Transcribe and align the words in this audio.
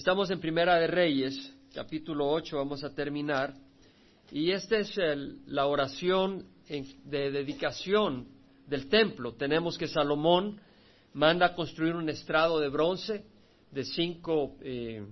Estamos 0.00 0.30
en 0.30 0.40
Primera 0.40 0.76
de 0.76 0.86
Reyes, 0.86 1.54
capítulo 1.74 2.26
8, 2.30 2.56
vamos 2.56 2.82
a 2.82 2.94
terminar. 2.94 3.52
Y 4.30 4.50
esta 4.50 4.78
es 4.78 4.98
la 5.44 5.66
oración 5.66 6.46
de 7.04 7.30
dedicación 7.30 8.26
del 8.66 8.88
templo. 8.88 9.34
Tenemos 9.34 9.76
que 9.76 9.86
Salomón 9.86 10.58
manda 11.12 11.54
construir 11.54 11.94
un 11.94 12.08
estrado 12.08 12.58
de 12.60 12.70
bronce 12.70 13.26
de 13.70 13.84
cinco 13.84 14.56
eh, 14.62 15.04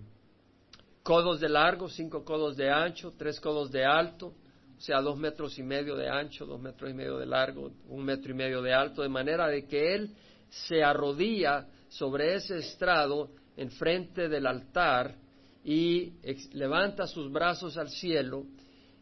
codos 1.02 1.38
de 1.38 1.50
largo, 1.50 1.90
cinco 1.90 2.24
codos 2.24 2.56
de 2.56 2.70
ancho, 2.70 3.12
tres 3.14 3.38
codos 3.40 3.70
de 3.70 3.84
alto, 3.84 4.28
o 4.28 4.80
sea, 4.80 5.02
dos 5.02 5.18
metros 5.18 5.58
y 5.58 5.62
medio 5.62 5.96
de 5.96 6.08
ancho, 6.08 6.46
dos 6.46 6.62
metros 6.62 6.90
y 6.90 6.94
medio 6.94 7.18
de 7.18 7.26
largo, 7.26 7.72
un 7.88 8.04
metro 8.06 8.30
y 8.30 8.34
medio 8.34 8.62
de 8.62 8.72
alto, 8.72 9.02
de 9.02 9.10
manera 9.10 9.48
de 9.48 9.66
que 9.66 9.94
él 9.94 10.14
se 10.48 10.82
arrodilla 10.82 11.66
sobre 11.90 12.36
ese 12.36 12.56
estrado 12.56 13.28
enfrente 13.58 14.28
del 14.28 14.46
altar 14.46 15.16
y 15.64 16.12
levanta 16.52 17.06
sus 17.06 17.30
brazos 17.30 17.76
al 17.76 17.90
cielo 17.90 18.46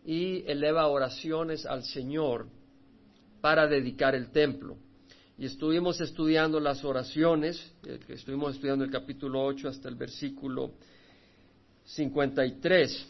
y 0.05 0.43
eleva 0.51 0.87
oraciones 0.89 1.67
al 1.67 1.85
Señor 1.85 2.49
para 3.41 3.67
dedicar 3.67 4.15
el 4.15 4.31
templo. 4.31 4.77
Y 5.39 5.45
estuvimos 5.45 6.01
estudiando 6.01 6.59
las 6.59 6.83
oraciones, 6.85 7.73
eh, 7.85 8.01
estuvimos 8.09 8.55
estudiando 8.55 8.85
el 8.85 8.91
capítulo 8.91 9.45
8 9.45 9.69
hasta 9.69 9.89
el 9.89 9.97
versículo 9.97 10.73
53. 11.85 13.07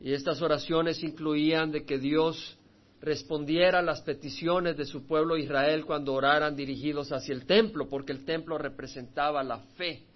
Y 0.00 0.12
estas 0.12 0.42
oraciones 0.42 1.02
incluían 1.04 1.70
de 1.70 1.84
que 1.84 1.98
Dios 1.98 2.58
respondiera 3.00 3.78
a 3.78 3.82
las 3.82 4.02
peticiones 4.02 4.76
de 4.76 4.84
su 4.84 5.06
pueblo 5.06 5.36
Israel 5.36 5.86
cuando 5.86 6.14
oraran 6.14 6.56
dirigidos 6.56 7.12
hacia 7.12 7.34
el 7.34 7.46
templo, 7.46 7.88
porque 7.88 8.10
el 8.10 8.24
templo 8.24 8.58
representaba 8.58 9.44
la 9.44 9.58
fe 9.76 10.08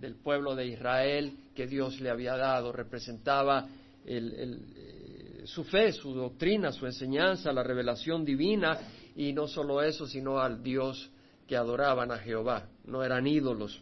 del 0.00 0.16
pueblo 0.16 0.54
de 0.54 0.66
Israel 0.66 1.36
que 1.54 1.66
Dios 1.66 2.00
le 2.00 2.10
había 2.10 2.36
dado, 2.36 2.72
representaba 2.72 3.68
eh, 4.04 5.42
su 5.44 5.64
fe, 5.64 5.92
su 5.92 6.14
doctrina, 6.14 6.72
su 6.72 6.86
enseñanza, 6.86 7.52
la 7.52 7.62
revelación 7.62 8.24
divina, 8.24 8.78
y 9.14 9.32
no 9.32 9.46
solo 9.46 9.82
eso, 9.82 10.06
sino 10.06 10.38
al 10.38 10.62
Dios 10.62 11.10
que 11.46 11.56
adoraban 11.56 12.10
a 12.10 12.18
Jehová, 12.18 12.68
no 12.84 13.02
eran 13.02 13.26
ídolos. 13.26 13.80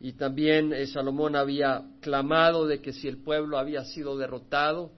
Y 0.00 0.12
también 0.12 0.72
eh, 0.72 0.86
Salomón 0.86 1.34
había 1.34 1.82
clamado 2.00 2.66
de 2.66 2.80
que 2.80 2.92
si 2.92 3.08
el 3.08 3.18
pueblo 3.18 3.58
había 3.58 3.84
sido 3.84 4.16
derrotado, 4.16 4.92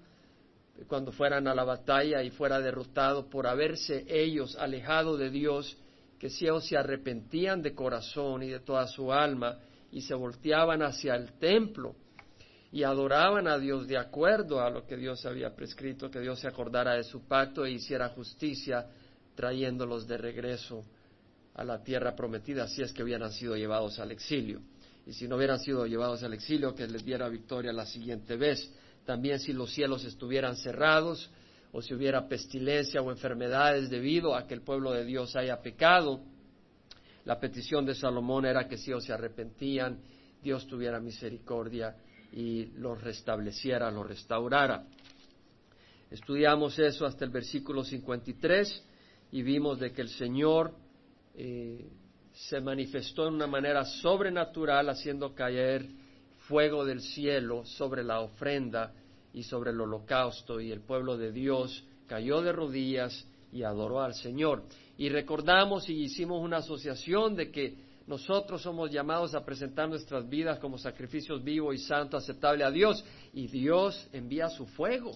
cuando 0.88 1.12
fueran 1.12 1.48
a 1.48 1.54
la 1.54 1.64
batalla 1.64 2.22
y 2.22 2.30
fuera 2.30 2.60
derrotado 2.60 3.30
por 3.30 3.46
haberse 3.46 4.04
ellos 4.08 4.56
alejado 4.56 5.16
de 5.16 5.30
Dios, 5.30 5.76
que 6.18 6.28
si 6.28 6.44
ellos 6.44 6.66
se 6.66 6.76
arrepentían 6.76 7.62
de 7.62 7.74
corazón 7.74 8.42
y 8.42 8.48
de 8.48 8.60
toda 8.60 8.86
su 8.86 9.12
alma 9.12 9.58
y 9.92 10.02
se 10.02 10.14
volteaban 10.14 10.82
hacia 10.82 11.14
el 11.14 11.32
templo 11.38 11.94
y 12.72 12.82
adoraban 12.82 13.48
a 13.48 13.58
Dios 13.58 13.86
de 13.86 13.96
acuerdo 13.96 14.60
a 14.60 14.70
lo 14.70 14.86
que 14.86 14.96
Dios 14.96 15.24
había 15.24 15.54
prescrito, 15.54 16.10
que 16.10 16.20
Dios 16.20 16.40
se 16.40 16.48
acordara 16.48 16.94
de 16.94 17.04
su 17.04 17.26
pacto 17.26 17.64
e 17.64 17.70
hiciera 17.70 18.08
justicia 18.10 18.86
trayéndolos 19.34 20.06
de 20.06 20.18
regreso 20.18 20.84
a 21.54 21.64
la 21.64 21.82
tierra 21.82 22.14
prometida, 22.14 22.68
si 22.68 22.82
es 22.82 22.92
que 22.92 23.02
hubieran 23.02 23.32
sido 23.32 23.56
llevados 23.56 23.98
al 23.98 24.10
exilio. 24.10 24.60
Y 25.06 25.12
si 25.12 25.28
no 25.28 25.36
hubieran 25.36 25.60
sido 25.60 25.86
llevados 25.86 26.22
al 26.22 26.34
exilio, 26.34 26.74
que 26.74 26.86
les 26.86 27.04
diera 27.04 27.28
victoria 27.28 27.72
la 27.72 27.86
siguiente 27.86 28.36
vez 28.36 28.70
también 29.06 29.38
si 29.38 29.52
los 29.52 29.72
cielos 29.72 30.04
estuvieran 30.04 30.56
cerrados 30.56 31.30
o 31.72 31.80
si 31.80 31.94
hubiera 31.94 32.28
pestilencia 32.28 33.00
o 33.00 33.10
enfermedades 33.10 33.88
debido 33.88 34.34
a 34.34 34.46
que 34.46 34.54
el 34.54 34.62
pueblo 34.62 34.92
de 34.92 35.04
Dios 35.04 35.36
haya 35.36 35.62
pecado. 35.62 36.20
La 37.26 37.38
petición 37.40 37.84
de 37.84 37.94
Salomón 37.94 38.46
era 38.46 38.68
que 38.68 38.78
si 38.78 38.90
ellos 38.90 39.04
se 39.04 39.12
arrepentían, 39.12 39.98
Dios 40.40 40.66
tuviera 40.68 41.00
misericordia 41.00 41.96
y 42.32 42.66
los 42.78 43.02
restableciera, 43.02 43.90
los 43.90 44.06
restaurara. 44.06 44.86
Estudiamos 46.08 46.78
eso 46.78 47.04
hasta 47.04 47.24
el 47.24 47.32
versículo 47.32 47.82
53 47.82 48.84
y 49.32 49.42
vimos 49.42 49.80
de 49.80 49.92
que 49.92 50.02
el 50.02 50.08
Señor 50.10 50.72
eh, 51.34 51.90
se 52.32 52.60
manifestó 52.60 53.26
en 53.26 53.34
una 53.34 53.48
manera 53.48 53.84
sobrenatural 53.84 54.88
haciendo 54.88 55.34
caer 55.34 55.84
fuego 56.46 56.84
del 56.84 57.00
cielo 57.00 57.64
sobre 57.64 58.04
la 58.04 58.20
ofrenda 58.20 58.94
y 59.32 59.42
sobre 59.42 59.72
el 59.72 59.80
holocausto 59.80 60.60
y 60.60 60.70
el 60.70 60.80
pueblo 60.80 61.16
de 61.16 61.32
Dios 61.32 61.84
cayó 62.06 62.40
de 62.40 62.52
rodillas 62.52 63.26
y 63.50 63.64
adoró 63.64 64.00
al 64.00 64.14
Señor. 64.14 64.62
Y 64.98 65.08
recordamos 65.08 65.88
y 65.88 66.04
hicimos 66.04 66.42
una 66.42 66.58
asociación 66.58 67.34
de 67.36 67.50
que 67.50 67.74
nosotros 68.06 68.62
somos 68.62 68.90
llamados 68.90 69.34
a 69.34 69.44
presentar 69.44 69.88
nuestras 69.88 70.28
vidas 70.28 70.58
como 70.58 70.78
sacrificios 70.78 71.42
vivo 71.42 71.72
y 71.72 71.78
santo, 71.78 72.16
aceptable 72.16 72.64
a 72.64 72.70
Dios, 72.70 73.04
y 73.34 73.48
Dios 73.48 74.08
envía 74.12 74.48
su 74.48 74.64
fuego, 74.66 75.12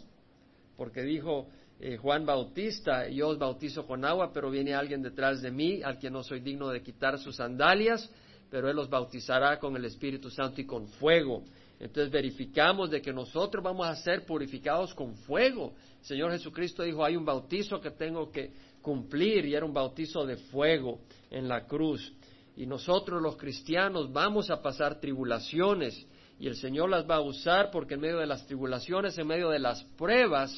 porque 0.77 1.03
dijo 1.03 1.47
eh, 1.79 1.97
Juan 1.97 2.27
Bautista, 2.27 3.09
yo 3.09 3.29
os 3.29 3.39
bautizo 3.39 3.87
con 3.87 4.05
agua, 4.05 4.33
pero 4.35 4.51
viene 4.51 4.75
alguien 4.75 5.03
detrás 5.03 5.41
de 5.41 5.51
mí, 5.51 5.83
al 5.83 5.99
que 5.99 6.11
no 6.11 6.23
soy 6.23 6.41
digno 6.41 6.69
de 6.69 6.83
quitar 6.83 7.19
sus 7.19 7.37
sandalias, 7.37 8.11
pero 8.51 8.69
Él 8.69 8.77
los 8.77 8.91
bautizará 8.91 9.59
con 9.59 9.77
el 9.77 9.85
Espíritu 9.85 10.29
Santo 10.29 10.61
y 10.61 10.67
con 10.67 10.89
fuego. 10.89 11.45
Entonces 11.79 12.13
verificamos 12.13 12.91
de 12.91 13.01
que 13.01 13.13
nosotros 13.13 13.65
vamos 13.65 13.87
a 13.87 13.97
ser 13.97 14.27
purificados 14.27 14.95
con 14.95 15.15
fuego. 15.15 15.73
El 16.01 16.05
Señor 16.05 16.33
Jesucristo 16.33 16.83
dijo, 16.83 17.03
hay 17.03 17.17
un 17.17 17.25
bautizo 17.25 17.81
que 17.81 17.93
tengo 17.93 18.31
que 18.31 18.51
cumplir 18.83 19.47
y 19.47 19.55
era 19.55 19.65
un 19.65 19.75
bautizo 19.75 20.25
de 20.25 20.37
fuego 20.37 21.01
en 21.31 21.49
la 21.49 21.67
cruz. 21.67 22.13
Y 22.57 22.67
nosotros 22.67 23.23
los 23.23 23.37
cristianos 23.37 24.13
vamos 24.13 24.51
a 24.51 24.61
pasar 24.61 25.01
tribulaciones 25.01 26.07
y 26.39 26.47
el 26.47 26.57
Señor 26.57 26.91
las 26.91 27.09
va 27.09 27.17
a 27.17 27.21
usar 27.21 27.71
porque 27.71 27.95
en 27.95 28.01
medio 28.01 28.19
de 28.19 28.27
las 28.27 28.47
tribulaciones, 28.47 29.17
en 29.19 29.27
medio 29.27 29.51
de 29.51 29.59
las 29.59 29.83
pruebas, 29.97 30.53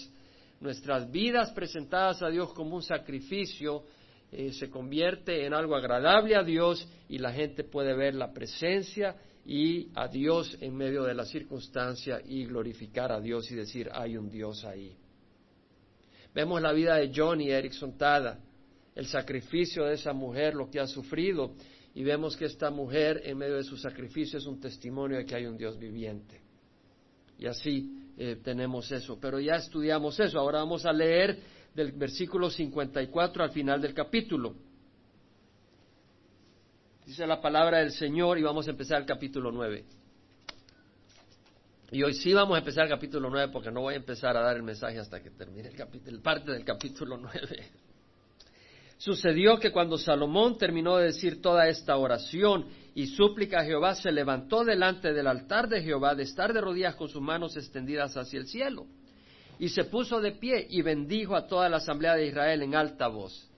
nuestras 0.61 1.11
vidas 1.11 1.51
presentadas 1.53 2.23
a 2.23 2.29
Dios 2.29 2.53
como 2.55 2.77
un 2.77 2.83
sacrificio, 2.83 3.85
eh, 4.31 4.53
se 4.53 4.71
convierte 4.71 5.45
en 5.45 5.53
algo 5.53 5.77
agradable 5.77 6.37
a 6.37 6.43
Dios 6.43 6.89
y 7.09 7.19
la 7.19 7.33
gente 7.33 7.65
puede 7.65 7.95
ver 7.95 8.15
la 8.15 8.33
presencia 8.33 9.17
y 9.45 9.89
a 9.95 10.07
Dios 10.09 10.57
en 10.61 10.77
medio 10.77 11.03
de 11.03 11.15
la 11.15 11.25
circunstancia 11.25 12.21
y 12.25 12.47
glorificar 12.47 13.11
a 13.13 13.21
Dios 13.21 13.51
y 13.51 13.57
decir, 13.57 13.91
hay 13.93 14.17
un 14.17 14.31
Dios 14.31 14.65
ahí. 14.65 14.97
Vemos 16.35 16.63
la 16.63 16.73
vida 16.73 16.97
de 16.97 17.13
John 17.15 17.41
y 17.41 17.51
Erickson 17.51 17.97
Tada, 17.97 18.39
el 18.95 19.07
sacrificio 19.07 19.85
de 19.85 19.95
esa 19.95 20.13
mujer, 20.13 20.55
lo 20.55 20.71
que 20.71 20.81
ha 20.81 20.87
sufrido, 20.87 21.55
y 21.95 22.03
vemos 22.03 22.37
que 22.37 22.47
esta 22.47 22.71
mujer 22.71 23.21
en 23.25 23.37
medio 23.37 23.57
de 23.57 23.65
su 23.65 23.77
sacrificio 23.77 24.39
es 24.39 24.47
un 24.47 24.59
testimonio 24.59 25.19
de 25.19 25.27
que 25.27 25.35
hay 25.35 25.47
un 25.47 25.59
Dios 25.59 25.79
viviente. 25.79 26.41
Y 27.39 27.47
así 27.47 28.03
eh, 28.17 28.37
tenemos 28.43 28.91
eso. 28.93 29.19
Pero 29.21 29.41
ya 29.41 29.57
estudiamos 29.57 30.19
eso. 30.21 30.39
Ahora 30.39 30.61
vamos 30.61 30.87
a 30.87 30.93
leer 30.93 31.39
del 31.75 31.93
versículo 31.93 32.51
54 32.51 33.45
al 33.45 33.51
final 33.51 33.81
del 33.81 33.93
capítulo. 33.93 34.55
Dice 37.05 37.27
la 37.27 37.41
palabra 37.41 37.79
del 37.79 37.91
Señor 37.91 38.39
y 38.39 38.43
vamos 38.43 38.69
a 38.69 38.71
empezar 38.71 39.01
el 39.01 39.07
capítulo 39.07 39.51
9. 39.51 39.85
Y 41.93 42.03
hoy 42.03 42.15
sí 42.15 42.33
vamos 42.33 42.55
a 42.55 42.61
empezar 42.61 42.85
el 42.85 42.89
capítulo 42.89 43.29
9 43.29 43.53
porque 43.53 43.71
no 43.71 43.83
voy 43.83 43.93
a 43.93 43.99
empezar 43.99 44.35
a 44.35 44.41
dar 44.41 44.57
el 44.57 44.63
mensaje 44.63 44.99
hasta 44.99 45.23
que 45.23 45.31
termine 45.31 45.69
el, 45.69 45.77
capítulo, 45.77 46.23
parte 46.23 46.51
del 46.51 46.65
capítulo 46.65 47.19
9. 47.19 47.31
Sucedió 48.97 49.59
que 49.59 49.71
cuando 49.71 49.99
Salomón 49.99 50.57
terminó 50.57 50.97
de 50.97 51.09
decir 51.09 51.43
toda 51.43 51.69
esta 51.69 51.99
oración 51.99 52.65
y 52.95 53.09
súplica 53.09 53.61
a 53.61 53.65
Jehová, 53.65 53.95
se 53.95 54.11
levantó 54.11 54.65
delante 54.65 55.13
del 55.13 55.27
altar 55.27 55.69
de 55.69 55.83
Jehová 55.83 56.15
de 56.15 56.23
estar 56.23 56.55
de 56.55 56.63
rodillas 56.63 56.95
con 56.95 57.11
sus 57.11 57.21
manos 57.21 57.59
extendidas 57.59 58.17
hacia 58.17 58.41
el 58.41 58.47
cielo 58.47 58.87
y 59.59 59.69
se 59.69 59.85
puso 59.85 60.19
de 60.19 60.33
pie 60.33 60.67
y 60.71 60.81
bendijo 60.81 61.37
a 61.37 61.47
toda 61.47 61.69
la 61.69 61.77
asamblea 61.77 62.15
de 62.15 62.27
Israel 62.27 62.63
en 62.63 62.75
alta 62.75 63.09
voz, 63.09 63.51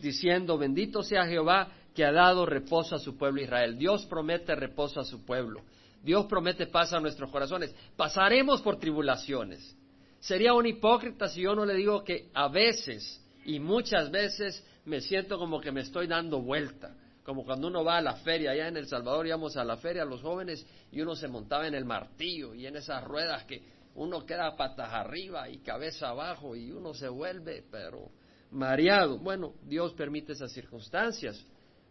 diciendo, 0.00 0.56
bendito 0.56 1.02
sea 1.02 1.26
Jehová 1.26 1.72
que 1.92 2.04
ha 2.04 2.12
dado 2.12 2.46
reposo 2.46 2.94
a 2.94 3.00
su 3.00 3.16
pueblo 3.16 3.42
Israel. 3.42 3.76
Dios 3.76 4.06
promete 4.06 4.54
reposo 4.54 5.00
a 5.00 5.04
su 5.04 5.24
pueblo. 5.24 5.62
Dios 6.02 6.26
promete 6.26 6.66
paz 6.66 6.92
a 6.92 7.00
nuestros 7.00 7.30
corazones. 7.30 7.74
Pasaremos 7.96 8.62
por 8.62 8.78
tribulaciones. 8.78 9.76
Sería 10.20 10.54
un 10.54 10.66
hipócrita 10.66 11.28
si 11.28 11.42
yo 11.42 11.54
no 11.54 11.64
le 11.64 11.74
digo 11.74 12.04
que 12.04 12.30
a 12.34 12.48
veces 12.48 13.22
y 13.44 13.58
muchas 13.58 14.10
veces 14.10 14.64
me 14.84 15.00
siento 15.00 15.38
como 15.38 15.60
que 15.60 15.72
me 15.72 15.80
estoy 15.80 16.06
dando 16.06 16.40
vuelta. 16.40 16.94
Como 17.24 17.44
cuando 17.44 17.68
uno 17.68 17.84
va 17.84 17.98
a 17.98 18.02
la 18.02 18.16
feria, 18.16 18.50
allá 18.50 18.68
en 18.68 18.76
El 18.76 18.86
Salvador 18.86 19.26
íbamos 19.26 19.56
a 19.56 19.64
la 19.64 19.76
feria 19.76 20.04
los 20.04 20.22
jóvenes 20.22 20.66
y 20.90 21.00
uno 21.00 21.14
se 21.14 21.28
montaba 21.28 21.66
en 21.66 21.74
el 21.74 21.84
martillo 21.84 22.54
y 22.54 22.66
en 22.66 22.76
esas 22.76 23.04
ruedas 23.04 23.44
que 23.44 23.62
uno 23.94 24.24
queda 24.24 24.56
patas 24.56 24.92
arriba 24.92 25.48
y 25.48 25.58
cabeza 25.58 26.08
abajo 26.08 26.56
y 26.56 26.72
uno 26.72 26.94
se 26.94 27.08
vuelve, 27.08 27.64
pero 27.70 28.10
mareado. 28.50 29.18
Bueno, 29.18 29.54
Dios 29.62 29.92
permite 29.92 30.32
esas 30.32 30.52
circunstancias, 30.52 31.44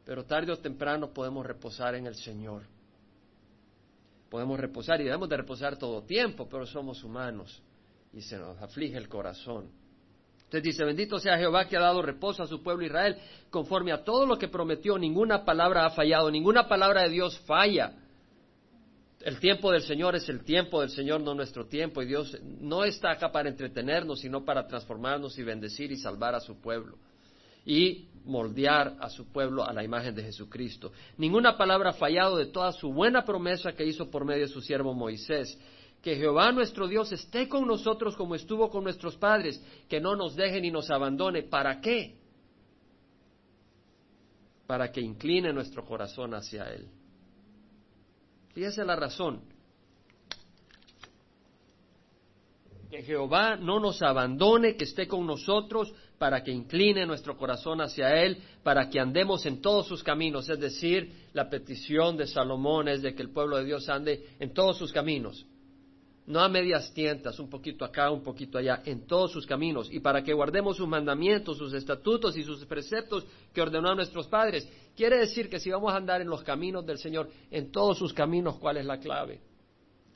pero 0.05 0.25
tarde 0.25 0.51
o 0.51 0.57
temprano 0.57 1.13
podemos 1.13 1.45
reposar 1.45 1.95
en 1.95 2.07
el 2.07 2.15
Señor. 2.15 2.63
Podemos 4.29 4.59
reposar 4.59 5.01
y 5.01 5.05
debemos 5.05 5.27
de 5.29 5.37
reposar 5.37 5.77
todo 5.77 6.03
tiempo, 6.03 6.47
pero 6.49 6.65
somos 6.65 7.03
humanos 7.03 7.61
y 8.13 8.21
se 8.21 8.37
nos 8.37 8.61
aflige 8.61 8.97
el 8.97 9.09
corazón. 9.09 9.69
Entonces 10.37 10.63
dice, 10.63 10.83
bendito 10.83 11.19
sea 11.19 11.37
Jehová 11.37 11.67
que 11.67 11.77
ha 11.77 11.81
dado 11.81 12.01
reposo 12.01 12.43
a 12.43 12.47
su 12.47 12.63
pueblo 12.63 12.85
Israel, 12.85 13.17
conforme 13.49 13.91
a 13.91 14.03
todo 14.03 14.25
lo 14.25 14.37
que 14.37 14.47
prometió, 14.47 14.97
ninguna 14.97 15.45
palabra 15.45 15.85
ha 15.85 15.91
fallado, 15.91 16.31
ninguna 16.31 16.67
palabra 16.67 17.03
de 17.03 17.09
Dios 17.09 17.39
falla. 17.45 17.93
El 19.21 19.39
tiempo 19.39 19.71
del 19.71 19.81
Señor 19.81 20.15
es 20.15 20.27
el 20.29 20.43
tiempo 20.43 20.81
del 20.81 20.89
Señor, 20.89 21.21
no 21.21 21.35
nuestro 21.35 21.67
tiempo, 21.67 22.01
y 22.01 22.07
Dios 22.07 22.35
no 22.41 22.83
está 22.83 23.11
acá 23.11 23.31
para 23.31 23.49
entretenernos, 23.49 24.21
sino 24.21 24.43
para 24.43 24.65
transformarnos 24.65 25.37
y 25.37 25.43
bendecir 25.43 25.91
y 25.91 25.97
salvar 25.97 26.33
a 26.33 26.39
su 26.39 26.59
pueblo 26.59 26.97
y 27.65 28.08
moldear 28.25 28.95
a 28.99 29.09
su 29.09 29.31
pueblo 29.31 29.63
a 29.63 29.73
la 29.73 29.83
imagen 29.83 30.15
de 30.15 30.23
Jesucristo. 30.23 30.91
Ninguna 31.17 31.57
palabra 31.57 31.91
ha 31.91 31.93
fallado 31.93 32.37
de 32.37 32.47
toda 32.47 32.71
su 32.71 32.91
buena 32.91 33.23
promesa 33.25 33.73
que 33.73 33.85
hizo 33.85 34.09
por 34.09 34.25
medio 34.25 34.41
de 34.41 34.53
su 34.53 34.61
siervo 34.61 34.93
Moisés. 34.93 35.57
Que 36.01 36.15
Jehová 36.15 36.51
nuestro 36.51 36.87
Dios 36.87 37.11
esté 37.11 37.49
con 37.49 37.67
nosotros 37.67 38.15
como 38.15 38.35
estuvo 38.35 38.69
con 38.69 38.83
nuestros 38.83 39.17
padres, 39.17 39.61
que 39.89 39.99
no 39.99 40.15
nos 40.15 40.35
deje 40.35 40.61
ni 40.61 40.71
nos 40.71 40.89
abandone. 40.89 41.43
¿Para 41.43 41.81
qué? 41.81 42.15
Para 44.65 44.91
que 44.91 45.01
incline 45.01 45.51
nuestro 45.51 45.83
corazón 45.83 46.33
hacia 46.33 46.71
Él. 46.71 46.87
Fíjese 48.53 48.85
la 48.85 48.95
razón. 48.95 49.41
Que 52.89 53.03
Jehová 53.03 53.55
no 53.55 53.79
nos 53.79 54.01
abandone, 54.01 54.75
que 54.75 54.85
esté 54.85 55.07
con 55.07 55.25
nosotros, 55.27 55.93
para 56.19 56.43
que 56.43 56.51
incline 56.51 57.05
nuestro 57.05 57.37
corazón 57.37 57.79
hacia 57.81 58.21
Él, 58.21 58.37
para 58.61 58.89
que 58.89 58.99
andemos 58.99 59.45
en 59.45 59.61
todos 59.61 59.87
sus 59.87 60.03
caminos. 60.03 60.49
Es 60.49 60.59
decir, 60.59 61.11
la 61.33 61.49
petición 61.49 62.17
de 62.17 62.27
Salomón 62.27 62.89
es 62.89 63.01
de 63.01 63.15
que 63.15 63.23
el 63.23 63.31
pueblo 63.31 63.57
de 63.57 63.65
Dios 63.65 63.87
ande 63.89 64.27
en 64.37 64.53
todos 64.53 64.77
sus 64.77 64.91
caminos. 64.91 65.45
No 66.27 66.41
a 66.41 66.49
medias 66.49 66.93
tientas, 66.93 67.39
un 67.39 67.49
poquito 67.49 67.83
acá, 67.83 68.11
un 68.11 68.21
poquito 68.21 68.59
allá, 68.59 68.83
en 68.85 69.07
todos 69.07 69.31
sus 69.31 69.47
caminos. 69.47 69.89
Y 69.91 70.01
para 70.01 70.21
que 70.21 70.33
guardemos 70.33 70.77
sus 70.77 70.87
mandamientos, 70.87 71.57
sus 71.57 71.73
estatutos 71.73 72.37
y 72.37 72.43
sus 72.43 72.65
preceptos 72.65 73.25
que 73.51 73.61
ordenó 73.61 73.89
a 73.89 73.95
nuestros 73.95 74.27
padres. 74.27 74.69
Quiere 74.95 75.17
decir 75.17 75.49
que 75.49 75.59
si 75.59 75.71
vamos 75.71 75.91
a 75.91 75.97
andar 75.97 76.21
en 76.21 76.27
los 76.27 76.43
caminos 76.43 76.85
del 76.85 76.99
Señor, 76.99 77.29
en 77.49 77.71
todos 77.71 77.97
sus 77.97 78.13
caminos, 78.13 78.59
¿cuál 78.59 78.77
es 78.77 78.85
la 78.85 78.99
clave? 78.99 79.41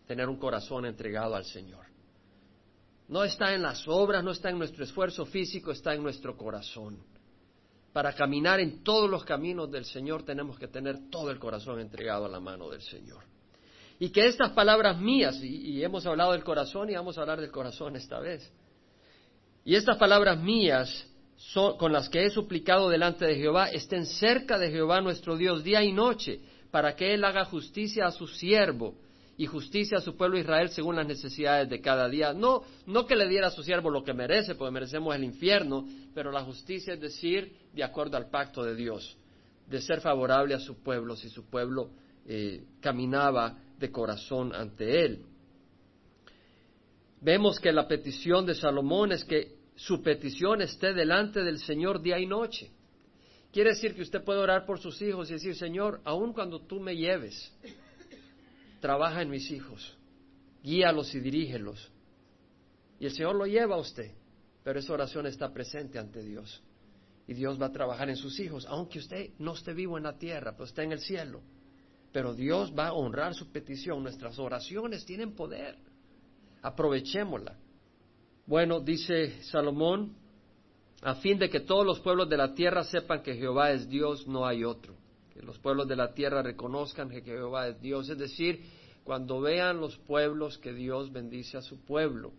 Tener 0.06 0.28
un 0.28 0.38
corazón 0.38 0.86
entregado 0.86 1.34
al 1.34 1.46
Señor. 1.46 1.93
No 3.08 3.24
está 3.24 3.54
en 3.54 3.62
las 3.62 3.88
obras, 3.88 4.24
no 4.24 4.32
está 4.32 4.50
en 4.50 4.58
nuestro 4.58 4.84
esfuerzo 4.84 5.26
físico, 5.26 5.72
está 5.72 5.94
en 5.94 6.04
nuestro 6.04 6.38
corazón. 6.38 6.98
Para 7.92 8.14
caminar 8.14 8.60
en 8.60 8.84
todos 8.84 9.10
los 9.10 9.24
caminos 9.24 9.70
del 9.70 9.86
Señor 9.86 10.24
tenemos 10.24 10.58
que 10.58 10.68
tener 10.68 11.10
todo 11.12 11.30
el 11.30 11.38
corazón 11.38 11.80
entregado 11.80 12.26
a 12.26 12.30
la 12.30 12.40
mano 12.40 12.70
del 12.70 12.82
Señor. 12.82 13.24
Y 14.00 14.10
que 14.10 14.26
estas 14.26 14.52
palabras 14.52 15.00
mías, 15.00 15.40
y, 15.44 15.84
hemos 15.84 16.06
hablado 16.06 16.32
del 16.32 16.44
corazón 16.44 16.90
y 16.90 16.96
vamos 16.96 17.18
a 17.18 17.22
hablar 17.22 17.40
del 17.40 17.52
corazón 17.52 17.96
esta 17.96 18.20
vez, 18.20 18.52
y 19.64 19.76
estas 19.76 19.98
palabras 19.98 20.40
mías 20.40 21.08
con 21.78 21.92
las 21.92 22.10
que 22.10 22.26
he 22.26 22.30
suplicado 22.30 22.90
delante 22.90 23.26
de 23.26 23.36
Jehová 23.36 23.70
estén 23.70 24.06
cerca 24.06 24.58
de 24.58 24.72
Jehová 24.72 25.02
nuestro 25.02 25.38
Dios 25.38 25.64
día 25.64 25.84
y 25.84 25.92
noche, 25.92 26.42
para 26.72 26.96
que 26.96 27.14
Él 27.14 27.24
haga 27.24 27.46
justicia 27.46 28.08
a 28.08 28.12
su 28.12 28.28
siervo 28.28 28.96
y 29.44 29.46
justicia 29.46 29.98
a 29.98 30.02
su 30.02 30.16
pueblo 30.16 30.40
Israel 30.40 30.70
según 30.70 30.96
las 30.96 31.06
necesidades 31.06 31.70
de 31.70 31.82
cada 31.82 32.08
día. 32.08 32.32
No, 32.32 32.64
no 32.86 33.06
que 33.06 33.14
le 33.14 33.28
diera 33.28 33.48
a 33.48 33.52
su 33.52 33.62
siervo 33.62 33.90
lo 33.90 34.02
que 34.02 34.14
merece, 34.14 34.56
porque 34.56 34.72
merecemos 34.72 35.14
el 35.14 35.26
infierno, 35.26 35.86
pero 36.14 36.32
la 36.32 36.46
justicia 36.46 36.94
es 36.94 37.02
decir, 37.02 37.54
de 37.74 37.84
acuerdo 37.84 38.16
al 38.16 38.30
pacto 38.30 38.64
de 38.64 38.74
Dios, 38.74 39.18
de 39.68 39.82
ser 39.82 40.00
favorable 40.00 40.54
a 40.54 40.60
su 40.60 40.82
pueblo 40.82 41.18
si 41.18 41.28
su 41.28 41.50
pueblo 41.50 41.90
eh, 42.26 42.64
caminaba 42.80 43.58
de 43.78 43.92
corazón 43.92 44.56
ante 44.56 45.04
él. 45.04 45.26
Vemos 47.20 47.60
que 47.60 47.74
la 47.74 47.86
petición 47.86 48.46
de 48.46 48.56
Salomón 48.56 49.12
es 49.12 49.26
que 49.26 49.58
su 49.76 50.02
petición 50.02 50.62
esté 50.62 50.94
delante 50.94 51.44
del 51.44 51.60
Señor 51.60 52.02
día 52.02 52.18
y 52.18 52.28
noche. 52.28 52.72
Quiere 53.52 53.72
decir 53.72 53.94
que 53.94 54.04
usted 54.04 54.24
puede 54.24 54.40
orar 54.40 54.66
por 54.66 54.80
sus 54.80 55.02
hijos 55.02 55.30
y 55.30 55.34
decir, 55.34 55.54
Señor, 55.54 56.00
aun 56.06 56.32
cuando 56.32 56.62
tú 56.62 56.80
me 56.80 56.96
lleves, 56.96 57.52
trabaja 58.84 59.22
en 59.22 59.30
mis 59.30 59.50
hijos, 59.50 59.98
guíalos 60.62 61.16
y 61.16 61.22
dirígelos. 61.22 61.90
Y 63.00 63.06
el 63.06 63.14
Señor 63.14 63.34
lo 63.36 63.46
lleva 63.46 63.76
a 63.76 63.80
usted, 63.80 64.12
pero 64.62 64.78
esa 64.78 64.92
oración 64.92 65.26
está 65.26 65.54
presente 65.54 65.98
ante 65.98 66.22
Dios. 66.22 66.62
Y 67.26 67.34
Dios 67.34 67.62
va 67.62 67.68
a 67.68 67.72
trabajar 67.72 68.10
en 68.10 68.18
sus 68.18 68.38
hijos, 68.42 68.66
aunque 68.68 69.00
usted 69.00 69.30
no 69.40 69.54
esté 69.54 69.74
vivo 69.74 69.98
en 69.98 70.04
la 70.04 70.18
tierra, 70.18 70.52
pero 70.52 70.66
esté 70.66 70.84
en 70.84 70.92
el 70.92 71.00
cielo. 71.00 71.40
Pero 72.12 72.34
Dios 72.34 72.74
va 72.78 72.88
a 72.88 72.94
honrar 72.94 73.34
su 73.34 73.54
petición. 73.54 74.04
Nuestras 74.04 74.38
oraciones 74.38 75.06
tienen 75.06 75.34
poder. 75.34 75.78
Aprovechémosla. 76.62 77.56
Bueno, 78.46 78.82
dice 78.82 79.42
Salomón, 79.44 80.14
a 81.02 81.16
fin 81.16 81.40
de 81.40 81.50
que 81.50 81.62
todos 81.62 81.86
los 81.86 82.02
pueblos 82.02 82.28
de 82.28 82.36
la 82.36 82.54
tierra 82.54 82.84
sepan 82.84 83.24
que 83.24 83.36
Jehová 83.36 83.72
es 83.72 83.88
Dios, 83.88 84.28
no 84.28 84.46
hay 84.46 84.66
otro 84.66 84.94
que 85.34 85.42
los 85.42 85.58
pueblos 85.60 85.88
de 85.88 85.96
la 85.96 86.14
tierra 86.14 86.42
reconozcan 86.42 87.10
que 87.10 87.22
Jehová 87.22 87.68
es 87.68 87.82
Dios, 87.82 88.10
es 88.10 88.18
decir, 88.18 88.62
cuando 89.04 89.42
vean 89.42 89.80
los 89.80 89.98
pueblos 89.98 90.58
que 90.58 90.74
Dios 90.74 91.12
bendice 91.12 91.58
a 91.58 91.62
su 91.62 91.84
pueblo, 91.84 92.32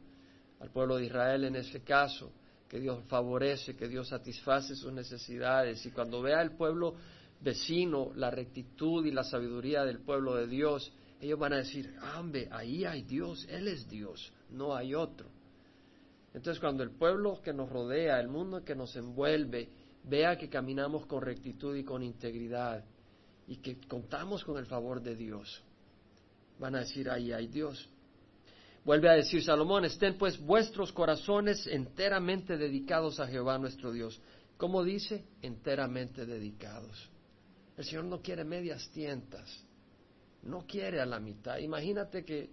al 0.60 0.70
pueblo 0.70 0.96
de 0.96 1.06
Israel 1.06 1.44
en 1.44 1.56
ese 1.56 1.82
caso, 1.82 2.32
que 2.68 2.80
Dios 2.80 3.04
favorece, 3.08 3.76
que 3.76 3.88
Dios 3.88 4.08
satisface 4.08 4.74
sus 4.74 4.92
necesidades, 4.92 5.84
y 5.84 5.90
cuando 5.90 6.22
vea 6.22 6.40
el 6.40 6.52
pueblo 6.52 6.94
vecino 7.40 8.12
la 8.14 8.30
rectitud 8.30 9.04
y 9.04 9.10
la 9.10 9.24
sabiduría 9.24 9.84
del 9.84 10.00
pueblo 10.00 10.36
de 10.36 10.46
Dios, 10.46 10.92
ellos 11.20 11.38
van 11.38 11.52
a 11.52 11.58
decir, 11.58 11.94
hambre, 12.00 12.48
ahí 12.50 12.84
hay 12.84 13.02
Dios, 13.02 13.46
Él 13.50 13.68
es 13.68 13.88
Dios, 13.88 14.32
no 14.50 14.74
hay 14.74 14.94
otro. 14.94 15.28
Entonces 16.32 16.60
cuando 16.60 16.82
el 16.82 16.90
pueblo 16.90 17.40
que 17.42 17.52
nos 17.52 17.70
rodea, 17.70 18.18
el 18.20 18.28
mundo 18.28 18.64
que 18.64 18.74
nos 18.74 18.96
envuelve, 18.96 19.68
vea 20.04 20.36
que 20.36 20.48
caminamos 20.48 21.06
con 21.06 21.22
rectitud 21.22 21.74
y 21.76 21.84
con 21.84 22.02
integridad 22.02 22.84
y 23.46 23.56
que 23.56 23.78
contamos 23.86 24.44
con 24.44 24.58
el 24.58 24.66
favor 24.66 25.02
de 25.02 25.16
Dios. 25.16 25.62
Van 26.58 26.74
a 26.76 26.80
decir, 26.80 27.10
ahí 27.10 27.32
hay 27.32 27.48
Dios. 27.48 27.88
Vuelve 28.84 29.08
a 29.08 29.14
decir 29.14 29.42
Salomón, 29.42 29.84
estén 29.86 30.18
pues 30.18 30.38
vuestros 30.38 30.92
corazones 30.92 31.66
enteramente 31.66 32.58
dedicados 32.58 33.18
a 33.18 33.26
Jehová 33.26 33.58
nuestro 33.58 33.92
Dios. 33.92 34.20
¿Cómo 34.58 34.84
dice? 34.84 35.24
Enteramente 35.42 36.26
dedicados. 36.26 37.10
El 37.76 37.84
Señor 37.84 38.04
no 38.04 38.20
quiere 38.20 38.44
medias 38.44 38.88
tientas, 38.90 39.64
no 40.42 40.66
quiere 40.66 41.00
a 41.00 41.06
la 41.06 41.18
mitad. 41.18 41.58
Imagínate 41.58 42.24
que 42.24 42.50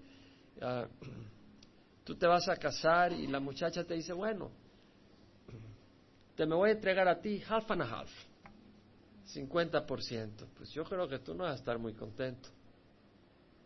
ah, 0.62 0.88
tú 2.04 2.16
te 2.16 2.26
vas 2.26 2.48
a 2.48 2.56
casar 2.56 3.12
y 3.12 3.28
la 3.28 3.40
muchacha 3.40 3.84
te 3.84 3.94
dice, 3.94 4.14
bueno, 4.14 4.52
te 6.42 6.48
me 6.48 6.56
voy 6.56 6.70
a 6.70 6.74
entregar 6.74 7.08
a 7.08 7.22
ti 7.22 7.40
half 7.48 7.70
and 7.70 7.84
a 7.84 7.86
half, 7.86 8.10
50%. 9.32 10.48
Pues 10.58 10.72
yo 10.72 10.84
creo 10.86 11.08
que 11.08 11.20
tú 11.20 11.36
no 11.36 11.44
vas 11.44 11.52
a 11.52 11.56
estar 11.58 11.78
muy 11.78 11.94
contento. 11.94 12.50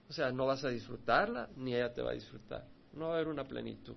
O 0.10 0.12
sea, 0.12 0.30
no 0.33 0.45
vas 0.45 0.66
a 0.66 0.68
disfrutarla, 0.68 1.48
ni 1.56 1.74
ella 1.74 1.94
te 1.94 2.01
va 2.01 2.12
a 2.12 2.16
disfrutar. 2.16 2.68
No 2.91 3.05
va 3.05 3.12
a 3.12 3.15
haber 3.15 3.29
una 3.29 3.46
plenitud. 3.46 3.96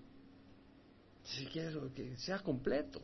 Si 1.25 1.47
quieres 1.47 1.75
que 1.93 2.17
sea 2.19 2.39
completo. 2.39 3.03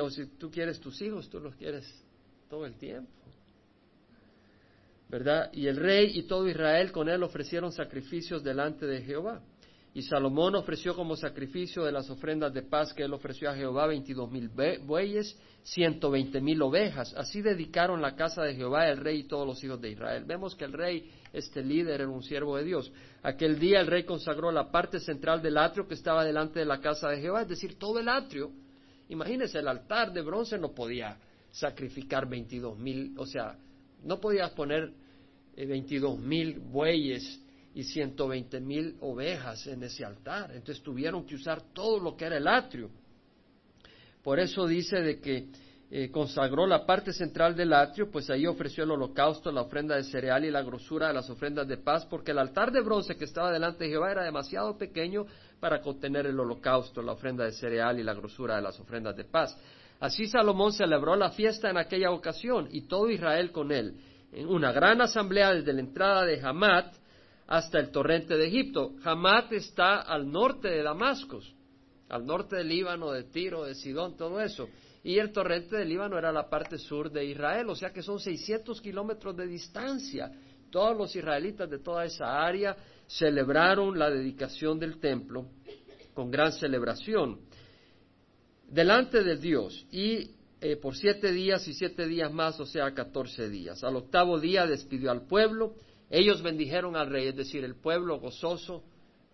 O 0.00 0.08
si 0.08 0.26
tú 0.38 0.50
quieres 0.50 0.80
tus 0.80 0.98
hijos, 1.02 1.28
tú 1.28 1.38
los 1.38 1.54
quieres 1.54 1.84
todo 2.48 2.64
el 2.64 2.74
tiempo. 2.78 3.12
¿Verdad? 5.10 5.52
Y 5.52 5.66
el 5.66 5.76
rey 5.76 6.18
y 6.18 6.22
todo 6.22 6.48
Israel 6.48 6.90
con 6.90 7.10
él 7.10 7.22
ofrecieron 7.22 7.70
sacrificios 7.70 8.42
delante 8.42 8.86
de 8.86 9.02
Jehová. 9.02 9.42
Y 9.96 10.02
Salomón 10.02 10.54
ofreció 10.56 10.94
como 10.94 11.16
sacrificio 11.16 11.82
de 11.82 11.90
las 11.90 12.10
ofrendas 12.10 12.52
de 12.52 12.60
paz 12.60 12.92
que 12.92 13.02
él 13.02 13.14
ofreció 13.14 13.48
a 13.48 13.54
Jehová 13.54 13.86
veintidós 13.86 14.30
mil 14.30 14.50
bueyes, 14.84 15.40
ciento 15.62 16.10
veinte 16.10 16.38
mil 16.38 16.60
ovejas. 16.60 17.14
Así 17.16 17.40
dedicaron 17.40 18.02
la 18.02 18.14
casa 18.14 18.42
de 18.42 18.54
Jehová 18.54 18.90
el 18.90 18.98
rey 18.98 19.20
y 19.20 19.24
todos 19.24 19.46
los 19.46 19.64
hijos 19.64 19.80
de 19.80 19.92
Israel. 19.92 20.24
Vemos 20.26 20.54
que 20.54 20.66
el 20.66 20.74
rey, 20.74 21.10
este 21.32 21.62
líder, 21.64 22.02
era 22.02 22.10
un 22.10 22.22
siervo 22.22 22.58
de 22.58 22.64
Dios. 22.64 22.92
Aquel 23.22 23.58
día 23.58 23.80
el 23.80 23.86
rey 23.86 24.04
consagró 24.04 24.52
la 24.52 24.70
parte 24.70 25.00
central 25.00 25.40
del 25.40 25.56
atrio 25.56 25.88
que 25.88 25.94
estaba 25.94 26.26
delante 26.26 26.58
de 26.58 26.66
la 26.66 26.78
casa 26.78 27.08
de 27.08 27.22
Jehová, 27.22 27.40
es 27.40 27.48
decir, 27.48 27.78
todo 27.78 27.98
el 27.98 28.10
atrio. 28.10 28.52
Imagínense, 29.08 29.60
el 29.60 29.66
altar 29.66 30.12
de 30.12 30.20
bronce 30.20 30.58
no 30.58 30.74
podía 30.74 31.16
sacrificar 31.50 32.28
veintidós 32.28 32.78
mil, 32.78 33.14
o 33.16 33.24
sea, 33.24 33.56
no 34.04 34.20
podías 34.20 34.50
poner 34.50 34.92
eh, 35.56 35.64
veintidós 35.64 36.18
mil 36.18 36.58
bueyes 36.58 37.40
y 37.76 37.84
120 37.84 38.58
mil 38.58 38.96
ovejas 39.02 39.66
en 39.66 39.82
ese 39.82 40.02
altar. 40.02 40.50
Entonces 40.54 40.82
tuvieron 40.82 41.26
que 41.26 41.34
usar 41.34 41.60
todo 41.74 42.00
lo 42.00 42.16
que 42.16 42.24
era 42.24 42.38
el 42.38 42.48
atrio. 42.48 42.88
Por 44.24 44.40
eso 44.40 44.66
dice 44.66 45.02
de 45.02 45.20
que 45.20 45.48
eh, 45.90 46.10
consagró 46.10 46.66
la 46.66 46.86
parte 46.86 47.12
central 47.12 47.54
del 47.54 47.74
atrio, 47.74 48.10
pues 48.10 48.30
ahí 48.30 48.46
ofreció 48.46 48.84
el 48.84 48.92
holocausto, 48.92 49.52
la 49.52 49.60
ofrenda 49.60 49.94
de 49.94 50.04
cereal 50.04 50.46
y 50.46 50.50
la 50.50 50.62
grosura 50.62 51.08
de 51.08 51.12
las 51.12 51.28
ofrendas 51.28 51.68
de 51.68 51.76
paz, 51.76 52.06
porque 52.06 52.30
el 52.30 52.38
altar 52.38 52.72
de 52.72 52.80
bronce 52.80 53.14
que 53.14 53.26
estaba 53.26 53.52
delante 53.52 53.84
de 53.84 53.90
Jehová 53.90 54.10
era 54.10 54.24
demasiado 54.24 54.78
pequeño 54.78 55.26
para 55.60 55.82
contener 55.82 56.24
el 56.24 56.40
holocausto, 56.40 57.02
la 57.02 57.12
ofrenda 57.12 57.44
de 57.44 57.52
cereal 57.52 58.00
y 58.00 58.02
la 58.02 58.14
grosura 58.14 58.56
de 58.56 58.62
las 58.62 58.80
ofrendas 58.80 59.14
de 59.18 59.24
paz. 59.24 59.54
Así 60.00 60.26
Salomón 60.28 60.72
celebró 60.72 61.14
la 61.14 61.30
fiesta 61.30 61.68
en 61.68 61.76
aquella 61.76 62.10
ocasión 62.10 62.68
y 62.70 62.88
todo 62.88 63.10
Israel 63.10 63.52
con 63.52 63.70
él, 63.70 64.00
en 64.32 64.48
una 64.48 64.72
gran 64.72 65.02
asamblea 65.02 65.52
desde 65.52 65.74
la 65.74 65.80
entrada 65.80 66.24
de 66.24 66.40
Hamat, 66.40 67.05
hasta 67.46 67.78
el 67.78 67.90
torrente 67.90 68.36
de 68.36 68.46
Egipto. 68.46 68.94
Hamat 69.04 69.52
está 69.52 70.00
al 70.00 70.30
norte 70.30 70.68
de 70.68 70.82
Damasco, 70.82 71.40
al 72.08 72.26
norte 72.26 72.56
del 72.56 72.68
Líbano, 72.68 73.12
de 73.12 73.24
Tiro, 73.24 73.64
de 73.64 73.74
Sidón, 73.74 74.16
todo 74.16 74.40
eso. 74.40 74.68
Y 75.04 75.18
el 75.18 75.32
torrente 75.32 75.76
del 75.76 75.88
Líbano 75.88 76.18
era 76.18 76.32
la 76.32 76.48
parte 76.48 76.78
sur 76.78 77.10
de 77.10 77.24
Israel, 77.24 77.68
o 77.68 77.76
sea 77.76 77.90
que 77.90 78.02
son 78.02 78.18
600 78.18 78.80
kilómetros 78.80 79.36
de 79.36 79.46
distancia. 79.46 80.32
todos 80.70 80.96
los 80.96 81.14
israelitas 81.14 81.70
de 81.70 81.78
toda 81.78 82.04
esa 82.04 82.44
área 82.44 82.76
celebraron 83.06 83.98
la 83.98 84.10
dedicación 84.10 84.78
del 84.80 84.98
templo 84.98 85.46
con 86.12 86.30
gran 86.30 86.52
celebración 86.52 87.38
delante 88.68 89.22
de 89.22 89.36
Dios 89.36 89.86
y 89.90 90.30
eh, 90.60 90.76
por 90.76 90.96
siete 90.96 91.32
días 91.32 91.66
y 91.68 91.74
siete 91.74 92.06
días 92.06 92.32
más, 92.32 92.58
o 92.58 92.66
sea, 92.66 92.92
catorce 92.94 93.48
días. 93.48 93.84
Al 93.84 93.96
octavo 93.96 94.40
día 94.40 94.66
despidió 94.66 95.10
al 95.10 95.26
pueblo, 95.26 95.74
ellos 96.10 96.42
bendijeron 96.42 96.96
al 96.96 97.10
rey, 97.10 97.28
es 97.28 97.36
decir, 97.36 97.64
el 97.64 97.74
pueblo 97.74 98.20
gozoso 98.20 98.84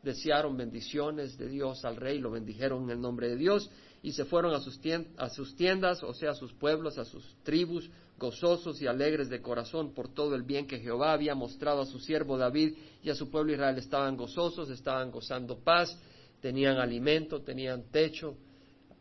desearon 0.03 0.57
bendiciones 0.57 1.39
de 1.39 1.49
Dios 1.49 1.85
al 1.85 1.97
rey, 1.97 2.19
lo 2.19 2.31
bendijeron 2.31 2.85
en 2.85 2.91
el 2.91 3.01
nombre 3.01 3.29
de 3.29 3.37
Dios 3.37 3.71
y 4.03 4.13
se 4.13 4.25
fueron 4.25 4.53
a 4.55 4.61
sus, 4.61 4.81
tiendas, 4.81 6.03
o 6.03 6.13
sea, 6.13 6.33
a 6.33 6.35
sus 6.35 6.53
pueblos, 6.55 6.99
a 6.99 7.05
sus 7.05 7.37
tribus, 7.45 7.89
gozosos 8.19 8.83
y 8.83 8.87
alegres 8.87 9.29
de 9.29 9.41
corazón 9.41 9.95
por 9.95 10.09
todo 10.09 10.35
el 10.35 10.43
bien 10.43 10.67
que 10.67 10.81
Jehová 10.81 11.13
había 11.13 11.35
mostrado 11.35 11.83
a 11.83 11.87
su 11.87 12.01
siervo 12.01 12.37
David 12.37 12.75
y 13.03 13.11
a 13.11 13.15
su 13.15 13.31
pueblo 13.31 13.53
Israel. 13.53 13.79
Estaban 13.79 14.17
gozosos, 14.17 14.71
estaban 14.71 15.13
gozando 15.13 15.59
paz, 15.59 15.97
tenían 16.41 16.79
alimento, 16.79 17.43
tenían 17.43 17.85
techo, 17.93 18.37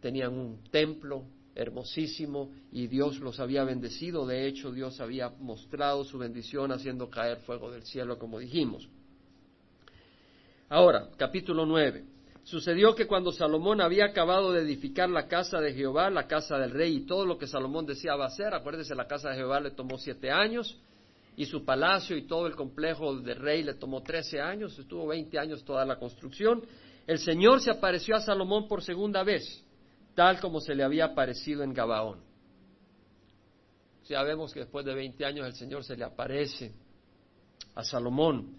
tenían 0.02 0.34
un 0.34 0.64
templo 0.70 1.26
hermosísimo 1.56 2.52
y 2.72 2.88
Dios 2.88 3.20
los 3.20 3.40
había 3.40 3.64
bendecido. 3.64 4.26
De 4.26 4.48
hecho, 4.48 4.72
Dios 4.72 5.00
había 5.00 5.30
mostrado 5.30 6.04
su 6.04 6.18
bendición 6.18 6.72
haciendo 6.72 7.10
caer 7.10 7.40
fuego 7.40 7.72
del 7.72 7.84
cielo, 7.84 8.18
como 8.18 8.40
dijimos. 8.40 8.88
Ahora, 10.70 11.10
capítulo 11.18 11.66
9. 11.66 12.06
Sucedió 12.44 12.96
que 12.96 13.06
cuando 13.06 13.32
Salomón 13.32 13.82
había 13.82 14.06
acabado 14.06 14.52
de 14.52 14.62
edificar 14.62 15.10
la 15.10 15.28
casa 15.28 15.60
de 15.60 15.74
Jehová, 15.74 16.10
la 16.10 16.28
casa 16.28 16.58
del 16.58 16.72
rey 16.72 16.96
y 16.96 17.06
todo 17.06 17.26
lo 17.26 17.38
que 17.38 17.46
Salomón 17.46 17.86
deseaba 17.86 18.26
hacer, 18.26 18.54
acuérdese, 18.54 18.96
la 18.96 19.06
casa 19.06 19.30
de 19.30 19.36
Jehová 19.36 19.60
le 19.60 19.72
tomó 19.72 19.98
siete 19.98 20.32
años 20.32 20.80
y 21.36 21.46
su 21.46 21.64
palacio 21.64 22.18
y 22.18 22.24
todo 22.24 22.48
el 22.48 22.56
complejo 22.56 23.16
del 23.16 23.38
rey 23.38 23.64
le 23.64 23.76
tomó 23.76 24.02
trece 24.02 24.42
años, 24.42 24.78
estuvo 24.78 25.08
veinte 25.08 25.38
años 25.38 25.64
toda 25.64 25.86
la 25.86 25.98
construcción. 25.98 26.64
El 27.06 27.20
Señor 27.20 27.62
se 27.62 27.72
apareció 27.72 28.16
a 28.16 28.22
Salomón 28.22 28.68
por 28.68 28.82
segunda 28.82 29.24
vez, 29.24 29.64
tal 30.16 30.40
como 30.40 30.60
se 30.60 30.76
le 30.76 30.84
había 30.84 31.06
aparecido 31.06 31.64
en 31.64 31.74
Gabaón. 31.74 32.20
Ya 34.08 34.24
vemos 34.24 34.54
que 34.54 34.62
después 34.62 34.86
de 34.86 34.94
veinte 34.94 35.26
años 35.26 35.46
el 35.46 35.54
Señor 35.54 35.84
se 35.84 35.96
le 35.96 36.04
aparece 36.04 36.74
a 37.76 37.84
Salomón. 37.84 38.58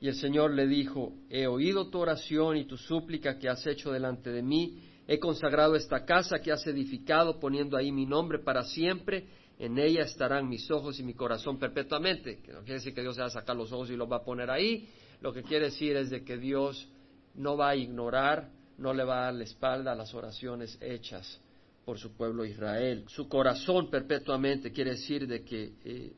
Y 0.00 0.08
el 0.08 0.14
Señor 0.14 0.54
le 0.54 0.66
dijo, 0.66 1.12
he 1.30 1.46
oído 1.46 1.88
tu 1.88 1.98
oración 1.98 2.56
y 2.56 2.64
tu 2.64 2.76
súplica 2.76 3.38
que 3.38 3.48
has 3.48 3.66
hecho 3.66 3.92
delante 3.92 4.30
de 4.30 4.42
mí, 4.42 4.78
he 5.06 5.18
consagrado 5.18 5.74
esta 5.74 6.04
casa 6.04 6.38
que 6.38 6.52
has 6.52 6.66
edificado 6.66 7.38
poniendo 7.38 7.76
ahí 7.76 7.92
mi 7.92 8.06
nombre 8.06 8.38
para 8.38 8.62
siempre, 8.64 9.26
en 9.58 9.78
ella 9.78 10.02
estarán 10.02 10.48
mis 10.48 10.70
ojos 10.70 11.00
y 11.00 11.02
mi 11.02 11.14
corazón 11.14 11.58
perpetuamente. 11.58 12.40
Que 12.42 12.52
no 12.52 12.60
quiere 12.60 12.74
decir 12.74 12.94
que 12.94 13.00
Dios 13.00 13.14
se 13.14 13.22
va 13.22 13.28
a 13.28 13.30
sacar 13.30 13.56
los 13.56 13.72
ojos 13.72 13.90
y 13.90 13.96
los 13.96 14.10
va 14.10 14.16
a 14.16 14.24
poner 14.24 14.50
ahí, 14.50 14.88
lo 15.20 15.32
que 15.32 15.42
quiere 15.42 15.66
decir 15.66 15.96
es 15.96 16.10
de 16.10 16.24
que 16.24 16.36
Dios 16.36 16.88
no 17.34 17.56
va 17.56 17.70
a 17.70 17.76
ignorar, 17.76 18.50
no 18.78 18.92
le 18.92 19.04
va 19.04 19.20
a 19.20 19.24
dar 19.26 19.34
la 19.34 19.44
espalda 19.44 19.92
a 19.92 19.94
las 19.94 20.12
oraciones 20.14 20.78
hechas 20.80 21.40
por 21.84 21.98
su 21.98 22.12
pueblo 22.12 22.44
Israel. 22.44 23.04
Su 23.08 23.28
corazón 23.28 23.90
perpetuamente 23.90 24.72
quiere 24.72 24.92
decir 24.92 25.26
de 25.26 25.44
que 25.44 25.74
eh, 25.84 26.12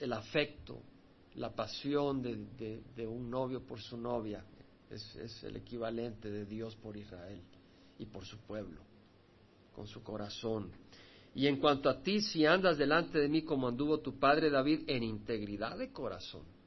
el 0.00 0.12
afecto, 0.12 0.82
la 1.34 1.54
pasión 1.54 2.22
de, 2.22 3.06
un 3.06 3.30
novio 3.30 3.64
por 3.66 3.80
su 3.80 3.96
novia 3.96 4.44
es, 4.88 5.14
es 5.16 5.44
el 5.44 5.56
equivalente 5.56 6.30
de 6.30 6.44
Dios 6.46 6.74
por 6.76 6.96
Israel 6.96 7.40
y 7.98 8.06
por 8.06 8.24
su 8.24 8.38
pueblo, 8.38 8.80
con 9.72 9.86
su 9.86 10.02
corazón. 10.02 10.72
Y 11.34 11.46
en 11.46 11.58
cuanto 11.58 11.88
a 11.88 12.02
ti, 12.02 12.20
si 12.20 12.44
andas 12.44 12.76
delante 12.76 13.18
de 13.18 13.28
mí 13.28 13.42
como 13.42 13.68
anduvo 13.68 14.00
tu 14.00 14.18
padre 14.18 14.50
David 14.50 14.82
en 14.88 15.04
integridad 15.04 15.78
de 15.78 15.92
corazón 15.92 16.59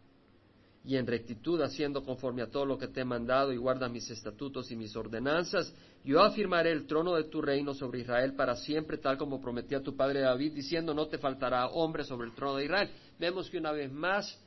y 0.85 0.97
en 0.97 1.07
rectitud 1.07 1.61
haciendo 1.61 2.03
conforme 2.03 2.41
a 2.41 2.49
todo 2.49 2.65
lo 2.65 2.77
que 2.77 2.89
te 2.89 3.01
he 3.01 3.05
mandado 3.05 3.53
y 3.53 3.57
guarda 3.57 3.87
mis 3.87 4.09
estatutos 4.09 4.69
y 4.71 4.75
mis 4.75 4.95
ordenanzas, 4.95 5.73
yo 6.03 6.21
afirmaré 6.21 6.71
el 6.71 6.85
trono 6.85 7.15
de 7.15 7.23
tu 7.25 7.41
reino 7.41 7.73
sobre 7.73 8.01
Israel 8.01 8.33
para 8.33 8.55
siempre, 8.57 8.97
tal 8.97 9.17
como 9.17 9.39
prometía 9.39 9.81
tu 9.81 9.95
padre 9.95 10.19
David, 10.19 10.53
diciendo 10.53 10.93
no 10.93 11.07
te 11.07 11.17
faltará 11.17 11.67
hombre 11.67 12.03
sobre 12.03 12.27
el 12.27 12.35
trono 12.35 12.57
de 12.57 12.65
Israel. 12.65 12.89
Vemos 13.17 13.49
que 13.49 13.57
una 13.57 13.71
vez 13.71 13.91
más 13.91 14.37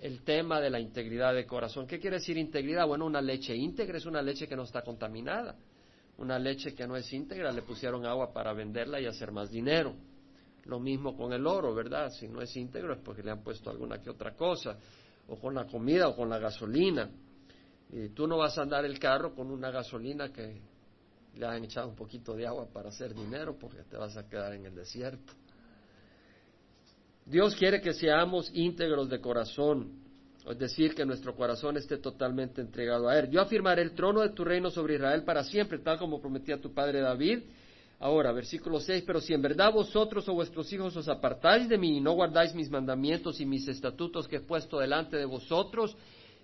el 0.00 0.22
tema 0.22 0.60
de 0.60 0.70
la 0.70 0.78
integridad 0.78 1.34
de 1.34 1.46
corazón. 1.46 1.86
¿Qué 1.86 1.98
quiere 1.98 2.16
decir 2.16 2.36
integridad? 2.36 2.86
Bueno, 2.86 3.06
una 3.06 3.20
leche 3.20 3.56
íntegra 3.56 3.98
es 3.98 4.06
una 4.06 4.22
leche 4.22 4.46
que 4.46 4.56
no 4.56 4.62
está 4.62 4.82
contaminada. 4.82 5.56
Una 6.18 6.38
leche 6.38 6.74
que 6.74 6.86
no 6.86 6.96
es 6.96 7.12
íntegra 7.12 7.52
le 7.52 7.62
pusieron 7.62 8.04
agua 8.04 8.32
para 8.32 8.52
venderla 8.52 9.00
y 9.00 9.06
hacer 9.06 9.32
más 9.32 9.50
dinero. 9.50 9.94
Lo 10.64 10.78
mismo 10.78 11.16
con 11.16 11.32
el 11.32 11.46
oro, 11.46 11.74
¿verdad? 11.74 12.10
Si 12.10 12.28
no 12.28 12.42
es 12.42 12.54
íntegro 12.56 12.92
es 12.92 13.00
porque 13.00 13.22
le 13.22 13.30
han 13.30 13.42
puesto 13.42 13.70
alguna 13.70 14.02
que 14.02 14.10
otra 14.10 14.34
cosa. 14.34 14.76
O 15.28 15.36
con 15.38 15.54
la 15.54 15.66
comida 15.66 16.08
o 16.08 16.16
con 16.16 16.28
la 16.28 16.38
gasolina. 16.38 17.10
Y 17.90 18.10
tú 18.10 18.26
no 18.26 18.36
vas 18.36 18.58
a 18.58 18.62
andar 18.62 18.84
el 18.84 18.98
carro 18.98 19.34
con 19.34 19.50
una 19.50 19.70
gasolina 19.70 20.32
que 20.32 20.60
le 21.34 21.46
han 21.46 21.64
echado 21.64 21.88
un 21.88 21.94
poquito 21.94 22.34
de 22.34 22.46
agua 22.46 22.68
para 22.72 22.88
hacer 22.88 23.14
dinero 23.14 23.56
porque 23.58 23.82
te 23.84 23.96
vas 23.96 24.16
a 24.16 24.28
quedar 24.28 24.52
en 24.54 24.66
el 24.66 24.74
desierto. 24.74 25.32
Dios 27.24 27.54
quiere 27.56 27.80
que 27.80 27.92
seamos 27.92 28.50
íntegros 28.54 29.08
de 29.08 29.20
corazón, 29.20 29.92
es 30.48 30.58
decir, 30.58 30.94
que 30.94 31.04
nuestro 31.04 31.36
corazón 31.36 31.76
esté 31.76 31.98
totalmente 31.98 32.62
entregado 32.62 33.08
a 33.08 33.18
Él. 33.18 33.30
Yo 33.30 33.42
afirmaré 33.42 33.82
el 33.82 33.92
trono 33.92 34.22
de 34.22 34.30
tu 34.30 34.44
reino 34.44 34.70
sobre 34.70 34.94
Israel 34.94 35.24
para 35.24 35.44
siempre, 35.44 35.78
tal 35.78 35.98
como 35.98 36.20
prometía 36.20 36.58
tu 36.58 36.72
padre 36.72 37.00
David. 37.00 37.40
Ahora, 38.00 38.30
versículo 38.30 38.78
6, 38.78 39.02
pero 39.04 39.20
si 39.20 39.34
en 39.34 39.42
verdad 39.42 39.72
vosotros 39.72 40.28
o 40.28 40.34
vuestros 40.34 40.72
hijos 40.72 40.96
os 40.96 41.08
apartáis 41.08 41.68
de 41.68 41.76
mí 41.76 41.96
y 41.96 42.00
no 42.00 42.12
guardáis 42.12 42.54
mis 42.54 42.70
mandamientos 42.70 43.40
y 43.40 43.46
mis 43.46 43.66
estatutos 43.66 44.28
que 44.28 44.36
he 44.36 44.40
puesto 44.40 44.78
delante 44.78 45.16
de 45.16 45.24
vosotros, 45.24 45.96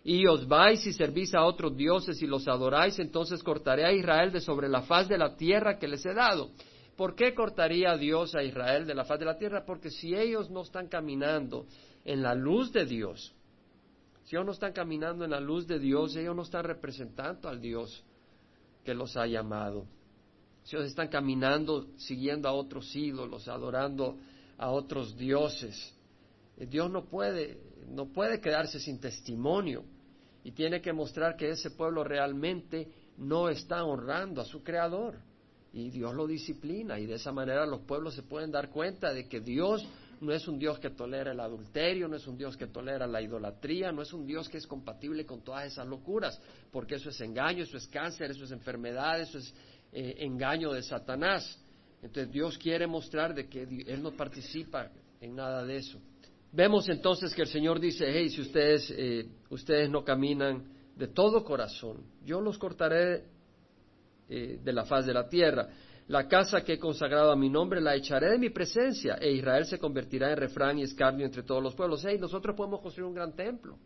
y 0.03 0.27
os 0.27 0.47
vais 0.47 0.85
y 0.87 0.93
servís 0.93 1.35
a 1.35 1.45
otros 1.45 1.77
dioses 1.77 2.21
y 2.21 2.27
los 2.27 2.47
adoráis, 2.49 2.99
entonces 2.99 3.43
cortaré 3.43 3.87
a 3.87 3.93
Israel 3.93 4.33
de 4.33 4.41
sobre 4.41 4.69
la 4.69 4.83
faz 4.83 5.09
de 5.09 5.17
la 5.17 5.37
tierra 5.37 5.79
que 5.79 5.89
les 5.89 6.05
he 6.05 6.13
dado. 6.13 6.51
¿Por 6.97 7.15
qué 7.15 7.35
cortaría 7.35 7.97
Dios 7.97 8.35
a 8.35 8.43
Israel 8.43 8.87
de 8.87 8.95
la 8.95 9.05
faz 9.05 9.19
de 9.19 9.25
la 9.25 9.39
tierra? 9.39 9.65
Porque 9.65 9.91
si 9.91 10.15
ellos 10.15 10.51
no 10.51 10.63
están 10.63 10.89
caminando 10.89 11.67
en 12.05 12.23
la 12.23 12.35
luz 12.35 12.73
de 12.73 12.85
Dios, 12.85 13.35
si 14.25 14.37
ellos 14.37 14.47
no 14.47 14.53
están 14.53 14.73
caminando 14.73 15.25
en 15.25 15.31
la 15.31 15.41
luz 15.41 15.67
de 15.67 15.79
Dios, 15.79 16.15
ellos 16.17 16.37
no 16.37 16.43
están 16.43 16.65
representando 16.65 17.49
al 17.49 17.61
Dios 17.61 18.05
que 18.85 18.95
los 18.95 19.17
ha 19.17 19.27
llamado. 19.27 19.87
Si 20.65 20.77
ellos 20.77 20.89
están 20.89 21.09
caminando 21.09 21.87
siguiendo 21.99 22.49
a 22.49 22.53
otros 22.53 22.95
ídolos, 22.97 23.49
adorando 23.49 24.19
a 24.57 24.71
otros 24.71 25.17
dioses, 25.17 25.95
eh, 26.57 26.67
Dios 26.67 26.91
no 26.91 27.05
puede, 27.05 27.61
no 27.89 28.07
puede 28.07 28.41
quedarse 28.41 28.81
sin 28.81 28.99
testimonio 28.99 29.85
y 30.43 30.53
tiene 30.53 30.81
que 30.81 30.93
mostrar 30.93 31.37
que 31.37 31.51
ese 31.51 31.71
pueblo 31.71 32.03
realmente 32.03 32.89
no 33.19 33.49
está 33.49 33.85
honrando 33.85 34.41
a 34.41 34.45
su 34.45 34.63
Creador. 34.63 35.19
Y 35.73 35.91
Dios 35.91 36.15
lo 36.15 36.27
disciplina 36.27 37.01
y 37.01 37.07
de 37.07 37.15
esa 37.15 37.33
manera 37.33 37.67
los 37.67 37.81
pueblos 37.81 38.15
se 38.15 38.23
pueden 38.23 38.53
dar 38.53 38.71
cuenta 38.71 39.13
de 39.13 39.29
que 39.29 39.41
Dios 39.41 39.85
no 40.21 40.33
es 40.33 40.47
un 40.47 40.59
Dios 40.59 40.79
que 40.79 40.91
tolera 40.91 41.33
el 41.33 41.41
adulterio, 41.41 42.09
no 42.09 42.17
es 42.17 42.27
un 42.27 42.39
Dios 42.39 42.57
que 42.57 42.69
tolera 42.69 43.07
la 43.07 43.21
idolatría, 43.21 43.93
no 43.93 44.01
es 44.01 44.13
un 44.13 44.25
Dios 44.25 44.49
que 44.49 44.59
es 44.59 44.67
compatible 44.67 45.27
con 45.27 45.43
todas 45.43 45.67
esas 45.67 45.87
locuras, 45.87 46.41
porque 46.71 46.95
eso 46.95 47.11
es 47.11 47.21
engaño, 47.21 47.65
eso 47.65 47.77
es 47.77 47.87
cáncer, 47.89 48.31
eso 48.31 48.45
es 48.45 48.53
enfermedad, 48.53 49.21
eso 49.21 49.39
es 49.39 49.53
eh, 49.95 50.17
engaño 50.25 50.73
de 50.73 50.83
Satanás. 50.83 51.59
Entonces 52.03 52.33
Dios 52.33 52.59
quiere 52.59 52.87
mostrar 52.87 53.33
de 53.33 53.49
que 53.49 53.63
Él 53.63 54.03
no 54.03 54.11
participa 54.11 54.91
en 55.21 55.37
nada 55.37 55.65
de 55.65 55.77
eso. 55.77 56.01
Vemos 56.51 56.89
entonces 56.89 57.33
que 57.33 57.43
el 57.43 57.49
Señor 57.49 57.81
dice, 57.81 58.05
hey, 58.09 58.29
si 58.29 58.41
ustedes, 58.41 58.93
eh, 58.97 59.27
ustedes 59.51 59.89
no 59.89 60.05
caminan 60.05 60.65
de 60.97 61.09
todo 61.09 61.45
corazón, 61.45 62.05
yo 62.25 62.41
los 62.41 62.59
cortaré 62.59 63.25
eh, 64.29 64.59
de 64.63 64.73
la 64.73 64.85
faz 64.85 65.07
de 65.07 65.15
la 65.15 65.29
tierra. 65.29 65.69
La 66.09 66.29
casa 66.29 66.63
que 66.63 66.75
he 66.75 66.79
consagrado 66.79 67.31
a 67.31 67.37
mi 67.37 67.49
nombre 67.49 67.81
la 67.81 67.95
echaré 67.95 68.31
de 68.31 68.39
mi 68.39 68.51
presencia, 68.51 69.15
e 69.15 69.33
Israel 69.33 69.65
se 69.65 69.79
convertirá 69.79 70.31
en 70.31 70.37
refrán 70.37 70.79
y 70.79 70.83
escarnio 70.83 71.25
entre 71.25 71.45
todos 71.45 71.63
los 71.63 71.75
pueblos. 71.75 72.05
Hey, 72.05 72.19
nosotros 72.21 72.57
podemos 72.57 72.81
construir 72.81 73.09
un 73.09 73.15
gran 73.15 73.33
templo, 73.35 73.79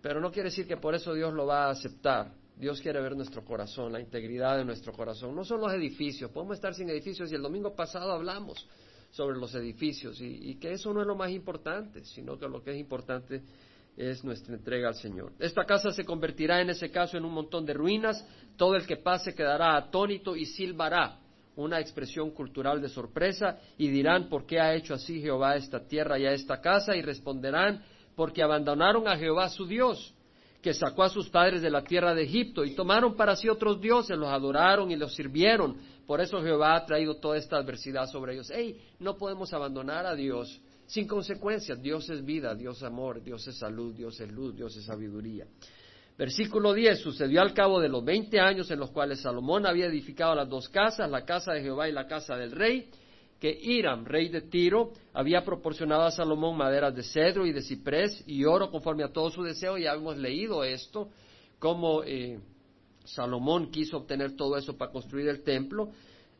pero 0.00 0.20
no 0.20 0.30
quiere 0.30 0.50
decir 0.50 0.66
que 0.66 0.76
por 0.76 0.94
eso 0.94 1.14
Dios 1.14 1.34
lo 1.34 1.46
va 1.46 1.66
a 1.66 1.70
aceptar. 1.70 2.32
Dios 2.62 2.80
quiere 2.80 3.00
ver 3.00 3.16
nuestro 3.16 3.44
corazón, 3.44 3.92
la 3.92 3.98
integridad 3.98 4.56
de 4.56 4.64
nuestro 4.64 4.92
corazón. 4.92 5.34
No 5.34 5.44
son 5.44 5.60
los 5.60 5.72
edificios, 5.72 6.30
podemos 6.30 6.54
estar 6.54 6.72
sin 6.72 6.88
edificios 6.90 7.32
y 7.32 7.34
el 7.34 7.42
domingo 7.42 7.74
pasado 7.74 8.12
hablamos 8.12 8.68
sobre 9.10 9.36
los 9.36 9.52
edificios 9.56 10.20
y, 10.20 10.54
que 10.60 10.70
eso 10.70 10.94
no 10.94 11.00
es 11.00 11.06
lo 11.08 11.16
más 11.16 11.32
importante, 11.32 12.04
sino 12.04 12.38
que 12.38 12.46
lo 12.46 12.62
que 12.62 12.70
es 12.70 12.76
importante 12.78 13.42
es 13.96 14.22
nuestra 14.22 14.54
entrega 14.54 14.86
al 14.86 14.94
Señor. 14.94 15.32
Esta 15.40 15.64
casa 15.64 15.90
se 15.90 16.04
convertirá 16.04 16.60
en 16.60 16.70
ese 16.70 16.88
caso 16.88 17.16
en 17.16 17.24
un 17.24 17.34
montón 17.34 17.66
de 17.66 17.74
ruinas, 17.74 18.24
todo 18.56 18.76
el 18.76 18.86
que 18.86 18.96
pase 18.96 19.34
quedará 19.34 19.76
atónito 19.76 20.36
y 20.36 20.46
silbará, 20.46 21.18
una 21.56 21.80
expresión 21.80 22.30
cultural 22.30 22.80
de 22.80 22.90
sorpresa, 22.90 23.58
y 23.76 23.88
dirán, 23.88 24.28
¿por 24.28 24.46
qué 24.46 24.60
ha 24.60 24.72
hecho 24.72 24.94
así 24.94 25.20
Jehová 25.20 25.56
esta 25.56 25.84
tierra 25.88 26.16
y 26.16 26.26
a 26.26 26.32
esta 26.32 26.60
casa? 26.60 26.94
Y 26.94 27.02
responderán, 27.02 27.82
porque 28.14 28.40
abandonaron 28.40 29.08
a 29.08 29.16
Jehová 29.16 29.48
su 29.48 29.66
Dios, 29.66 30.14
que 30.62 30.72
sacó 30.72 31.02
a 31.02 31.08
sus 31.08 31.28
padres 31.28 31.60
de 31.60 31.70
la 31.70 31.82
tierra 31.82 32.14
de 32.14 32.22
Egipto, 32.22 32.64
y 32.64 32.74
tomaron 32.74 33.16
para 33.16 33.34
sí 33.34 33.48
otros 33.48 33.80
dioses, 33.80 34.16
los 34.16 34.28
adoraron 34.28 34.90
y 34.92 34.96
los 34.96 35.12
sirvieron. 35.14 35.76
Por 36.06 36.20
eso 36.20 36.40
Jehová 36.40 36.76
ha 36.76 36.86
traído 36.86 37.16
toda 37.16 37.36
esta 37.36 37.56
adversidad 37.56 38.06
sobre 38.06 38.34
ellos. 38.34 38.48
¡Ey! 38.50 38.80
No 39.00 39.16
podemos 39.16 39.52
abandonar 39.52 40.06
a 40.06 40.14
Dios 40.14 40.60
sin 40.86 41.08
consecuencias. 41.08 41.82
Dios 41.82 42.08
es 42.10 42.24
vida, 42.24 42.54
Dios 42.54 42.76
es 42.76 42.82
amor, 42.84 43.22
Dios 43.22 43.46
es 43.48 43.58
salud, 43.58 43.92
Dios 43.94 44.20
es 44.20 44.30
luz, 44.30 44.54
Dios 44.54 44.76
es 44.76 44.84
sabiduría. 44.84 45.46
Versículo 46.16 46.72
10. 46.72 47.00
Sucedió 47.00 47.40
al 47.40 47.54
cabo 47.54 47.80
de 47.80 47.88
los 47.88 48.04
veinte 48.04 48.38
años 48.38 48.70
en 48.70 48.78
los 48.78 48.90
cuales 48.90 49.20
Salomón 49.20 49.66
había 49.66 49.86
edificado 49.86 50.34
las 50.36 50.48
dos 50.48 50.68
casas, 50.68 51.10
la 51.10 51.24
casa 51.24 51.52
de 51.52 51.62
Jehová 51.62 51.88
y 51.88 51.92
la 51.92 52.06
casa 52.06 52.36
del 52.36 52.52
rey, 52.52 52.88
que 53.42 53.58
Hiram, 53.60 54.04
rey 54.04 54.28
de 54.28 54.42
Tiro, 54.42 54.92
había 55.12 55.44
proporcionado 55.44 56.02
a 56.02 56.12
Salomón 56.12 56.56
maderas 56.56 56.94
de 56.94 57.02
cedro 57.02 57.44
y 57.44 57.50
de 57.50 57.60
ciprés 57.60 58.22
y 58.24 58.44
oro 58.44 58.70
conforme 58.70 59.02
a 59.02 59.08
todo 59.08 59.30
su 59.30 59.42
deseo. 59.42 59.76
Ya 59.76 59.94
hemos 59.94 60.16
leído 60.16 60.62
esto, 60.62 61.10
cómo 61.58 62.04
eh, 62.04 62.38
Salomón 63.04 63.72
quiso 63.72 63.96
obtener 63.96 64.36
todo 64.36 64.56
eso 64.56 64.78
para 64.78 64.92
construir 64.92 65.26
el 65.26 65.42
templo. 65.42 65.90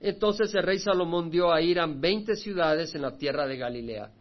Entonces 0.00 0.54
el 0.54 0.62
rey 0.62 0.78
Salomón 0.78 1.28
dio 1.28 1.52
a 1.52 1.60
Hiram 1.60 2.00
veinte 2.00 2.36
ciudades 2.36 2.94
en 2.94 3.02
la 3.02 3.16
tierra 3.16 3.48
de 3.48 3.56
Galilea. 3.56 4.12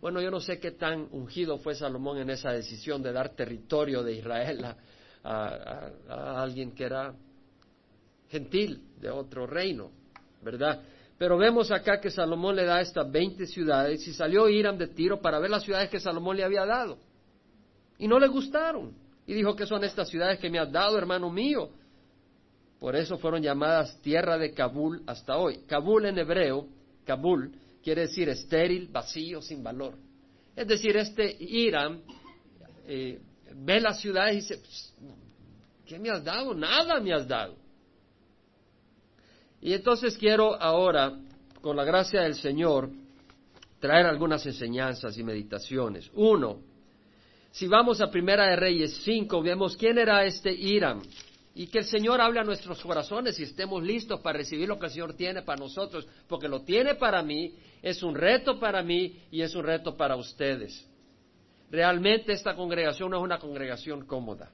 Bueno, 0.00 0.22
yo 0.22 0.30
no 0.30 0.40
sé 0.40 0.58
qué 0.58 0.70
tan 0.70 1.08
ungido 1.10 1.58
fue 1.58 1.74
Salomón 1.74 2.16
en 2.16 2.30
esa 2.30 2.50
decisión 2.50 3.02
de 3.02 3.12
dar 3.12 3.36
territorio 3.36 4.02
de 4.02 4.14
Israel 4.14 4.74
a, 5.22 6.42
alguien 6.42 6.72
que 6.72 6.84
era 6.84 7.14
gentil 8.30 8.82
de 8.98 9.10
otro 9.10 9.46
reino, 9.46 9.90
¿verdad? 10.42 10.82
Pero 11.22 11.38
vemos 11.38 11.70
acá 11.70 12.00
que 12.00 12.10
Salomón 12.10 12.56
le 12.56 12.64
da 12.64 12.80
estas 12.80 13.08
veinte 13.08 13.46
ciudades 13.46 14.04
y 14.08 14.12
salió 14.12 14.48
Hiram 14.48 14.76
de 14.76 14.88
Tiro 14.88 15.20
para 15.20 15.38
ver 15.38 15.50
las 15.50 15.62
ciudades 15.62 15.88
que 15.88 16.00
Salomón 16.00 16.36
le 16.36 16.42
había 16.42 16.66
dado. 16.66 16.98
Y 17.96 18.08
no 18.08 18.18
le 18.18 18.26
gustaron. 18.26 18.92
Y 19.24 19.32
dijo 19.32 19.54
que 19.54 19.64
son 19.64 19.84
estas 19.84 20.08
ciudades 20.08 20.40
que 20.40 20.50
me 20.50 20.58
has 20.58 20.72
dado, 20.72 20.98
hermano 20.98 21.30
mío. 21.30 21.70
Por 22.80 22.96
eso 22.96 23.18
fueron 23.18 23.40
llamadas 23.40 24.00
tierra 24.02 24.36
de 24.36 24.52
Kabul 24.52 25.04
hasta 25.06 25.36
hoy. 25.36 25.60
Kabul 25.68 26.06
en 26.06 26.18
hebreo, 26.18 26.66
Kabul, 27.06 27.52
quiere 27.84 28.00
decir 28.00 28.28
estéril, 28.28 28.88
vacío, 28.88 29.40
sin 29.40 29.62
valor. 29.62 29.94
Es 30.56 30.66
decir, 30.66 30.96
este 30.96 31.36
Hiram 31.38 32.00
eh, 32.84 33.20
ve 33.54 33.80
las 33.80 34.00
ciudades 34.00 34.32
y 34.32 34.36
dice, 34.38 34.60
¿qué 35.86 36.00
me 36.00 36.10
has 36.10 36.24
dado? 36.24 36.52
Nada 36.52 36.98
me 36.98 37.14
has 37.14 37.28
dado. 37.28 37.61
Y 39.62 39.72
entonces 39.74 40.18
quiero 40.18 40.60
ahora, 40.60 41.16
con 41.60 41.76
la 41.76 41.84
gracia 41.84 42.22
del 42.22 42.34
Señor, 42.34 42.90
traer 43.78 44.06
algunas 44.06 44.44
enseñanzas 44.44 45.16
y 45.16 45.22
meditaciones. 45.22 46.10
Uno, 46.14 46.58
si 47.52 47.68
vamos 47.68 48.00
a 48.00 48.10
Primera 48.10 48.48
de 48.48 48.56
Reyes 48.56 49.00
5, 49.04 49.40
vemos 49.40 49.76
quién 49.76 49.98
era 49.98 50.24
este 50.24 50.52
Hiram 50.52 51.00
y 51.54 51.68
que 51.68 51.78
el 51.78 51.84
Señor 51.84 52.20
hable 52.20 52.40
a 52.40 52.44
nuestros 52.44 52.82
corazones 52.82 53.38
y 53.38 53.44
estemos 53.44 53.82
listos 53.84 54.20
para 54.20 54.38
recibir 54.38 54.68
lo 54.68 54.78
que 54.80 54.86
el 54.86 54.92
Señor 54.92 55.14
tiene 55.14 55.42
para 55.42 55.60
nosotros, 55.60 56.08
porque 56.26 56.48
lo 56.48 56.62
tiene 56.62 56.96
para 56.96 57.22
mí, 57.22 57.54
es 57.82 58.02
un 58.02 58.16
reto 58.16 58.58
para 58.58 58.82
mí 58.82 59.20
y 59.30 59.42
es 59.42 59.54
un 59.54 59.62
reto 59.62 59.96
para 59.96 60.16
ustedes. 60.16 60.88
Realmente 61.70 62.32
esta 62.32 62.56
congregación 62.56 63.10
no 63.10 63.18
es 63.18 63.22
una 63.22 63.38
congregación 63.38 64.06
cómoda. 64.06 64.50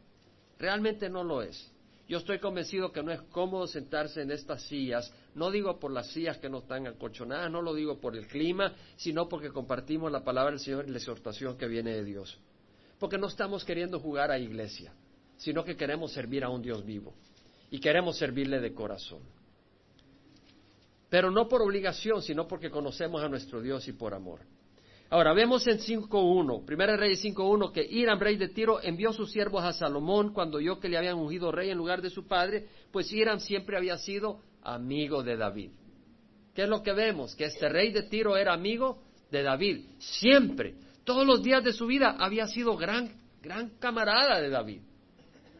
Realmente 0.58 1.08
no 1.08 1.24
lo 1.24 1.40
es. 1.40 1.72
Yo 2.08 2.18
estoy 2.18 2.38
convencido 2.38 2.90
que 2.90 3.02
no 3.02 3.12
es 3.12 3.20
cómodo 3.22 3.66
sentarse 3.66 4.22
en 4.22 4.30
estas 4.30 4.62
sillas, 4.62 5.12
no 5.34 5.50
digo 5.50 5.78
por 5.78 5.92
las 5.92 6.10
sillas 6.10 6.38
que 6.38 6.48
no 6.48 6.58
están 6.58 6.86
acolchonadas, 6.86 7.50
no 7.50 7.62
lo 7.62 7.74
digo 7.74 8.00
por 8.00 8.16
el 8.16 8.26
clima, 8.26 8.74
sino 8.96 9.28
porque 9.28 9.50
compartimos 9.50 10.10
la 10.10 10.24
palabra 10.24 10.52
del 10.52 10.60
Señor 10.60 10.86
y 10.88 10.90
la 10.90 10.98
exhortación 10.98 11.58
que 11.58 11.68
viene 11.68 11.92
de 11.92 12.04
Dios. 12.04 12.38
Porque 12.98 13.18
no 13.18 13.26
estamos 13.28 13.64
queriendo 13.64 14.00
jugar 14.00 14.30
a 14.30 14.38
iglesia 14.38 14.92
sino 15.38 15.64
que 15.64 15.76
queremos 15.76 16.12
servir 16.12 16.44
a 16.44 16.50
un 16.50 16.60
Dios 16.60 16.84
vivo 16.84 17.14
y 17.70 17.80
queremos 17.80 18.18
servirle 18.18 18.60
de 18.60 18.74
corazón. 18.74 19.22
Pero 21.08 21.30
no 21.30 21.48
por 21.48 21.62
obligación, 21.62 22.22
sino 22.22 22.46
porque 22.46 22.70
conocemos 22.70 23.22
a 23.22 23.28
nuestro 23.28 23.62
Dios 23.62 23.88
y 23.88 23.92
por 23.92 24.12
amor. 24.12 24.40
Ahora, 25.10 25.32
vemos 25.32 25.66
en 25.66 25.78
5.1, 25.78 26.66
Primera 26.66 26.94
Reyes 26.94 27.24
5.1, 27.24 27.72
que 27.72 27.82
Hiram, 27.82 28.20
rey 28.20 28.36
de 28.36 28.48
Tiro, 28.48 28.82
envió 28.82 29.12
sus 29.14 29.32
siervos 29.32 29.64
a 29.64 29.72
Salomón 29.72 30.34
cuando 30.34 30.58
oyó 30.58 30.78
que 30.78 30.88
le 30.88 30.98
habían 30.98 31.16
ungido 31.16 31.50
rey 31.50 31.70
en 31.70 31.78
lugar 31.78 32.02
de 32.02 32.10
su 32.10 32.26
padre, 32.26 32.66
pues 32.92 33.10
Hiram 33.10 33.40
siempre 33.40 33.78
había 33.78 33.96
sido 33.96 34.40
amigo 34.62 35.22
de 35.22 35.38
David. 35.38 35.70
¿Qué 36.54 36.64
es 36.64 36.68
lo 36.68 36.82
que 36.82 36.92
vemos? 36.92 37.34
Que 37.34 37.46
este 37.46 37.70
rey 37.70 37.90
de 37.90 38.02
Tiro 38.02 38.36
era 38.36 38.52
amigo 38.52 39.02
de 39.30 39.42
David, 39.42 39.86
siempre, 39.98 40.74
todos 41.04 41.26
los 41.26 41.42
días 41.42 41.64
de 41.64 41.72
su 41.72 41.86
vida 41.86 42.16
había 42.18 42.46
sido 42.46 42.76
gran, 42.76 43.10
gran 43.40 43.78
camarada 43.78 44.42
de 44.42 44.50
David. 44.50 44.82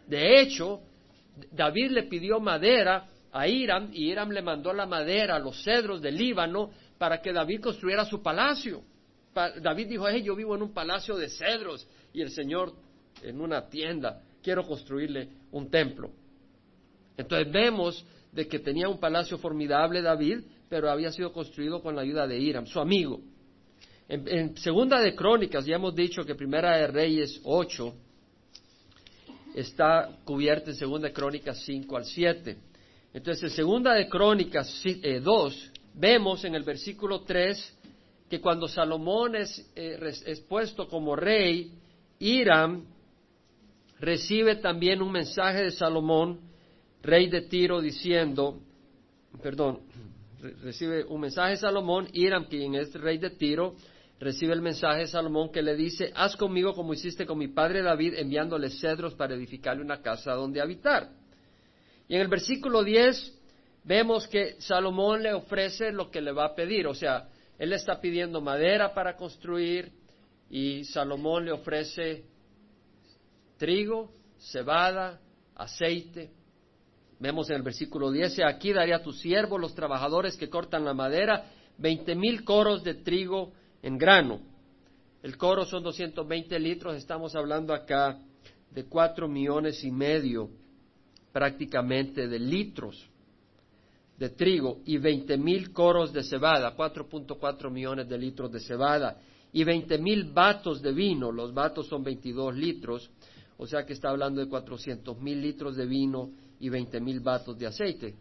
De 0.06 0.42
hecho, 0.42 0.80
David 1.52 1.92
le 1.92 2.02
pidió 2.02 2.38
madera 2.38 3.08
a 3.32 3.48
Hiram 3.48 3.88
y 3.94 4.10
Hiram 4.10 4.30
le 4.30 4.42
mandó 4.42 4.74
la 4.74 4.84
madera, 4.84 5.38
los 5.38 5.64
cedros 5.64 6.02
del 6.02 6.18
Líbano, 6.18 6.70
para 6.98 7.22
que 7.22 7.32
David 7.32 7.62
construyera 7.62 8.04
su 8.04 8.22
palacio. 8.22 8.82
David 9.60 9.88
dijo, 9.88 10.08
hey, 10.08 10.22
yo 10.22 10.34
vivo 10.34 10.54
en 10.54 10.62
un 10.62 10.72
palacio 10.72 11.16
de 11.16 11.28
cedros 11.28 11.86
y 12.12 12.20
el 12.20 12.30
Señor 12.30 12.72
en 13.22 13.40
una 13.40 13.68
tienda, 13.68 14.22
quiero 14.42 14.66
construirle 14.66 15.28
un 15.52 15.70
templo. 15.70 16.10
Entonces 17.16 17.50
vemos 17.52 18.04
de 18.32 18.46
que 18.46 18.58
tenía 18.58 18.88
un 18.88 19.00
palacio 19.00 19.38
formidable 19.38 20.02
David, 20.02 20.40
pero 20.68 20.90
había 20.90 21.10
sido 21.10 21.32
construido 21.32 21.82
con 21.82 21.96
la 21.96 22.02
ayuda 22.02 22.26
de 22.26 22.38
Hiram, 22.38 22.66
su 22.66 22.78
amigo. 22.78 23.20
En, 24.08 24.56
Segunda 24.56 25.00
de 25.00 25.14
Crónicas, 25.14 25.66
ya 25.66 25.76
hemos 25.76 25.94
dicho 25.94 26.24
que 26.24 26.34
Primera 26.34 26.76
de 26.76 26.86
Reyes 26.86 27.40
8, 27.44 27.94
está 29.54 30.18
cubierta 30.24 30.70
en 30.70 30.76
Segunda 30.76 31.08
de 31.08 31.14
Crónicas 31.14 31.62
5 31.64 31.96
al 31.96 32.04
7. 32.04 32.56
Entonces, 33.12 33.44
en 33.44 33.50
Segunda 33.50 33.94
de 33.94 34.08
Crónicas 34.08 34.82
2, 35.22 35.54
eh, 35.54 35.70
vemos 35.94 36.44
en 36.44 36.54
el 36.54 36.62
versículo 36.62 37.22
3 37.22 37.77
que 38.28 38.40
cuando 38.40 38.68
Salomón 38.68 39.36
es, 39.36 39.70
eh, 39.74 39.98
es 40.26 40.40
puesto 40.40 40.88
como 40.88 41.16
rey, 41.16 41.72
Hiram 42.18 42.84
recibe 44.00 44.56
también 44.56 45.02
un 45.02 45.12
mensaje 45.12 45.64
de 45.64 45.70
Salomón, 45.70 46.40
rey 47.02 47.28
de 47.28 47.42
Tiro, 47.42 47.80
diciendo, 47.80 48.60
perdón, 49.42 49.80
recibe 50.62 51.04
un 51.04 51.20
mensaje 51.20 51.52
de 51.52 51.56
Salomón, 51.56 52.08
Hiram, 52.12 52.44
quien 52.46 52.74
es 52.74 52.92
rey 52.94 53.18
de 53.18 53.30
Tiro, 53.30 53.74
recibe 54.20 54.52
el 54.52 54.62
mensaje 54.62 55.00
de 55.00 55.06
Salomón 55.06 55.50
que 55.50 55.62
le 55.62 55.76
dice, 55.76 56.12
haz 56.14 56.36
conmigo 56.36 56.74
como 56.74 56.92
hiciste 56.92 57.24
con 57.24 57.38
mi 57.38 57.48
padre 57.48 57.82
David, 57.82 58.14
enviándole 58.14 58.70
cedros 58.70 59.14
para 59.14 59.34
edificarle 59.34 59.82
una 59.82 60.02
casa 60.02 60.32
donde 60.34 60.60
habitar. 60.60 61.10
Y 62.08 62.14
en 62.14 62.22
el 62.22 62.28
versículo 62.28 62.82
10 62.82 63.36
vemos 63.84 64.26
que 64.28 64.56
Salomón 64.60 65.22
le 65.22 65.32
ofrece 65.32 65.92
lo 65.92 66.10
que 66.10 66.20
le 66.20 66.32
va 66.32 66.46
a 66.46 66.54
pedir, 66.54 66.86
o 66.86 66.94
sea, 66.94 67.28
él 67.58 67.72
está 67.72 68.00
pidiendo 68.00 68.40
madera 68.40 68.94
para 68.94 69.16
construir 69.16 69.92
y 70.48 70.84
Salomón 70.84 71.44
le 71.44 71.52
ofrece 71.52 72.24
trigo, 73.56 74.10
cebada, 74.38 75.20
aceite. 75.56 76.30
Vemos 77.18 77.50
en 77.50 77.56
el 77.56 77.62
versículo 77.62 78.12
10, 78.12 78.40
aquí 78.46 78.72
daré 78.72 78.94
a 78.94 79.02
tu 79.02 79.12
siervo 79.12 79.58
los 79.58 79.74
trabajadores 79.74 80.36
que 80.36 80.48
cortan 80.48 80.84
la 80.84 80.94
madera, 80.94 81.50
veinte 81.76 82.14
mil 82.14 82.44
coros 82.44 82.84
de 82.84 82.94
trigo 82.94 83.52
en 83.82 83.98
grano. 83.98 84.40
El 85.20 85.36
coro 85.36 85.64
son 85.64 85.82
220 85.82 86.56
litros, 86.60 86.96
estamos 86.96 87.34
hablando 87.34 87.74
acá 87.74 88.20
de 88.70 88.84
cuatro 88.84 89.26
millones 89.26 89.82
y 89.82 89.90
medio 89.90 90.48
prácticamente 91.32 92.28
de 92.28 92.38
litros 92.38 93.10
de 94.18 94.30
trigo 94.30 94.80
y 94.84 94.98
20 94.98 95.36
mil 95.38 95.72
coros 95.72 96.12
de 96.12 96.24
cebada, 96.24 96.76
4.4 96.76 97.70
millones 97.70 98.08
de 98.08 98.18
litros 98.18 98.50
de 98.50 98.60
cebada 98.60 99.16
y 99.52 99.64
20 99.64 99.98
mil 99.98 100.24
vatos 100.24 100.82
de 100.82 100.92
vino, 100.92 101.30
los 101.30 101.54
vatos 101.54 101.86
son 101.86 102.02
22 102.02 102.56
litros, 102.56 103.10
o 103.56 103.66
sea 103.66 103.86
que 103.86 103.92
está 103.92 104.10
hablando 104.10 104.40
de 104.40 104.48
400 104.48 105.20
mil 105.20 105.40
litros 105.40 105.76
de 105.76 105.86
vino 105.86 106.30
y 106.60 106.68
20 106.68 107.00
mil 107.00 107.20
vatos 107.20 107.56
de 107.58 107.66
aceite, 107.66 108.14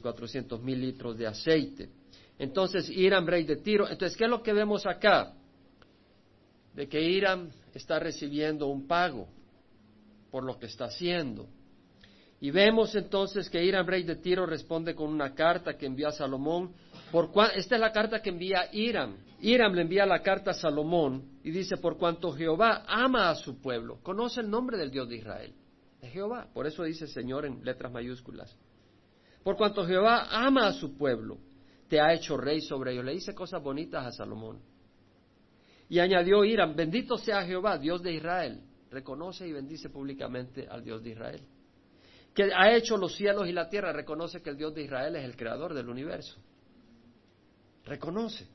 400 0.00 0.62
mil 0.62 0.80
litros 0.80 1.16
de 1.16 1.26
aceite. 1.26 1.90
Entonces 2.38 2.88
Hiram, 2.90 3.26
rey 3.26 3.44
de 3.44 3.56
Tiro. 3.56 3.88
Entonces, 3.88 4.16
¿qué 4.16 4.24
es 4.24 4.30
lo 4.30 4.42
que 4.42 4.52
vemos 4.52 4.86
acá? 4.86 5.32
De 6.74 6.88
que 6.88 7.00
Hiram 7.00 7.48
está 7.72 7.98
recibiendo 7.98 8.66
un 8.66 8.86
pago 8.86 9.28
por 10.30 10.44
lo 10.44 10.58
que 10.58 10.66
está 10.66 10.86
haciendo. 10.86 11.46
Y 12.40 12.50
vemos 12.50 12.94
entonces 12.94 13.48
que 13.48 13.64
Hiram, 13.64 13.86
rey 13.86 14.02
de 14.02 14.16
Tiro, 14.16 14.44
responde 14.44 14.94
con 14.94 15.10
una 15.10 15.34
carta 15.34 15.76
que 15.76 15.86
envía 15.86 16.08
a 16.08 16.12
Salomón. 16.12 16.74
Por 17.10 17.30
esta 17.54 17.76
es 17.76 17.80
la 17.80 17.92
carta 17.92 18.20
que 18.20 18.30
envía 18.30 18.68
Hiram. 18.72 19.16
Hiram 19.40 19.72
le 19.74 19.82
envía 19.82 20.04
la 20.06 20.22
carta 20.22 20.50
a 20.50 20.54
Salomón 20.54 21.38
y 21.42 21.50
dice, 21.50 21.76
por 21.76 21.96
cuanto 21.96 22.32
Jehová 22.32 22.84
ama 22.86 23.30
a 23.30 23.34
su 23.34 23.60
pueblo, 23.60 24.00
conoce 24.02 24.40
el 24.40 24.50
nombre 24.50 24.76
del 24.76 24.90
Dios 24.90 25.08
de 25.08 25.16
Israel, 25.16 25.54
de 26.00 26.08
Jehová. 26.08 26.48
Por 26.52 26.66
eso 26.66 26.82
dice 26.84 27.06
Señor 27.06 27.46
en 27.46 27.64
letras 27.64 27.92
mayúsculas. 27.92 28.56
Por 29.42 29.56
cuanto 29.56 29.86
Jehová 29.86 30.28
ama 30.30 30.66
a 30.66 30.72
su 30.72 30.96
pueblo 30.96 31.38
te 31.88 32.00
ha 32.00 32.12
hecho 32.12 32.36
rey 32.36 32.60
sobre 32.60 32.92
ellos. 32.92 33.04
Le 33.04 33.12
dice 33.12 33.34
cosas 33.34 33.62
bonitas 33.62 34.04
a 34.04 34.12
Salomón. 34.12 34.60
Y 35.88 36.00
añadió 36.00 36.44
Hiram, 36.44 36.74
bendito 36.74 37.16
sea 37.16 37.44
Jehová, 37.44 37.78
Dios 37.78 38.02
de 38.02 38.12
Israel. 38.12 38.60
Reconoce 38.90 39.46
y 39.46 39.52
bendice 39.52 39.88
públicamente 39.88 40.66
al 40.68 40.82
Dios 40.82 41.02
de 41.02 41.10
Israel. 41.10 41.42
Que 42.36 42.52
ha 42.54 42.76
hecho 42.76 42.98
los 42.98 43.16
cielos 43.16 43.48
y 43.48 43.52
la 43.52 43.66
tierra, 43.70 43.94
reconoce 43.94 44.42
que 44.42 44.50
el 44.50 44.58
Dios 44.58 44.74
de 44.74 44.82
Israel 44.82 45.16
es 45.16 45.24
el 45.24 45.36
creador 45.36 45.72
del 45.72 45.88
universo. 45.88 46.38
Reconoce. 47.86 48.46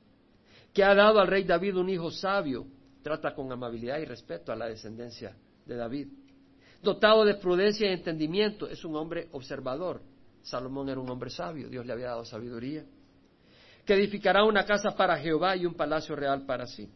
que 0.72 0.84
ha 0.84 0.94
dado 0.94 1.20
al 1.20 1.28
rey 1.28 1.44
David 1.44 1.76
un 1.76 1.90
hijo 1.90 2.12
sabio, 2.12 2.66
trata 3.02 3.34
con 3.34 3.52
amabilidad 3.52 3.98
y 3.98 4.06
respeto 4.06 4.52
a 4.52 4.56
la 4.56 4.68
descendencia 4.68 5.36
de 5.66 5.76
David. 5.76 6.08
Dotado 6.82 7.26
de 7.26 7.34
prudencia 7.34 7.90
y 7.90 7.94
entendimiento, 7.94 8.68
es 8.68 8.86
un 8.86 8.96
hombre 8.96 9.28
observador. 9.32 10.02
Salomón 10.44 10.88
era 10.88 11.00
un 11.00 11.10
hombre 11.10 11.30
sabio, 11.32 11.68
Dios 11.68 11.86
le 11.86 11.94
había 11.94 12.10
dado 12.10 12.24
sabiduría. 12.24 12.86
Que 13.84 13.96
edificará 13.96 14.44
una 14.46 14.64
casa 14.64 14.92
para 14.92 15.18
Jehová 15.18 15.58
y 15.58 15.66
un 15.66 15.74
palacio 15.74 16.16
real 16.16 16.46
para 16.46 16.68
sí. 16.68 16.88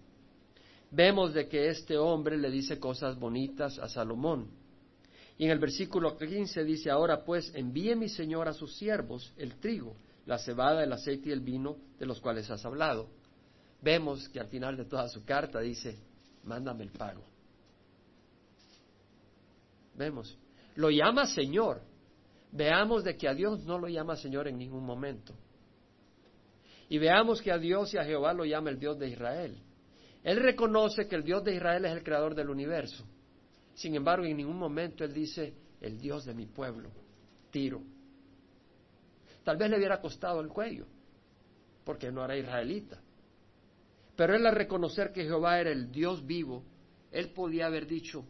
Vemos 0.92 1.34
de 1.34 1.48
que 1.48 1.68
este 1.68 1.98
hombre 1.98 2.38
le 2.38 2.52
dice 2.52 2.80
cosas 2.80 3.20
bonitas 3.20 3.80
a 3.80 3.90
Salomón. 3.90 4.65
Y 5.38 5.46
en 5.46 5.52
el 5.52 5.60
versículo 5.60 6.18
15 6.18 6.64
dice, 6.64 6.90
ahora 6.90 7.24
pues 7.24 7.52
envíe 7.56 7.96
mi 7.96 8.08
Señor 8.08 8.48
a 8.48 8.54
sus 8.54 8.76
siervos 8.78 9.34
el 9.38 9.56
trigo, 9.56 9.96
la 10.26 10.38
cebada, 10.38 10.84
el 10.84 10.94
aceite 10.94 11.30
y 11.30 11.32
el 11.34 11.42
vino 11.42 11.78
de 12.00 12.06
los 12.06 12.22
cuales 12.22 12.50
has 12.50 12.66
hablado. 12.66 13.10
Vemos 13.82 14.30
que 14.30 14.40
al 14.40 14.48
final 14.48 14.78
de 14.78 14.86
toda 14.86 15.10
su 15.10 15.26
carta 15.26 15.60
dice, 15.60 15.98
mándame 16.44 16.84
el 16.84 16.92
pago. 16.92 17.24
Vemos, 19.96 20.38
lo 20.76 20.90
llama 20.90 21.26
Señor. 21.28 21.82
Veamos 22.52 23.04
de 23.04 23.18
que 23.18 23.28
a 23.28 23.34
Dios 23.34 23.66
no 23.66 23.78
lo 23.78 23.90
llama 23.90 24.16
Señor 24.16 24.48
en 24.48 24.58
ningún 24.58 24.86
momento. 24.86 25.34
Y 26.88 26.98
veamos 26.98 27.42
que 27.42 27.52
a 27.52 27.58
Dios 27.58 27.94
y 27.94 27.98
a 27.98 28.06
Jehová 28.06 28.34
lo 28.34 28.46
llama 28.46 28.70
el 28.70 28.80
Dios 28.80 28.98
de 28.98 29.10
Israel. 29.10 29.58
Él 30.24 30.38
reconoce 30.38 31.08
que 31.08 31.16
el 31.16 31.24
Dios 31.24 31.44
de 31.44 31.56
Israel 31.56 31.86
es 31.86 31.92
el 31.92 32.04
creador 32.04 32.36
del 32.36 32.50
universo. 32.50 33.06
Sin 33.76 33.94
embargo, 33.96 34.26
en 34.26 34.38
ningún 34.38 34.58
momento 34.58 35.04
él 35.04 35.14
dice, 35.14 35.54
el 35.82 36.00
Dios 36.00 36.26
de 36.26 36.34
mi 36.34 36.48
pueblo, 36.48 36.90
Tiro. 37.52 37.82
Tal 39.44 39.58
vez 39.58 39.70
le 39.70 39.78
hubiera 39.78 40.02
costado 40.02 40.42
el 40.42 40.48
cuello, 40.48 40.86
porque 41.84 42.12
no 42.12 42.24
era 42.26 42.38
israelita. 42.38 43.00
Pero 44.16 44.36
él 44.36 44.46
al 44.46 44.56
reconocer 44.56 45.12
que 45.12 45.24
Jehová 45.24 45.60
era 45.60 45.72
el 45.72 45.92
Dios 45.92 46.26
vivo, 46.26 46.64
él 47.12 47.30
podía 47.30 47.68
haber 47.68 47.86
dicho, 47.86 48.26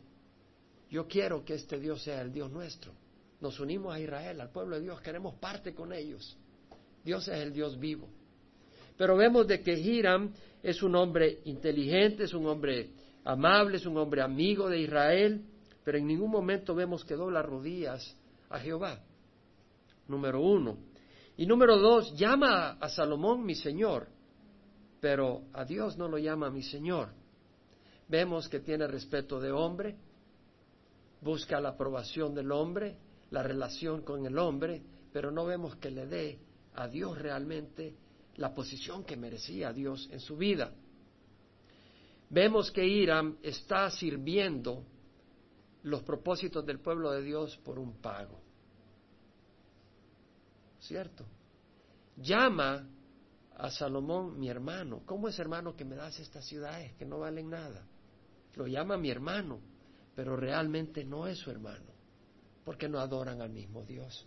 yo 0.89 1.07
quiero 1.07 1.45
que 1.45 1.53
este 1.53 1.79
Dios 1.79 2.03
sea 2.03 2.21
el 2.21 2.33
Dios 2.33 2.51
nuestro. 2.51 2.91
Nos 3.39 3.59
unimos 3.59 3.93
a 3.93 3.99
Israel, 3.99 4.41
al 4.41 4.49
pueblo 4.49 4.75
de 4.75 4.81
Dios, 4.81 4.99
queremos 5.01 5.35
parte 5.35 5.73
con 5.75 5.93
ellos. 5.93 6.37
Dios 7.03 7.27
es 7.27 7.39
el 7.39 7.53
Dios 7.53 7.79
vivo. 7.79 8.09
Pero 8.97 9.15
vemos 9.15 9.47
de 9.47 9.61
que 9.61 9.73
Hiram 9.73 10.33
es 10.63 10.81
un 10.81 10.95
hombre 10.95 11.41
inteligente, 11.45 12.23
es 12.23 12.33
un 12.33 12.47
hombre 12.47 12.89
amable, 13.25 13.77
es 13.77 13.85
un 13.85 13.97
hombre 13.97 14.21
amigo 14.21 14.69
de 14.69 14.79
Israel, 14.79 15.43
pero 15.83 15.97
en 15.97 16.07
ningún 16.07 16.31
momento 16.31 16.73
vemos 16.73 17.03
que 17.03 17.15
dobla 17.15 17.41
rodillas 17.41 18.15
a 18.49 18.59
Jehová. 18.59 18.99
Número 20.07 20.41
uno. 20.41 20.77
Y 21.37 21.45
número 21.45 21.77
dos, 21.77 22.15
llama 22.15 22.77
a 22.79 22.87
Salomón 22.87 23.43
mi 23.45 23.55
Señor, 23.55 24.07
pero 25.01 25.43
a 25.53 25.65
Dios 25.65 25.97
no 25.97 26.07
lo 26.07 26.17
llama 26.17 26.49
mi 26.49 26.63
Señor. 26.63 27.09
Vemos 28.07 28.47
que 28.47 28.59
tiene 28.59 28.87
respeto 28.87 29.39
de 29.39 29.51
hombre, 29.51 29.97
busca 31.21 31.59
la 31.59 31.69
aprobación 31.69 32.33
del 32.33 32.51
hombre, 32.51 32.95
la 33.31 33.43
relación 33.43 34.03
con 34.03 34.25
el 34.25 34.37
hombre, 34.37 34.81
pero 35.11 35.31
no 35.31 35.45
vemos 35.45 35.75
que 35.77 35.89
le 35.89 36.05
dé 36.05 36.39
a 36.75 36.87
Dios 36.87 37.17
realmente 37.17 37.95
la 38.35 38.53
posición 38.53 39.03
que 39.03 39.17
merecía 39.17 39.73
Dios 39.73 40.07
en 40.11 40.19
su 40.19 40.37
vida. 40.37 40.71
Vemos 42.29 42.71
que 42.71 42.85
Hiram 42.85 43.37
está 43.41 43.89
sirviendo 43.89 44.83
los 45.83 46.01
propósitos 46.03 46.65
del 46.65 46.79
pueblo 46.79 47.11
de 47.11 47.21
Dios 47.21 47.57
por 47.57 47.77
un 47.77 48.01
pago. 48.01 48.39
¿Cierto? 50.79 51.25
Llama 52.17 52.87
a 53.57 53.69
Salomón 53.69 54.39
mi 54.39 54.49
hermano. 54.49 55.01
¿Cómo 55.05 55.27
es 55.27 55.37
hermano 55.39 55.75
que 55.75 55.85
me 55.85 55.95
das 55.95 56.19
estas 56.19 56.45
ciudades 56.45 56.93
que 56.95 57.05
no 57.05 57.19
valen 57.19 57.49
nada? 57.49 57.85
Lo 58.55 58.67
llama 58.67 58.97
mi 58.97 59.09
hermano, 59.09 59.59
pero 60.15 60.35
realmente 60.35 61.03
no 61.03 61.27
es 61.27 61.37
su 61.37 61.51
hermano, 61.51 61.91
porque 62.63 62.87
no 62.87 62.99
adoran 62.99 63.41
al 63.41 63.49
mismo 63.49 63.83
Dios. 63.83 64.25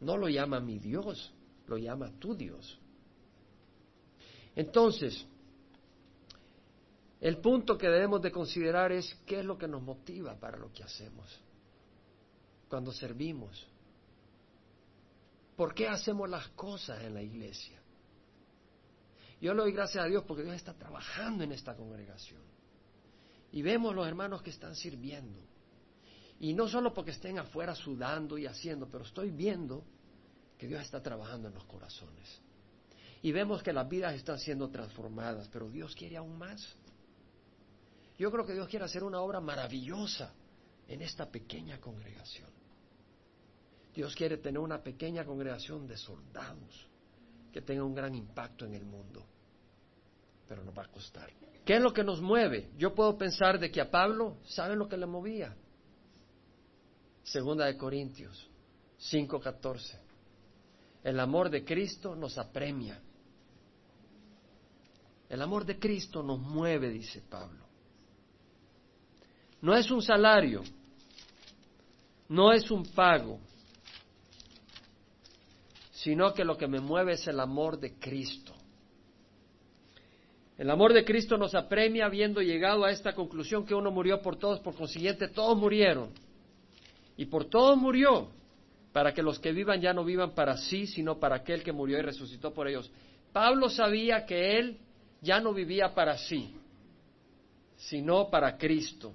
No 0.00 0.16
lo 0.16 0.28
llama 0.28 0.60
mi 0.60 0.78
Dios, 0.78 1.32
lo 1.66 1.78
llama 1.78 2.12
tu 2.18 2.34
Dios. 2.34 2.78
Entonces, 4.54 5.26
el 7.22 7.38
punto 7.38 7.78
que 7.78 7.88
debemos 7.88 8.20
de 8.20 8.32
considerar 8.32 8.90
es 8.90 9.14
qué 9.24 9.38
es 9.38 9.44
lo 9.44 9.56
que 9.56 9.68
nos 9.68 9.80
motiva 9.80 10.34
para 10.34 10.58
lo 10.58 10.72
que 10.72 10.82
hacemos 10.82 11.40
cuando 12.68 12.92
servimos. 12.92 13.64
¿Por 15.56 15.72
qué 15.72 15.86
hacemos 15.86 16.28
las 16.28 16.48
cosas 16.48 17.00
en 17.04 17.14
la 17.14 17.22
iglesia? 17.22 17.80
Yo 19.40 19.54
le 19.54 19.62
doy 19.62 19.72
gracias 19.72 20.04
a 20.04 20.08
Dios 20.08 20.24
porque 20.26 20.42
Dios 20.42 20.56
está 20.56 20.74
trabajando 20.74 21.44
en 21.44 21.52
esta 21.52 21.76
congregación. 21.76 22.42
Y 23.52 23.62
vemos 23.62 23.94
los 23.94 24.06
hermanos 24.06 24.42
que 24.42 24.50
están 24.50 24.74
sirviendo. 24.74 25.38
Y 26.40 26.54
no 26.54 26.66
solo 26.66 26.92
porque 26.92 27.12
estén 27.12 27.38
afuera 27.38 27.74
sudando 27.76 28.36
y 28.36 28.46
haciendo, 28.46 28.88
pero 28.90 29.04
estoy 29.04 29.30
viendo 29.30 29.84
que 30.58 30.66
Dios 30.66 30.82
está 30.82 31.00
trabajando 31.00 31.46
en 31.46 31.54
los 31.54 31.64
corazones 31.64 32.42
y 33.22 33.30
vemos 33.30 33.62
que 33.62 33.72
las 33.72 33.88
vidas 33.88 34.14
están 34.14 34.38
siendo 34.38 34.68
transformadas, 34.68 35.48
pero 35.52 35.70
Dios 35.70 35.94
quiere 35.94 36.16
aún 36.16 36.36
más. 36.36 36.76
Yo 38.22 38.30
creo 38.30 38.46
que 38.46 38.52
Dios 38.52 38.68
quiere 38.68 38.84
hacer 38.84 39.02
una 39.02 39.20
obra 39.20 39.40
maravillosa 39.40 40.32
en 40.86 41.02
esta 41.02 41.28
pequeña 41.28 41.80
congregación. 41.80 42.48
Dios 43.92 44.14
quiere 44.14 44.36
tener 44.36 44.60
una 44.60 44.80
pequeña 44.80 45.24
congregación 45.24 45.88
de 45.88 45.96
soldados 45.96 46.88
que 47.52 47.62
tenga 47.62 47.82
un 47.82 47.96
gran 47.96 48.14
impacto 48.14 48.64
en 48.64 48.74
el 48.74 48.84
mundo, 48.84 49.26
pero 50.46 50.62
nos 50.62 50.72
va 50.72 50.84
a 50.84 50.86
costar. 50.86 51.30
¿Qué 51.64 51.74
es 51.74 51.82
lo 51.82 51.92
que 51.92 52.04
nos 52.04 52.20
mueve? 52.20 52.70
Yo 52.78 52.94
puedo 52.94 53.18
pensar 53.18 53.58
de 53.58 53.72
que 53.72 53.80
a 53.80 53.90
Pablo, 53.90 54.36
¿saben 54.44 54.78
lo 54.78 54.88
que 54.88 54.96
le 54.96 55.06
movía? 55.06 55.56
Segunda 57.24 57.66
de 57.66 57.76
Corintios 57.76 58.48
5:14. 59.00 59.98
El 61.02 61.18
amor 61.18 61.50
de 61.50 61.64
Cristo 61.64 62.14
nos 62.14 62.38
apremia. 62.38 63.02
El 65.28 65.42
amor 65.42 65.64
de 65.64 65.76
Cristo 65.80 66.22
nos 66.22 66.38
mueve, 66.38 66.88
dice 66.88 67.20
Pablo. 67.28 67.71
No 69.62 69.76
es 69.76 69.90
un 69.90 70.02
salario, 70.02 70.62
no 72.28 72.52
es 72.52 72.68
un 72.70 72.84
pago, 72.84 73.38
sino 75.92 76.34
que 76.34 76.44
lo 76.44 76.56
que 76.58 76.66
me 76.66 76.80
mueve 76.80 77.12
es 77.12 77.28
el 77.28 77.38
amor 77.38 77.78
de 77.78 77.94
Cristo. 77.94 78.52
El 80.58 80.68
amor 80.68 80.92
de 80.92 81.04
Cristo 81.04 81.38
nos 81.38 81.54
apremia 81.54 82.06
habiendo 82.06 82.40
llegado 82.42 82.84
a 82.84 82.90
esta 82.90 83.14
conclusión 83.14 83.64
que 83.64 83.74
uno 83.74 83.92
murió 83.92 84.20
por 84.20 84.36
todos, 84.36 84.58
por 84.58 84.74
consiguiente 84.74 85.28
todos 85.28 85.56
murieron. 85.56 86.10
Y 87.16 87.26
por 87.26 87.44
todos 87.44 87.78
murió, 87.78 88.30
para 88.92 89.14
que 89.14 89.22
los 89.22 89.38
que 89.38 89.52
vivan 89.52 89.80
ya 89.80 89.92
no 89.92 90.04
vivan 90.04 90.34
para 90.34 90.56
sí, 90.56 90.88
sino 90.88 91.20
para 91.20 91.36
aquel 91.36 91.62
que 91.62 91.72
murió 91.72 91.98
y 91.98 92.02
resucitó 92.02 92.52
por 92.52 92.66
ellos. 92.66 92.90
Pablo 93.32 93.70
sabía 93.70 94.26
que 94.26 94.58
él 94.58 94.78
ya 95.20 95.40
no 95.40 95.54
vivía 95.54 95.94
para 95.94 96.18
sí, 96.18 96.52
sino 97.76 98.28
para 98.28 98.56
Cristo. 98.56 99.12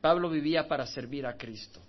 Pablo 0.00 0.30
vivía 0.30 0.68
para 0.68 0.86
servir 0.86 1.26
a 1.26 1.36
Cristo. 1.36 1.80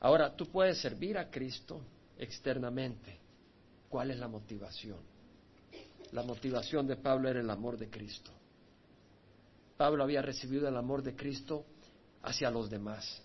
Ahora, 0.00 0.34
tú 0.34 0.46
puedes 0.46 0.80
servir 0.80 1.18
a 1.18 1.30
Cristo 1.30 1.80
externamente. 2.18 3.18
¿Cuál 3.88 4.10
es 4.10 4.18
la 4.18 4.28
motivación? 4.28 4.98
La 6.12 6.22
motivación 6.22 6.86
de 6.86 6.96
Pablo 6.96 7.28
era 7.28 7.40
el 7.40 7.50
amor 7.50 7.76
de 7.76 7.88
Cristo. 7.88 8.30
Pablo 9.76 10.02
había 10.04 10.22
recibido 10.22 10.68
el 10.68 10.76
amor 10.76 11.02
de 11.02 11.14
Cristo 11.14 11.64
hacia 12.22 12.50
los 12.50 12.70
demás. 12.70 13.22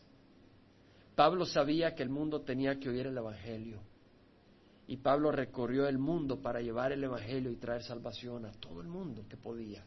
Pablo 1.15 1.46
sabía 1.46 1.96
que 1.96 2.04
el 2.04 2.10
mundo 2.10 2.41
tenía 2.41 2.80
que 2.80 2.89
oír 2.89 3.08
el 3.08 3.17
Evangelio 3.17 3.80
y 4.88 4.98
Pablo 4.98 5.32
recorrió 5.32 5.88
el 5.88 5.98
mundo 5.98 6.41
para 6.41 6.62
llevar 6.62 6.93
el 6.93 7.04
Evangelio 7.04 7.52
y 7.52 7.58
traer 7.58 7.84
salvación 7.84 8.46
a 8.46 8.52
todo 8.54 8.82
el 8.82 8.88
mundo 8.88 9.26
que 9.28 9.36
podía. 9.36 9.84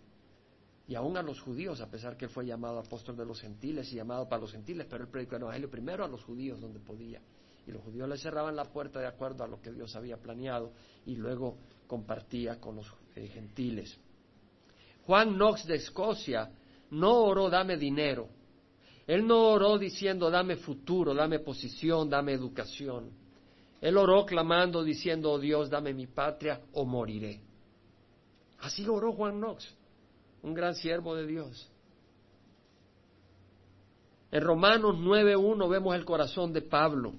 Y 0.90 0.96
aún 0.96 1.16
a 1.16 1.22
los 1.22 1.40
judíos, 1.40 1.81
a 1.81 1.88
pesar 1.88 2.16
que 2.16 2.24
él 2.24 2.33
fue 2.33 2.44
llamado 2.44 2.81
apóstol 2.81 3.16
de 3.16 3.24
los 3.24 3.40
gentiles 3.40 3.92
y 3.92 3.94
llamado 3.94 4.29
para 4.29 4.40
los 4.40 4.50
gentiles, 4.50 4.88
pero 4.90 5.05
él 5.05 5.09
predicó 5.09 5.37
el 5.37 5.42
Evangelio 5.42 5.70
primero 5.70 6.05
a 6.05 6.09
los 6.09 6.24
judíos 6.24 6.61
donde 6.61 6.81
podía. 6.81 7.20
Y 7.64 7.70
los 7.70 7.81
judíos 7.85 8.09
le 8.09 8.18
cerraban 8.18 8.57
la 8.57 8.64
puerta 8.64 8.98
de 8.98 9.07
acuerdo 9.07 9.44
a 9.44 9.46
lo 9.46 9.62
que 9.62 9.70
Dios 9.70 9.94
había 9.94 10.16
planeado 10.16 10.72
y 11.07 11.14
luego 11.14 11.59
compartía 11.87 12.59
con 12.59 12.74
los 12.74 12.92
eh, 13.14 13.29
gentiles. 13.29 13.96
Juan 15.03 15.37
Knox 15.37 15.64
de 15.64 15.76
Escocia 15.76 16.50
no 16.90 17.22
oró 17.22 17.48
dame 17.48 17.76
dinero. 17.76 18.26
Él 19.07 19.24
no 19.24 19.46
oró 19.46 19.79
diciendo 19.79 20.29
dame 20.29 20.57
futuro, 20.57 21.14
dame 21.14 21.38
posición, 21.38 22.11
dame 22.11 22.33
educación. 22.33 23.12
Él 23.81 23.96
oró 23.96 24.26
clamando, 24.26 24.83
diciendo, 24.83 25.31
oh 25.31 25.38
Dios, 25.38 25.70
dame 25.70 25.94
mi 25.94 26.09
patria 26.09 26.61
o 26.72 26.85
moriré. 26.85 27.40
Así 28.59 28.85
oró 28.88 29.12
Juan 29.12 29.38
Knox, 29.38 29.72
un 30.42 30.55
gran 30.55 30.74
siervo 30.74 31.14
de 31.14 31.26
Dios. 31.26 31.68
En 34.31 34.42
Romanos 34.42 34.96
9.1 34.96 35.68
vemos 35.68 35.94
el 35.94 36.05
corazón 36.05 36.53
de 36.53 36.62
Pablo. 36.62 37.14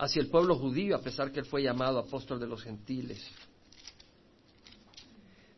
hacia 0.00 0.22
el 0.22 0.28
pueblo 0.28 0.56
judío, 0.56 0.96
a 0.96 1.02
pesar 1.02 1.30
que 1.30 1.40
él 1.40 1.44
fue 1.44 1.62
llamado 1.62 1.98
apóstol 1.98 2.40
de 2.40 2.46
los 2.46 2.62
gentiles. 2.62 3.22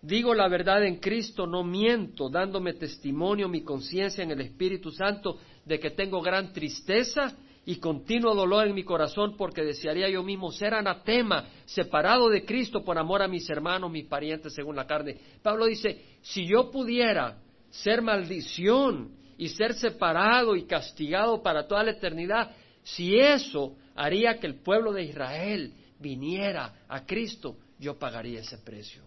Digo 0.02 0.34
la 0.34 0.48
verdad 0.48 0.84
en 0.84 0.96
Cristo, 0.96 1.46
no 1.46 1.62
miento, 1.62 2.28
dándome 2.28 2.72
testimonio 2.72 3.48
mi 3.48 3.62
conciencia 3.62 4.24
en 4.24 4.32
el 4.32 4.40
Espíritu 4.40 4.90
Santo 4.90 5.38
de 5.64 5.78
que 5.78 5.90
tengo 5.92 6.20
gran 6.20 6.52
tristeza 6.52 7.36
y 7.64 7.76
continuo 7.76 8.34
dolor 8.34 8.66
en 8.66 8.74
mi 8.74 8.82
corazón 8.82 9.36
porque 9.36 9.62
desearía 9.62 10.08
yo 10.08 10.22
mismo 10.22 10.50
ser 10.50 10.74
anatema, 10.74 11.48
separado 11.64 12.28
de 12.28 12.44
Cristo 12.44 12.82
por 12.84 12.98
amor 12.98 13.22
a 13.22 13.28
mis 13.28 13.48
hermanos, 13.48 13.90
mis 13.90 14.06
parientes 14.06 14.54
según 14.54 14.74
la 14.74 14.86
carne. 14.86 15.16
Pablo 15.42 15.66
dice, 15.66 16.18
si 16.22 16.46
yo 16.46 16.70
pudiera 16.70 17.38
ser 17.70 18.02
maldición 18.02 19.12
y 19.38 19.48
ser 19.48 19.74
separado 19.74 20.56
y 20.56 20.64
castigado 20.64 21.42
para 21.42 21.68
toda 21.68 21.84
la 21.84 21.92
eternidad, 21.92 22.50
si 22.82 23.16
eso 23.18 23.76
haría 23.94 24.38
que 24.38 24.48
el 24.48 24.56
pueblo 24.56 24.92
de 24.92 25.04
Israel 25.04 25.72
viniera 26.00 26.84
a 26.88 27.06
Cristo, 27.06 27.56
yo 27.78 27.96
pagaría 27.96 28.40
ese 28.40 28.58
precio. 28.58 29.04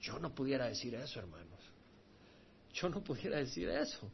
Yo 0.00 0.18
no 0.18 0.34
pudiera 0.34 0.66
decir 0.68 0.94
eso, 0.94 1.20
hermanos. 1.20 1.58
Yo 2.74 2.88
no 2.90 3.02
pudiera 3.02 3.38
decir 3.38 3.68
eso. 3.70 4.10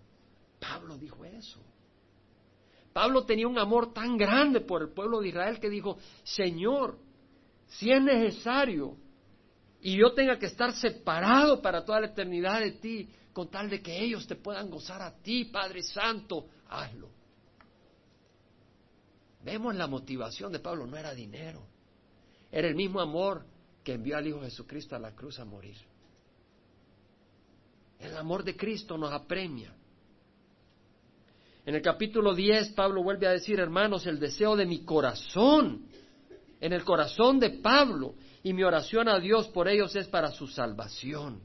Pablo 0.60 0.96
dijo 0.96 1.24
eso. 1.24 1.60
Pablo 2.94 3.24
tenía 3.24 3.48
un 3.48 3.58
amor 3.58 3.92
tan 3.92 4.16
grande 4.16 4.60
por 4.60 4.80
el 4.80 4.90
pueblo 4.90 5.20
de 5.20 5.28
Israel 5.28 5.58
que 5.58 5.68
dijo, 5.68 5.98
Señor, 6.22 6.96
si 7.66 7.90
es 7.90 8.00
necesario 8.00 8.96
y 9.80 9.98
yo 9.98 10.14
tenga 10.14 10.38
que 10.38 10.46
estar 10.46 10.72
separado 10.76 11.60
para 11.60 11.84
toda 11.84 12.00
la 12.00 12.06
eternidad 12.06 12.60
de 12.60 12.70
ti, 12.70 13.08
con 13.32 13.50
tal 13.50 13.68
de 13.68 13.82
que 13.82 14.00
ellos 14.00 14.28
te 14.28 14.36
puedan 14.36 14.70
gozar 14.70 15.02
a 15.02 15.12
ti, 15.12 15.46
Padre 15.46 15.82
Santo, 15.82 16.46
hazlo. 16.68 17.10
Vemos 19.42 19.74
la 19.74 19.88
motivación 19.88 20.52
de 20.52 20.60
Pablo, 20.60 20.86
no 20.86 20.96
era 20.96 21.12
dinero, 21.12 21.66
era 22.52 22.68
el 22.68 22.76
mismo 22.76 23.00
amor 23.00 23.44
que 23.82 23.94
envió 23.94 24.16
al 24.16 24.28
Hijo 24.28 24.40
Jesucristo 24.40 24.94
a 24.94 25.00
la 25.00 25.16
cruz 25.16 25.40
a 25.40 25.44
morir. 25.44 25.76
El 27.98 28.16
amor 28.16 28.44
de 28.44 28.56
Cristo 28.56 28.96
nos 28.96 29.12
apremia. 29.12 29.74
En 31.66 31.74
el 31.74 31.80
capítulo 31.80 32.34
10, 32.34 32.72
Pablo 32.72 33.02
vuelve 33.02 33.26
a 33.26 33.32
decir, 33.32 33.58
hermanos, 33.58 34.06
el 34.06 34.18
deseo 34.20 34.54
de 34.54 34.66
mi 34.66 34.84
corazón, 34.84 35.86
en 36.60 36.72
el 36.74 36.84
corazón 36.84 37.40
de 37.40 37.50
Pablo, 37.50 38.14
y 38.42 38.52
mi 38.52 38.62
oración 38.62 39.08
a 39.08 39.18
Dios 39.18 39.48
por 39.48 39.68
ellos 39.68 39.96
es 39.96 40.06
para 40.08 40.30
su 40.30 40.46
salvación. 40.46 41.40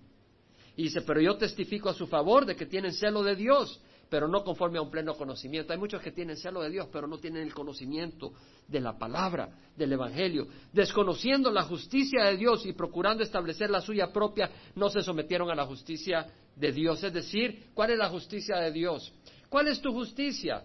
Y 0.75 0.83
dice, 0.83 1.01
pero 1.01 1.21
yo 1.21 1.37
testifico 1.37 1.89
a 1.89 1.93
su 1.93 2.07
favor 2.07 2.45
de 2.45 2.55
que 2.55 2.65
tienen 2.65 2.91
celo 2.91 3.23
de 3.23 3.35
Dios, 3.35 3.81
pero 4.09 4.27
no 4.27 4.43
conforme 4.43 4.79
a 4.79 4.81
un 4.81 4.89
pleno 4.89 5.15
conocimiento. 5.15 5.71
Hay 5.71 5.79
muchos 5.79 6.01
que 6.01 6.11
tienen 6.11 6.35
celo 6.35 6.61
de 6.61 6.69
Dios, 6.69 6.87
pero 6.91 7.07
no 7.07 7.17
tienen 7.17 7.43
el 7.43 7.53
conocimiento 7.53 8.33
de 8.67 8.81
la 8.81 8.97
palabra, 8.97 9.49
del 9.75 9.93
Evangelio. 9.93 10.47
Desconociendo 10.73 11.51
la 11.51 11.63
justicia 11.63 12.25
de 12.25 12.37
Dios 12.37 12.65
y 12.65 12.73
procurando 12.73 13.23
establecer 13.23 13.69
la 13.69 13.81
suya 13.81 14.11
propia, 14.11 14.49
no 14.75 14.89
se 14.89 15.01
sometieron 15.01 15.49
a 15.49 15.55
la 15.55 15.65
justicia 15.65 16.27
de 16.55 16.71
Dios. 16.71 17.03
Es 17.03 17.13
decir, 17.13 17.67
¿cuál 17.73 17.91
es 17.91 17.97
la 17.97 18.09
justicia 18.09 18.57
de 18.57 18.71
Dios? 18.71 19.13
¿Cuál 19.49 19.67
es 19.67 19.81
tu 19.81 19.91
justicia? 19.91 20.63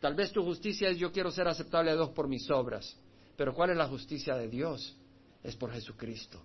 Tal 0.00 0.14
vez 0.14 0.32
tu 0.32 0.42
justicia 0.42 0.88
es 0.88 0.98
yo 0.98 1.10
quiero 1.10 1.30
ser 1.30 1.48
aceptable 1.48 1.90
a 1.90 1.94
Dios 1.94 2.10
por 2.10 2.28
mis 2.28 2.50
obras. 2.50 2.96
Pero 3.36 3.54
¿cuál 3.54 3.70
es 3.70 3.76
la 3.76 3.88
justicia 3.88 4.36
de 4.36 4.48
Dios? 4.48 4.96
Es 5.42 5.56
por 5.56 5.72
Jesucristo. 5.72 6.42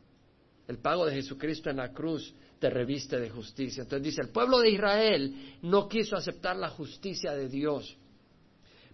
El 0.68 0.80
pago 0.80 1.06
de 1.06 1.14
Jesucristo 1.14 1.70
en 1.70 1.78
la 1.78 1.92
cruz 1.92 2.34
te 2.60 2.70
reviste 2.70 3.20
de 3.20 3.30
justicia. 3.30 3.84
Entonces 3.84 4.04
dice, 4.04 4.22
el 4.22 4.30
pueblo 4.30 4.60
de 4.60 4.72
Israel 4.72 5.58
no 5.62 5.88
quiso 5.88 6.16
aceptar 6.16 6.56
la 6.56 6.70
justicia 6.70 7.34
de 7.34 7.50
Dios. 7.50 7.96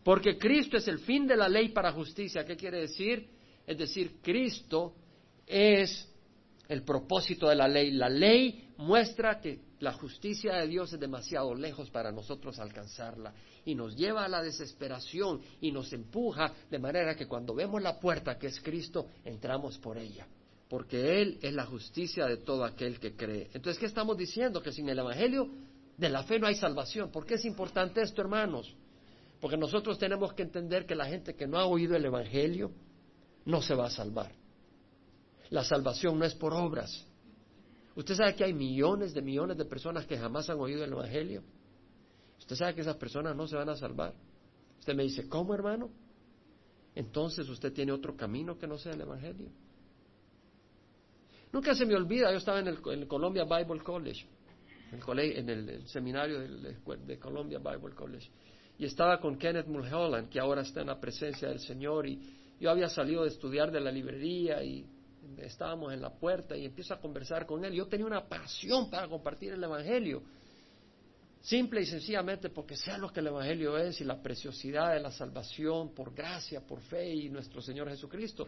Porque 0.03 0.37
Cristo 0.37 0.77
es 0.77 0.87
el 0.87 0.99
fin 0.99 1.27
de 1.27 1.37
la 1.37 1.47
ley 1.47 1.69
para 1.69 1.91
justicia. 1.91 2.43
¿Qué 2.43 2.55
quiere 2.55 2.81
decir? 2.81 3.27
Es 3.65 3.77
decir, 3.77 4.17
Cristo 4.21 4.95
es 5.45 6.10
el 6.71 6.83
propósito 6.83 7.49
de 7.49 7.55
la 7.55 7.67
ley. 7.67 7.91
La 7.91 8.07
ley 8.07 8.69
muestra 8.77 9.41
que 9.41 9.59
la 9.81 9.91
justicia 9.91 10.55
de 10.55 10.67
Dios 10.67 10.93
es 10.93 10.99
demasiado 11.01 11.53
lejos 11.53 11.89
para 11.89 12.13
nosotros 12.13 12.59
alcanzarla 12.59 13.33
y 13.65 13.75
nos 13.75 13.93
lleva 13.97 14.23
a 14.23 14.29
la 14.29 14.41
desesperación 14.41 15.41
y 15.59 15.73
nos 15.73 15.91
empuja 15.91 16.53
de 16.69 16.79
manera 16.79 17.13
que 17.13 17.27
cuando 17.27 17.53
vemos 17.53 17.81
la 17.81 17.99
puerta 17.99 18.37
que 18.37 18.47
es 18.47 18.61
Cristo, 18.61 19.07
entramos 19.25 19.77
por 19.79 19.97
ella 19.97 20.25
porque 20.69 21.21
Él 21.21 21.37
es 21.41 21.53
la 21.53 21.65
justicia 21.65 22.25
de 22.25 22.37
todo 22.37 22.63
aquel 22.63 22.97
que 22.97 23.13
cree. 23.17 23.49
Entonces, 23.53 23.77
¿qué 23.77 23.87
estamos 23.87 24.15
diciendo? 24.15 24.61
Que 24.61 24.71
sin 24.71 24.87
el 24.87 24.97
Evangelio 24.97 25.49
de 25.97 26.07
la 26.07 26.23
fe 26.23 26.39
no 26.39 26.47
hay 26.47 26.55
salvación. 26.55 27.11
¿Por 27.11 27.25
qué 27.25 27.33
es 27.33 27.43
importante 27.43 28.01
esto, 28.01 28.21
hermanos? 28.21 28.73
Porque 29.41 29.57
nosotros 29.57 29.99
tenemos 29.99 30.31
que 30.33 30.43
entender 30.43 30.85
que 30.85 30.95
la 30.95 31.07
gente 31.07 31.35
que 31.35 31.45
no 31.45 31.59
ha 31.59 31.65
oído 31.65 31.97
el 31.97 32.05
Evangelio 32.05 32.71
no 33.43 33.61
se 33.61 33.75
va 33.75 33.87
a 33.87 33.89
salvar. 33.89 34.31
La 35.51 35.63
salvación 35.63 36.17
no 36.17 36.25
es 36.25 36.33
por 36.33 36.53
obras. 36.53 37.05
Usted 37.95 38.15
sabe 38.15 38.35
que 38.35 38.45
hay 38.45 38.53
millones 38.53 39.13
de 39.13 39.21
millones 39.21 39.57
de 39.57 39.65
personas 39.65 40.05
que 40.05 40.17
jamás 40.17 40.49
han 40.49 40.57
oído 40.57 40.83
el 40.83 40.93
Evangelio. 40.93 41.43
Usted 42.39 42.55
sabe 42.55 42.73
que 42.73 42.81
esas 42.81 42.95
personas 42.95 43.35
no 43.35 43.45
se 43.47 43.57
van 43.57 43.67
a 43.67 43.75
salvar. 43.75 44.15
Usted 44.79 44.95
me 44.95 45.03
dice, 45.03 45.27
¿cómo, 45.27 45.53
hermano? 45.53 45.91
Entonces 46.95 47.47
usted 47.49 47.73
tiene 47.73 47.91
otro 47.91 48.15
camino 48.15 48.57
que 48.57 48.65
no 48.65 48.77
sea 48.77 48.93
el 48.93 49.01
Evangelio. 49.01 49.49
Nunca 51.51 51.75
se 51.75 51.85
me 51.85 51.95
olvida, 51.95 52.31
yo 52.31 52.37
estaba 52.37 52.61
en 52.61 52.67
el, 52.67 53.07
Columbia 53.07 53.43
Bible 53.43 53.83
College, 53.83 54.25
en 54.93 55.49
el, 55.49 55.85
seminario 55.89 56.39
de, 56.39 56.77
de, 57.05 57.19
Columbia 57.19 57.59
Bible 57.59 57.93
College, 57.93 58.29
y 58.77 58.85
estaba 58.85 59.19
con 59.19 59.37
Kenneth 59.37 59.67
Mulholland, 59.67 60.29
que 60.29 60.39
ahora 60.39 60.61
está 60.61 60.79
en 60.79 60.87
la 60.87 60.99
presencia 60.99 61.49
del 61.49 61.59
Señor, 61.59 62.07
y 62.07 62.55
yo 62.57 62.71
había 62.71 62.87
salido 62.87 63.23
de 63.23 63.29
estudiar 63.29 63.69
de 63.69 63.81
la 63.81 63.91
librería 63.91 64.63
y 64.63 64.85
estábamos 65.37 65.93
en 65.93 66.01
la 66.01 66.11
puerta 66.11 66.55
y 66.55 66.65
empiezo 66.65 66.93
a 66.93 66.99
conversar 66.99 67.45
con 67.45 67.63
él. 67.65 67.73
Yo 67.73 67.87
tenía 67.87 68.05
una 68.05 68.27
pasión 68.27 68.89
para 68.89 69.07
compartir 69.07 69.53
el 69.53 69.63
Evangelio, 69.63 70.23
simple 71.41 71.81
y 71.81 71.85
sencillamente 71.85 72.49
porque 72.49 72.75
sea 72.75 72.97
lo 72.97 73.11
que 73.11 73.19
el 73.19 73.27
Evangelio 73.27 73.77
es 73.77 73.99
y 74.01 74.03
la 74.03 74.21
preciosidad 74.21 74.93
de 74.93 74.99
la 74.99 75.11
salvación 75.11 75.93
por 75.93 76.13
gracia, 76.13 76.61
por 76.61 76.81
fe 76.81 77.13
y 77.13 77.29
nuestro 77.29 77.61
Señor 77.61 77.89
Jesucristo 77.89 78.47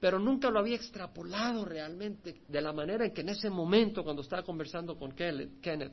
pero 0.00 0.18
nunca 0.18 0.50
lo 0.50 0.60
había 0.60 0.76
extrapolado 0.76 1.64
realmente 1.64 2.42
de 2.46 2.60
la 2.60 2.72
manera 2.72 3.04
en 3.04 3.12
que 3.12 3.22
en 3.22 3.30
ese 3.30 3.50
momento, 3.50 4.04
cuando 4.04 4.22
estaba 4.22 4.42
conversando 4.42 4.96
con 4.96 5.12
Kenneth, 5.12 5.92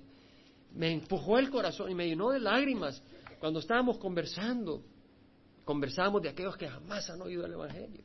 me 0.73 0.91
empujó 0.91 1.39
el 1.39 1.49
corazón 1.49 1.89
y 1.89 1.95
me 1.95 2.07
llenó 2.07 2.29
de 2.29 2.39
lágrimas 2.39 3.01
cuando 3.39 3.59
estábamos 3.59 3.97
conversando. 3.97 4.83
Conversábamos 5.63 6.21
de 6.21 6.29
aquellos 6.29 6.55
que 6.57 6.67
jamás 6.67 7.09
han 7.09 7.21
oído 7.21 7.45
el 7.45 7.53
Evangelio. 7.53 8.03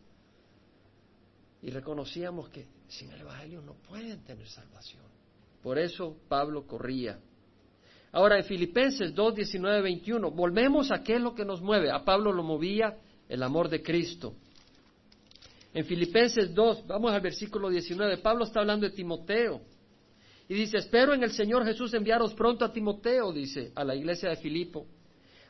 Y 1.63 1.71
reconocíamos 1.71 2.49
que 2.49 2.67
sin 2.89 3.11
el 3.13 3.21
Evangelio 3.21 3.61
no 3.61 3.75
pueden 3.75 4.25
tener 4.25 4.49
salvación. 4.49 5.03
Por 5.63 5.79
eso 5.79 6.17
Pablo 6.29 6.67
corría. 6.67 7.19
Ahora 8.13 8.39
en 8.39 8.45
Filipenses 8.45 9.15
2, 9.15 9.35
19, 9.35 9.83
21, 9.83 10.31
volvemos 10.31 10.91
a 10.91 11.03
qué 11.03 11.17
es 11.17 11.21
lo 11.21 11.35
que 11.35 11.45
nos 11.45 11.61
mueve. 11.61 11.91
A 11.91 12.05
Pablo 12.05 12.33
lo 12.33 12.43
movía 12.43 12.99
el 13.29 13.43
amor 13.43 13.69
de 13.69 13.83
Cristo. 13.83 14.35
En 15.73 15.85
Filipenses 15.85 16.53
2, 16.53 16.87
vamos 16.87 17.13
al 17.13 17.21
versículo 17.21 17.69
19, 17.69 18.19
Pablo 18.19 18.45
está 18.45 18.61
hablando 18.61 18.89
de 18.89 18.95
Timoteo. 18.95 19.61
Y 20.49 20.55
dice, 20.55 20.79
espero 20.79 21.15
en 21.15 21.23
el 21.23 21.31
Señor 21.31 21.65
Jesús 21.65 21.95
enviaros 21.95 22.35
pronto 22.35 22.65
a 22.65 22.73
Timoteo, 22.73 23.33
dice, 23.33 23.71
a 23.77 23.85
la 23.85 23.95
iglesia 23.95 24.31
de 24.31 24.37
Filipo, 24.37 24.87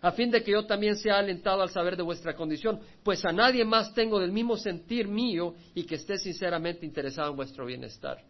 a 0.03 0.13
fin 0.13 0.31
de 0.31 0.43
que 0.43 0.53
yo 0.53 0.67
también 0.67 0.97
sea 0.97 1.19
alentado 1.19 1.63
al 1.63 1.71
saber 1.71 1.97
de 1.97 2.03
vuestra 2.03 2.35
condición, 2.35 2.81
pues 3.03 3.25
a 3.25 3.33
nadie 3.33 3.65
más 3.65 3.93
tengo 3.93 4.19
del 4.19 4.33
mismo 4.33 4.57
sentir 4.57 5.07
mío 5.07 5.55
y 5.75 5.85
que 5.85 5.97
esté 5.97 6.17
sinceramente 6.17 6.87
interesado 6.87 7.31
en 7.31 7.37
vuestro 7.37 7.67
bienestar. 7.67 8.25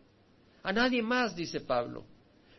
A 0.63 0.73
nadie 0.73 1.03
más, 1.03 1.37
dice 1.37 1.61
Pablo. 1.61 2.05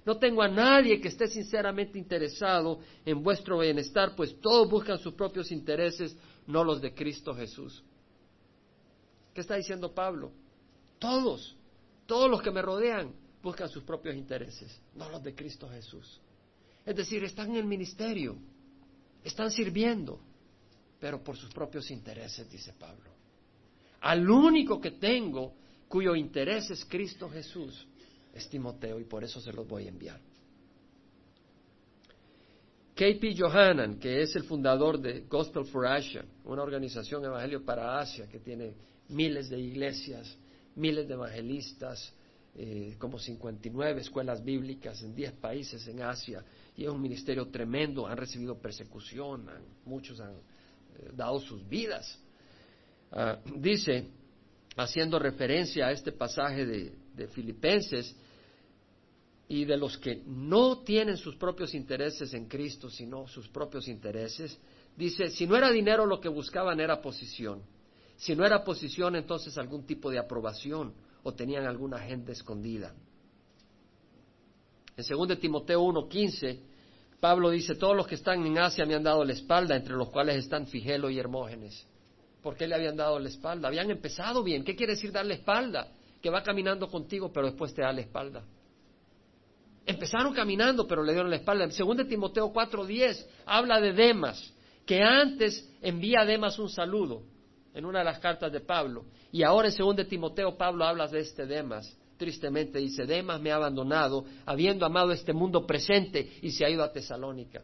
No 0.05 0.17
tengo 0.17 0.41
a 0.41 0.47
nadie 0.47 0.99
que 0.99 1.09
esté 1.09 1.27
sinceramente 1.27 1.99
interesado 1.99 2.79
en 3.05 3.21
vuestro 3.21 3.59
bienestar, 3.59 4.15
pues 4.15 4.39
todos 4.39 4.69
buscan 4.69 4.97
sus 4.97 5.13
propios 5.13 5.51
intereses, 5.51 6.17
no 6.47 6.63
los 6.63 6.81
de 6.81 6.93
Cristo 6.93 7.35
Jesús. 7.35 7.83
¿Qué 9.33 9.41
está 9.41 9.55
diciendo 9.55 9.93
Pablo? 9.93 10.31
Todos, 10.97 11.55
todos 12.07 12.29
los 12.29 12.41
que 12.41 12.51
me 12.51 12.61
rodean 12.61 13.13
buscan 13.43 13.69
sus 13.69 13.83
propios 13.83 14.15
intereses, 14.15 14.81
no 14.95 15.09
los 15.09 15.21
de 15.21 15.35
Cristo 15.35 15.69
Jesús. 15.69 16.19
Es 16.85 16.95
decir, 16.95 17.23
están 17.23 17.51
en 17.51 17.57
el 17.57 17.65
ministerio, 17.65 18.37
están 19.23 19.51
sirviendo, 19.51 20.19
pero 20.99 21.23
por 21.23 21.37
sus 21.37 21.51
propios 21.51 21.89
intereses, 21.91 22.49
dice 22.49 22.73
Pablo. 22.73 23.11
Al 24.01 24.29
único 24.29 24.79
que 24.79 24.91
tengo 24.91 25.53
cuyo 25.87 26.15
interés 26.15 26.69
es 26.71 26.85
Cristo 26.85 27.29
Jesús 27.29 27.87
es 28.33 28.49
Timoteo 28.49 28.99
y 28.99 29.03
por 29.03 29.23
eso 29.23 29.39
se 29.41 29.51
los 29.51 29.67
voy 29.67 29.85
a 29.85 29.89
enviar. 29.89 30.19
K.P. 32.95 33.35
Johanan, 33.37 33.99
que 33.99 34.21
es 34.21 34.35
el 34.35 34.43
fundador 34.43 34.99
de 34.99 35.21
Gospel 35.21 35.65
for 35.65 35.87
Asia, 35.87 36.23
una 36.45 36.61
organización 36.61 37.25
evangelio 37.25 37.63
para 37.65 37.99
Asia 37.99 38.27
que 38.27 38.39
tiene 38.39 38.73
miles 39.09 39.49
de 39.49 39.59
iglesias, 39.59 40.37
miles 40.75 41.07
de 41.07 41.13
evangelistas, 41.13 42.13
eh, 42.55 42.95
como 42.99 43.17
59 43.17 44.01
escuelas 44.01 44.43
bíblicas 44.43 45.01
en 45.03 45.15
10 45.15 45.33
países 45.33 45.87
en 45.87 46.01
Asia, 46.01 46.43
y 46.75 46.83
es 46.83 46.89
un 46.89 47.01
ministerio 47.01 47.47
tremendo, 47.47 48.07
han 48.07 48.17
recibido 48.17 48.59
persecución, 48.59 49.49
muchos 49.85 50.19
han 50.19 50.33
eh, 50.33 51.11
dado 51.13 51.39
sus 51.39 51.67
vidas. 51.67 52.19
ah, 53.11 53.39
dice, 53.57 54.07
haciendo 54.77 55.19
referencia 55.19 55.87
a 55.87 55.91
este 55.91 56.11
pasaje 56.11 56.65
de, 56.65 56.95
de 57.15 57.27
Filipenses, 57.27 58.15
y 59.51 59.65
de 59.65 59.75
los 59.75 59.97
que 59.97 60.23
no 60.25 60.77
tienen 60.77 61.17
sus 61.17 61.35
propios 61.35 61.73
intereses 61.73 62.33
en 62.33 62.45
Cristo, 62.45 62.89
sino 62.89 63.27
sus 63.27 63.49
propios 63.49 63.89
intereses, 63.89 64.57
dice, 64.95 65.29
si 65.29 65.45
no 65.45 65.57
era 65.57 65.69
dinero 65.69 66.05
lo 66.05 66.21
que 66.21 66.29
buscaban 66.29 66.79
era 66.79 67.01
posición. 67.01 67.61
Si 68.15 68.33
no 68.33 68.45
era 68.45 68.63
posición, 68.63 69.17
entonces 69.17 69.57
algún 69.57 69.85
tipo 69.85 70.09
de 70.09 70.19
aprobación 70.19 70.93
o 71.23 71.33
tenían 71.33 71.65
alguna 71.65 71.97
agenda 71.97 72.31
escondida. 72.31 72.95
En 75.09 75.17
2 75.17 75.39
Timoteo 75.39 75.81
1:15, 75.81 76.59
Pablo 77.19 77.51
dice, 77.51 77.75
todos 77.75 77.95
los 77.95 78.07
que 78.07 78.15
están 78.15 78.45
en 78.45 78.57
Asia 78.57 78.85
me 78.85 78.95
han 78.95 79.03
dado 79.03 79.23
la 79.23 79.33
espalda, 79.33 79.75
entre 79.75 79.95
los 79.95 80.09
cuales 80.09 80.37
están 80.37 80.67
Figelo 80.67 81.09
y 81.09 81.19
Hermógenes. 81.19 81.85
¿Por 82.41 82.55
qué 82.55 82.67
le 82.67 82.75
habían 82.75 82.95
dado 82.95 83.19
la 83.19 83.29
espalda? 83.29 83.67
Habían 83.67 83.91
empezado 83.91 84.43
bien. 84.43 84.63
¿Qué 84.63 84.75
quiere 84.75 84.93
decir 84.93 85.11
darle 85.11 85.35
espalda? 85.35 85.87
Que 86.21 86.31
va 86.31 86.41
caminando 86.41 86.87
contigo, 86.87 87.31
pero 87.31 87.45
después 87.45 87.73
te 87.73 87.83
da 87.83 87.93
la 87.93 88.01
espalda. 88.01 88.43
Empezaron 89.85 90.33
caminando, 90.33 90.87
pero 90.87 91.03
le 91.03 91.13
dieron 91.13 91.29
la 91.29 91.37
espalda. 91.37 91.65
En 91.65 91.71
2 91.71 92.07
Timoteo 92.07 92.51
4:10 92.51 93.27
habla 93.45 93.79
de 93.79 93.93
Demas, 93.93 94.53
que 94.85 95.01
antes 95.01 95.69
envía 95.81 96.21
a 96.21 96.25
Demas 96.25 96.57
un 96.57 96.69
saludo 96.69 97.21
en 97.73 97.85
una 97.85 97.99
de 97.99 98.05
las 98.05 98.19
cartas 98.19 98.51
de 98.51 98.61
Pablo. 98.61 99.05
Y 99.31 99.43
ahora 99.43 99.69
en 99.69 99.75
2 99.75 100.07
Timoteo 100.07 100.57
Pablo 100.57 100.85
habla 100.85 101.07
de 101.07 101.19
este 101.19 101.45
Demas. 101.45 101.95
Tristemente 102.21 102.77
dice, 102.77 103.07
Demas 103.07 103.41
me 103.41 103.51
ha 103.51 103.55
abandonado, 103.55 104.23
habiendo 104.45 104.85
amado 104.85 105.11
este 105.11 105.33
mundo 105.33 105.65
presente, 105.65 106.33
y 106.43 106.51
se 106.51 106.63
ha 106.63 106.69
ido 106.69 106.83
a 106.83 106.93
Tesalónica. 106.93 107.63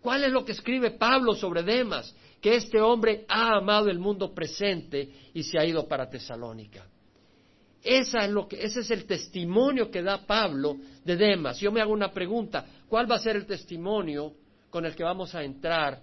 ¿Cuál 0.00 0.22
es 0.22 0.30
lo 0.30 0.44
que 0.44 0.52
escribe 0.52 0.92
Pablo 0.92 1.34
sobre 1.34 1.64
Demas? 1.64 2.14
Que 2.40 2.54
este 2.54 2.80
hombre 2.80 3.24
ha 3.26 3.56
amado 3.56 3.90
el 3.90 3.98
mundo 3.98 4.32
presente 4.32 5.32
y 5.34 5.42
se 5.42 5.58
ha 5.58 5.66
ido 5.66 5.88
para 5.88 6.08
Tesalónica. 6.08 6.86
Esa 7.82 8.24
es 8.24 8.30
lo 8.30 8.46
que, 8.46 8.62
ese 8.62 8.82
es 8.82 8.90
el 8.92 9.04
testimonio 9.04 9.90
que 9.90 10.00
da 10.00 10.24
Pablo 10.24 10.76
de 11.04 11.16
Demas. 11.16 11.58
Yo 11.58 11.72
me 11.72 11.80
hago 11.80 11.92
una 11.92 12.12
pregunta, 12.12 12.64
¿cuál 12.88 13.10
va 13.10 13.16
a 13.16 13.18
ser 13.18 13.34
el 13.34 13.46
testimonio 13.46 14.32
con 14.70 14.86
el 14.86 14.94
que 14.94 15.02
vamos 15.02 15.34
a 15.34 15.42
entrar 15.42 16.00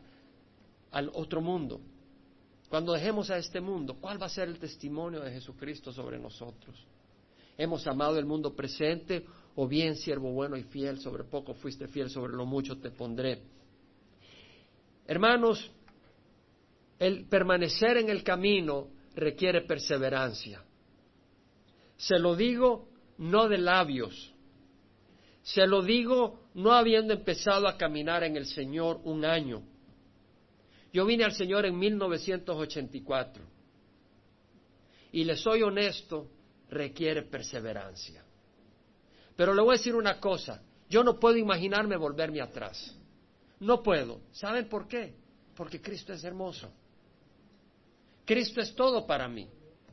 al 0.91 1.09
otro 1.13 1.39
mundo? 1.39 1.79
Cuando 2.67 2.91
dejemos 2.91 3.29
a 3.29 3.37
este 3.37 3.61
mundo, 3.61 3.95
¿cuál 4.01 4.21
va 4.21 4.25
a 4.25 4.29
ser 4.29 4.49
el 4.49 4.59
testimonio 4.59 5.21
de 5.21 5.31
Jesucristo 5.31 5.93
sobre 5.93 6.19
nosotros? 6.19 6.85
¿Hemos 7.57 7.87
amado 7.87 8.19
el 8.19 8.25
mundo 8.25 8.55
presente 8.55 9.25
o 9.55 9.67
bien, 9.67 9.95
siervo 9.95 10.31
bueno 10.31 10.55
y 10.55 10.63
fiel, 10.63 10.99
sobre 10.99 11.23
poco 11.23 11.55
fuiste 11.55 11.87
fiel, 11.87 12.09
sobre 12.09 12.33
lo 12.33 12.45
mucho 12.45 12.77
te 12.77 12.91
pondré? 12.91 13.41
Hermanos, 15.07 15.71
el 16.99 17.25
permanecer 17.27 17.97
en 17.97 18.09
el 18.09 18.23
camino 18.23 18.89
requiere 19.15 19.61
perseverancia. 19.61 20.63
Se 21.95 22.19
lo 22.19 22.35
digo 22.35 22.89
no 23.17 23.47
de 23.47 23.57
labios. 23.57 24.33
Se 25.41 25.65
lo 25.65 25.81
digo 25.81 26.41
no 26.53 26.73
habiendo 26.73 27.13
empezado 27.13 27.67
a 27.67 27.77
caminar 27.77 28.23
en 28.23 28.35
el 28.35 28.45
Señor 28.45 28.99
un 29.03 29.25
año. 29.25 29.63
Yo 30.93 31.05
vine 31.05 31.23
al 31.23 31.33
Señor 31.33 31.65
en 31.65 31.77
1984. 31.77 33.43
Y 35.11 35.23
le 35.23 35.35
soy 35.37 35.63
honesto, 35.63 36.29
requiere 36.69 37.23
perseverancia. 37.23 38.23
Pero 39.35 39.53
le 39.53 39.61
voy 39.61 39.75
a 39.75 39.77
decir 39.77 39.95
una 39.95 40.19
cosa, 40.19 40.61
yo 40.89 41.03
no 41.03 41.19
puedo 41.19 41.37
imaginarme 41.37 41.95
volverme 41.95 42.41
atrás. 42.41 42.95
No 43.59 43.83
puedo. 43.83 44.21
¿Saben 44.31 44.67
por 44.67 44.87
qué? 44.87 45.13
Porque 45.55 45.81
Cristo 45.81 46.13
es 46.13 46.23
hermoso. 46.23 46.71
Cristo 48.25 48.61
es 48.61 48.75
todo 48.75 49.05
para 49.05 49.27
mí. 49.27 49.47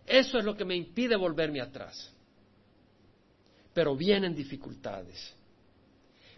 Eso 0.07 0.39
es 0.39 0.45
lo 0.45 0.57
que 0.57 0.65
me 0.65 0.77
impide 0.77 1.17
volverme 1.17 1.61
atrás. 1.61 2.13
Pero 3.73 3.97
vienen 3.97 4.35
dificultades, 4.35 5.35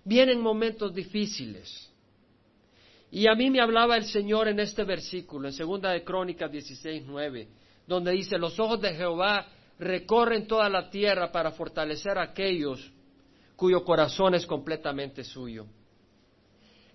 vienen 0.05 0.40
momentos 0.40 0.94
difíciles. 0.94 1.90
Y 3.11 3.27
a 3.29 3.35
mí 3.35 3.51
me 3.51 3.61
hablaba 3.61 3.96
el 3.96 4.05
Señor 4.05 4.49
en 4.49 4.61
este 4.61 4.85
versículo, 4.85 5.49
en 5.49 5.55
segunda 5.55 5.90
de 5.90 6.03
Crónicas 6.03 6.51
16, 6.51 7.05
9, 7.07 7.49
donde 7.87 8.12
dice, 8.12 8.38
los 8.38 8.59
ojos 8.59 8.81
de 8.81 8.94
Jehová 8.94 9.46
recorren 9.79 10.47
toda 10.47 10.69
la 10.69 10.91
tierra 10.91 11.31
para 11.31 11.53
fortalecer 11.53 12.19
a 12.19 12.23
aquellos 12.23 12.93
cuyo 13.57 13.85
corazón 13.85 14.35
es 14.35 14.47
completamente 14.47 15.25
suyo. 15.25 15.67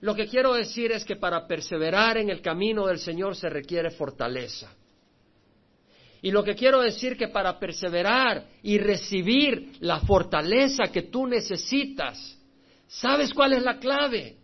Lo 0.02 0.16
que 0.16 0.28
quiero 0.28 0.54
decir 0.54 0.92
es 0.92 1.06
que 1.06 1.16
para 1.16 1.48
perseverar 1.48 2.18
en 2.18 2.30
el 2.30 2.42
camino 2.42 2.88
del 2.88 3.00
Señor 3.00 3.36
se 3.36 3.50
requiere 3.50 3.92
fortaleza. 3.92 4.74
Y 6.24 6.32
lo 6.32 6.44
que 6.44 6.56
quiero 6.56 6.82
decir 6.82 7.18
que 7.18 7.28
para 7.28 7.60
perseverar 7.60 8.46
y 8.62 8.78
recibir 8.78 9.74
la 9.80 10.00
fortaleza 10.02 10.92
que 10.92 11.04
tú 11.04 11.26
necesitas, 11.26 12.38
¿sabes 12.88 13.34
cuál 13.34 13.54
es 13.54 13.64
la 13.64 13.80
clave? 13.80 14.38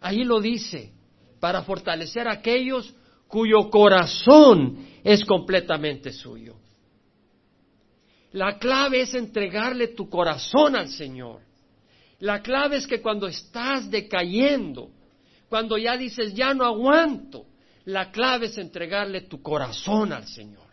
Ahí 0.00 0.24
lo 0.24 0.40
dice, 0.40 0.92
para 1.40 1.62
fortalecer 1.62 2.28
a 2.28 2.32
aquellos 2.32 2.94
cuyo 3.28 3.68
corazón 3.70 4.86
es 5.04 5.24
completamente 5.24 6.12
suyo. 6.12 6.56
La 8.32 8.58
clave 8.58 9.02
es 9.02 9.14
entregarle 9.14 9.88
tu 9.88 10.08
corazón 10.08 10.76
al 10.76 10.88
Señor. 10.88 11.40
La 12.20 12.42
clave 12.42 12.76
es 12.76 12.86
que 12.86 13.00
cuando 13.00 13.26
estás 13.26 13.90
decayendo, 13.90 14.90
cuando 15.48 15.76
ya 15.76 15.96
dices, 15.96 16.34
ya 16.34 16.54
no 16.54 16.64
aguanto, 16.64 17.46
la 17.84 18.10
clave 18.10 18.46
es 18.46 18.58
entregarle 18.58 19.22
tu 19.22 19.42
corazón 19.42 20.12
al 20.12 20.26
Señor. 20.26 20.66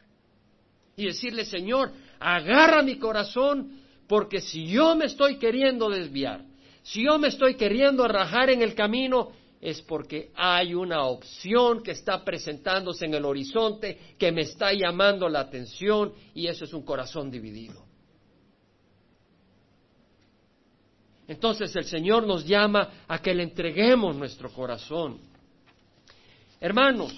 Y 0.96 1.06
decirle, 1.06 1.46
Señor, 1.46 1.92
agarra 2.20 2.82
mi 2.82 2.98
corazón 2.98 3.82
porque 4.08 4.42
si 4.42 4.68
yo 4.68 4.96
me 4.96 5.06
estoy 5.06 5.38
queriendo 5.38 5.90
desviar, 5.90 6.42
si 6.82 7.06
yo 7.06 7.18
me 7.18 7.30
estoy 7.30 7.56
queriendo 7.56 8.08
rajar 8.08 8.50
en 8.50 8.62
el 8.62 8.76
camino, 8.76 9.32
es 9.64 9.82
porque 9.82 10.30
hay 10.36 10.74
una 10.74 11.06
opción 11.06 11.82
que 11.82 11.92
está 11.92 12.26
presentándose 12.26 13.06
en 13.06 13.14
el 13.14 13.24
horizonte 13.24 13.98
que 14.20 14.30
me 14.30 14.42
está 14.42 14.74
llamando 14.74 15.30
la 15.30 15.40
atención 15.40 16.12
y 16.36 16.48
eso 16.48 16.66
es 16.66 16.74
un 16.74 16.84
corazón 16.84 17.32
dividido. 17.32 17.82
Entonces 21.30 21.74
el 21.78 21.86
Señor 21.86 22.28
nos 22.28 22.46
llama 22.46 23.06
a 23.08 23.20
que 23.20 23.34
le 23.34 23.44
entreguemos 23.44 24.18
nuestro 24.18 24.52
corazón. 24.52 25.22
Hermanos, 26.60 27.14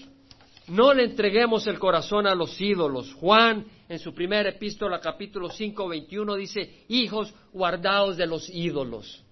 no 0.68 0.94
le 0.94 1.06
entreguemos 1.06 1.66
el 1.66 1.80
corazón 1.80 2.28
a 2.28 2.36
los 2.36 2.62
ídolos. 2.62 3.12
Juan, 3.16 3.66
en 3.90 3.98
su 3.98 4.14
primera 4.14 4.50
epístola, 4.50 5.00
capítulo 5.00 5.50
5, 5.50 5.88
21, 5.88 6.36
dice, 6.36 6.86
hijos, 6.90 7.34
guardados 7.52 8.18
de 8.18 8.28
los 8.28 8.48
ídolos. 8.50 9.25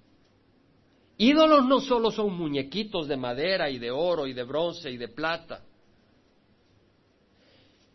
Ídolos 1.17 1.65
no 1.65 1.79
solo 1.79 2.11
son 2.11 2.33
muñequitos 2.33 3.07
de 3.07 3.17
madera 3.17 3.69
y 3.69 3.77
de 3.77 3.91
oro 3.91 4.25
y 4.27 4.33
de 4.33 4.43
bronce 4.43 4.89
y 4.89 4.97
de 4.97 5.09
plata. 5.09 5.61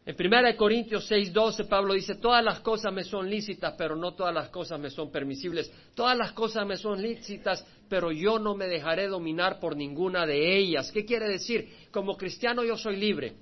En 0.07 0.17
1 0.19 0.57
Corintios 0.57 1.11
6:12 1.11 1.69
Pablo 1.69 1.93
dice, 1.93 2.15
todas 2.15 2.43
las 2.43 2.61
cosas 2.61 2.93
me 2.95 3.05
son 3.05 3.29
lícitas, 3.29 3.75
pero 3.77 3.95
no 3.95 4.15
todas 4.15 4.33
las 4.33 4.49
cosas 4.49 4.81
me 4.81 4.89
son 4.89 5.11
permisibles. 5.11 5.71
Todas 5.95 6.17
las 6.17 6.33
cosas 6.33 6.67
me 6.67 6.79
son 6.79 7.03
lícitas, 7.03 7.67
pero 7.91 8.11
yo 8.11 8.39
no 8.39 8.55
me 8.55 8.69
dejaré 8.69 9.07
dominar 9.09 9.61
por 9.61 9.77
ninguna 9.77 10.25
de 10.25 10.57
ellas. 10.57 10.91
¿Qué 10.93 11.05
quiere 11.05 11.29
decir? 11.29 11.69
Como 11.91 12.17
cristiano 12.17 12.65
yo 12.65 12.79
soy 12.79 12.97
libre. 12.97 13.35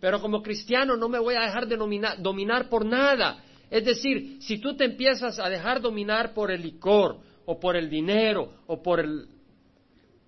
Pero 0.00 0.20
como 0.20 0.42
cristiano 0.42 0.96
no 0.96 1.10
me 1.10 1.18
voy 1.18 1.34
a 1.34 1.40
dejar 1.40 1.66
de 1.66 1.76
dominar 1.76 2.70
por 2.70 2.86
nada. 2.86 3.44
Es 3.68 3.84
decir, 3.84 4.38
si 4.40 4.58
tú 4.58 4.76
te 4.76 4.84
empiezas 4.84 5.38
a 5.38 5.50
dejar 5.50 5.82
dominar 5.82 6.32
por 6.32 6.50
el 6.50 6.62
licor, 6.62 7.18
o 7.50 7.58
por 7.58 7.76
el 7.76 7.88
dinero, 7.88 8.52
o 8.66 8.82
por 8.82 9.02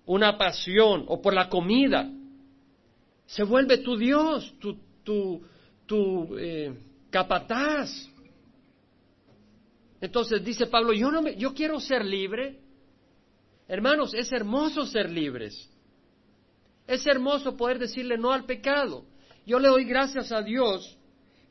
una 0.07 0.39
pasión, 0.39 1.05
o 1.07 1.21
por 1.21 1.35
la 1.35 1.49
comida, 1.49 2.11
se 3.27 3.43
vuelve 3.43 3.77
tu 3.77 3.95
Dios, 3.95 4.55
tu, 5.03 6.35
eh, 6.39 6.73
capataz. 7.11 7.91
Entonces 10.01 10.43
dice 10.43 10.65
Pablo, 10.65 10.93
yo, 10.93 11.11
no 11.11 11.21
me, 11.21 11.35
yo 11.35 11.53
quiero 11.53 11.79
ser 11.79 12.03
libre. 12.03 12.57
Hermanos, 13.67 14.15
es 14.15 14.31
hermoso 14.31 14.87
ser 14.87 15.07
libres. 15.11 15.69
Es 16.87 17.05
hermoso 17.05 17.55
poder 17.55 17.77
decirle 17.77 18.17
no 18.17 18.31
al 18.31 18.45
pecado. 18.45 19.05
Yo 19.45 19.59
le 19.59 19.67
doy 19.67 19.85
gracias 19.85 20.31
a 20.31 20.41
Dios 20.41 20.97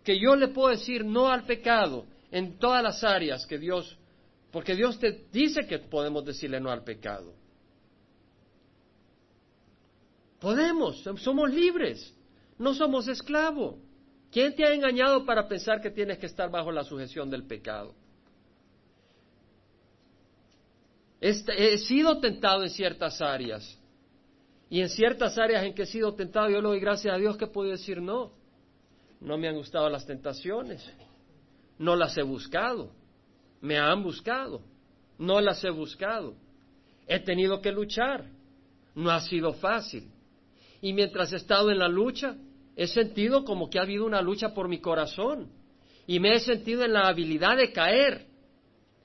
que 0.02 0.18
yo 0.18 0.34
le 0.34 0.48
puedo 0.48 0.70
decir 0.70 1.04
no 1.04 1.28
al 1.28 1.44
pecado 1.44 2.06
en 2.32 2.58
todas 2.58 2.82
las 2.82 3.04
áreas 3.04 3.46
que 3.46 3.56
Dios, 3.56 3.96
porque 4.50 4.74
Dios 4.74 4.98
te 4.98 5.26
dice 5.32 5.66
que 5.66 5.78
podemos 5.78 6.24
decirle 6.24 6.60
no 6.60 6.70
al 6.70 6.82
pecado. 6.82 7.34
Podemos, 10.40 11.02
somos 11.18 11.50
libres, 11.50 12.14
no 12.58 12.74
somos 12.74 13.06
esclavos. 13.08 13.76
¿Quién 14.32 14.54
te 14.54 14.64
ha 14.64 14.72
engañado 14.72 15.24
para 15.24 15.46
pensar 15.46 15.80
que 15.80 15.90
tienes 15.90 16.18
que 16.18 16.26
estar 16.26 16.50
bajo 16.50 16.72
la 16.72 16.84
sujeción 16.84 17.30
del 17.30 17.44
pecado? 17.44 17.94
He 21.20 21.76
sido 21.78 22.18
tentado 22.18 22.62
en 22.62 22.70
ciertas 22.70 23.20
áreas 23.20 23.78
Y 24.70 24.80
en 24.80 24.88
ciertas 24.88 25.36
áreas 25.36 25.64
en 25.64 25.74
que 25.74 25.82
he 25.82 25.86
sido 25.86 26.14
tentado, 26.14 26.48
yo 26.48 26.62
le 26.62 26.68
doy 26.68 26.80
gracias 26.80 27.14
a 27.14 27.18
Dios 27.18 27.36
que 27.36 27.46
puedo 27.46 27.70
decir 27.70 28.00
no. 28.00 28.32
No 29.20 29.36
me 29.36 29.48
han 29.48 29.56
gustado 29.56 29.90
las 29.90 30.06
tentaciones. 30.06 30.88
No 31.78 31.94
las 31.94 32.16
he 32.16 32.22
buscado. 32.22 32.90
Me 33.60 33.78
han 33.78 34.02
buscado. 34.02 34.62
No 35.18 35.40
las 35.40 35.62
he 35.64 35.70
buscado. 35.70 36.34
He 37.06 37.20
tenido 37.20 37.60
que 37.60 37.72
luchar. 37.72 38.24
No 38.94 39.10
ha 39.10 39.20
sido 39.20 39.54
fácil. 39.54 40.10
Y 40.80 40.92
mientras 40.92 41.32
he 41.32 41.36
estado 41.36 41.70
en 41.70 41.78
la 41.78 41.88
lucha, 41.88 42.36
he 42.76 42.86
sentido 42.86 43.44
como 43.44 43.68
que 43.68 43.78
ha 43.78 43.82
habido 43.82 44.06
una 44.06 44.22
lucha 44.22 44.54
por 44.54 44.68
mi 44.68 44.80
corazón. 44.80 45.50
Y 46.06 46.20
me 46.20 46.34
he 46.34 46.40
sentido 46.40 46.84
en 46.84 46.94
la 46.94 47.08
habilidad 47.08 47.56
de 47.56 47.72
caer. 47.72 48.26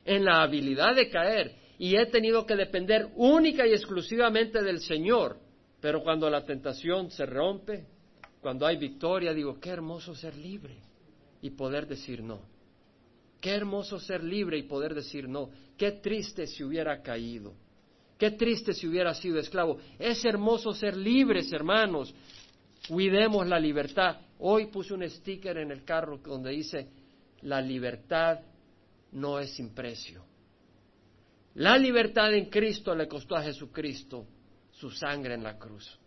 En 0.05 0.23
la 0.23 0.41
habilidad 0.41 0.95
de 0.95 1.09
caer. 1.09 1.55
Y 1.77 1.97
he 1.97 2.05
tenido 2.05 2.45
que 2.45 2.55
depender 2.55 3.09
única 3.15 3.67
y 3.67 3.71
exclusivamente 3.71 4.63
del 4.63 4.79
Señor 4.79 5.45
pero 5.85 6.01
cuando 6.01 6.27
la 6.31 6.43
tentación 6.43 7.11
se 7.11 7.27
rompe, 7.27 7.85
cuando 8.41 8.65
hay 8.65 8.75
victoria, 8.75 9.35
digo, 9.35 9.59
qué 9.59 9.69
hermoso 9.69 10.15
ser 10.15 10.35
libre 10.35 10.77
y 11.43 11.51
poder 11.51 11.85
decir 11.85 12.23
no. 12.23 12.41
Qué 13.45 13.51
hermoso 13.51 13.99
ser 13.99 14.23
libre 14.23 14.57
y 14.57 14.63
poder 14.63 14.95
decir 14.95 15.29
no. 15.29 15.51
Qué 15.77 15.91
triste 15.91 16.47
si 16.47 16.63
hubiera 16.63 17.03
caído. 17.03 17.53
Qué 18.17 18.31
triste 18.31 18.73
si 18.73 18.87
hubiera 18.87 19.13
sido 19.13 19.37
esclavo. 19.37 19.77
Es 19.99 20.25
hermoso 20.25 20.73
ser 20.73 20.97
libres, 20.97 21.53
hermanos. 21.53 22.11
Cuidemos 22.87 23.45
la 23.45 23.59
libertad. 23.59 24.19
Hoy 24.39 24.65
puse 24.71 24.95
un 24.95 25.07
sticker 25.07 25.59
en 25.59 25.69
el 25.69 25.83
carro 25.83 26.17
donde 26.17 26.49
dice, 26.49 26.89
la 27.41 27.61
libertad 27.61 28.39
no 29.11 29.37
es 29.37 29.51
sin 29.51 29.75
precio. 29.75 30.25
La 31.53 31.77
libertad 31.77 32.33
en 32.33 32.49
Cristo 32.49 32.95
le 32.95 33.07
costó 33.07 33.35
a 33.35 33.43
Jesucristo 33.43 34.25
su 34.71 34.89
sangre 34.89 35.35
en 35.35 35.43
la 35.43 35.55
cruz. 35.59 35.99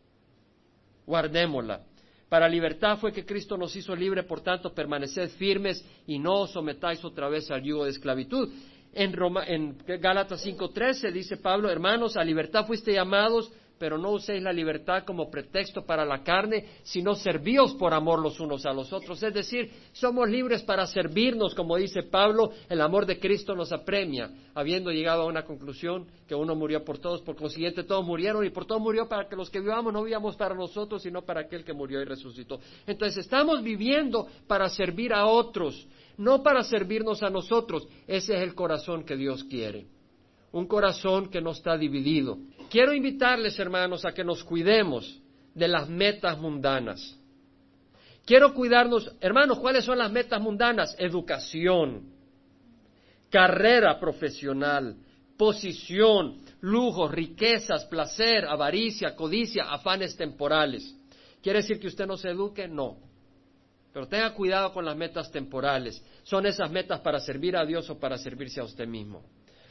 Guardémosla. 1.06 1.84
Para 2.28 2.48
libertad 2.48 2.98
fue 2.98 3.12
que 3.12 3.24
Cristo 3.24 3.56
nos 3.56 3.74
hizo 3.74 3.96
libre, 3.96 4.22
por 4.22 4.40
tanto, 4.42 4.74
permaneced 4.74 5.30
firmes 5.30 5.82
y 6.06 6.18
no 6.18 6.40
os 6.42 6.52
sometáis 6.52 7.02
otra 7.04 7.28
vez 7.28 7.50
al 7.50 7.62
yugo 7.62 7.84
de 7.84 7.90
esclavitud. 7.90 8.50
En, 8.92 9.12
Roma, 9.12 9.44
en 9.46 9.76
Gálatas 9.86 10.44
5.13 10.44 11.10
dice 11.12 11.38
Pablo, 11.38 11.70
hermanos, 11.70 12.16
a 12.16 12.24
libertad 12.24 12.66
fuiste 12.66 12.92
llamados, 12.92 13.50
pero 13.78 13.96
no 13.96 14.10
uséis 14.12 14.42
la 14.42 14.52
libertad 14.52 15.04
como 15.04 15.30
pretexto 15.30 15.84
para 15.84 16.04
la 16.04 16.22
carne, 16.22 16.64
sino 16.82 17.14
servíos 17.14 17.74
por 17.74 17.94
amor 17.94 18.20
los 18.20 18.40
unos 18.40 18.66
a 18.66 18.72
los 18.72 18.92
otros. 18.92 19.22
Es 19.22 19.32
decir, 19.32 19.70
somos 19.92 20.28
libres 20.28 20.62
para 20.62 20.86
servirnos, 20.86 21.54
como 21.54 21.76
dice 21.76 22.02
Pablo, 22.02 22.50
el 22.68 22.80
amor 22.80 23.06
de 23.06 23.18
Cristo 23.18 23.54
nos 23.54 23.72
apremia, 23.72 24.30
habiendo 24.54 24.90
llegado 24.90 25.22
a 25.22 25.26
una 25.26 25.44
conclusión 25.44 26.06
que 26.26 26.34
uno 26.34 26.54
murió 26.54 26.84
por 26.84 26.98
todos, 26.98 27.22
por 27.22 27.36
consiguiente 27.36 27.84
todos 27.84 28.04
murieron 28.04 28.44
y 28.44 28.50
por 28.50 28.66
todos 28.66 28.82
murió 28.82 29.08
para 29.08 29.28
que 29.28 29.36
los 29.36 29.50
que 29.50 29.60
vivamos 29.60 29.92
no 29.92 30.02
vivamos 30.02 30.36
para 30.36 30.54
nosotros, 30.54 31.02
sino 31.02 31.22
para 31.22 31.42
aquel 31.42 31.64
que 31.64 31.72
murió 31.72 32.00
y 32.00 32.04
resucitó. 32.04 32.60
Entonces 32.86 33.18
estamos 33.24 33.62
viviendo 33.62 34.26
para 34.46 34.68
servir 34.68 35.12
a 35.12 35.26
otros, 35.26 35.86
no 36.16 36.42
para 36.42 36.62
servirnos 36.64 37.22
a 37.22 37.30
nosotros. 37.30 37.86
Ese 38.06 38.34
es 38.34 38.42
el 38.42 38.54
corazón 38.54 39.04
que 39.04 39.16
Dios 39.16 39.44
quiere 39.44 39.86
un 40.52 40.66
corazón 40.66 41.28
que 41.28 41.40
no 41.40 41.50
está 41.50 41.76
dividido. 41.76 42.38
Quiero 42.70 42.92
invitarles, 42.92 43.58
hermanos, 43.58 44.04
a 44.04 44.12
que 44.12 44.24
nos 44.24 44.44
cuidemos 44.44 45.20
de 45.54 45.68
las 45.68 45.88
metas 45.88 46.38
mundanas. 46.38 47.18
Quiero 48.24 48.52
cuidarnos, 48.52 49.10
hermanos, 49.20 49.58
¿cuáles 49.58 49.84
son 49.84 49.98
las 49.98 50.12
metas 50.12 50.40
mundanas? 50.40 50.94
Educación, 50.98 52.12
carrera 53.30 53.98
profesional, 53.98 54.96
posición, 55.36 56.42
lujos, 56.60 57.10
riquezas, 57.10 57.86
placer, 57.86 58.44
avaricia, 58.44 59.16
codicia, 59.16 59.64
afanes 59.70 60.16
temporales. 60.16 60.94
¿Quiere 61.42 61.60
decir 61.60 61.80
que 61.80 61.86
usted 61.86 62.06
no 62.06 62.16
se 62.16 62.28
eduque? 62.28 62.68
No. 62.68 62.98
Pero 63.92 64.06
tenga 64.06 64.34
cuidado 64.34 64.72
con 64.72 64.84
las 64.84 64.96
metas 64.96 65.30
temporales. 65.32 66.04
Son 66.22 66.44
esas 66.44 66.70
metas 66.70 67.00
para 67.00 67.20
servir 67.20 67.56
a 67.56 67.64
Dios 67.64 67.88
o 67.88 67.98
para 67.98 68.18
servirse 68.18 68.60
a 68.60 68.64
usted 68.64 68.86
mismo. 68.86 69.24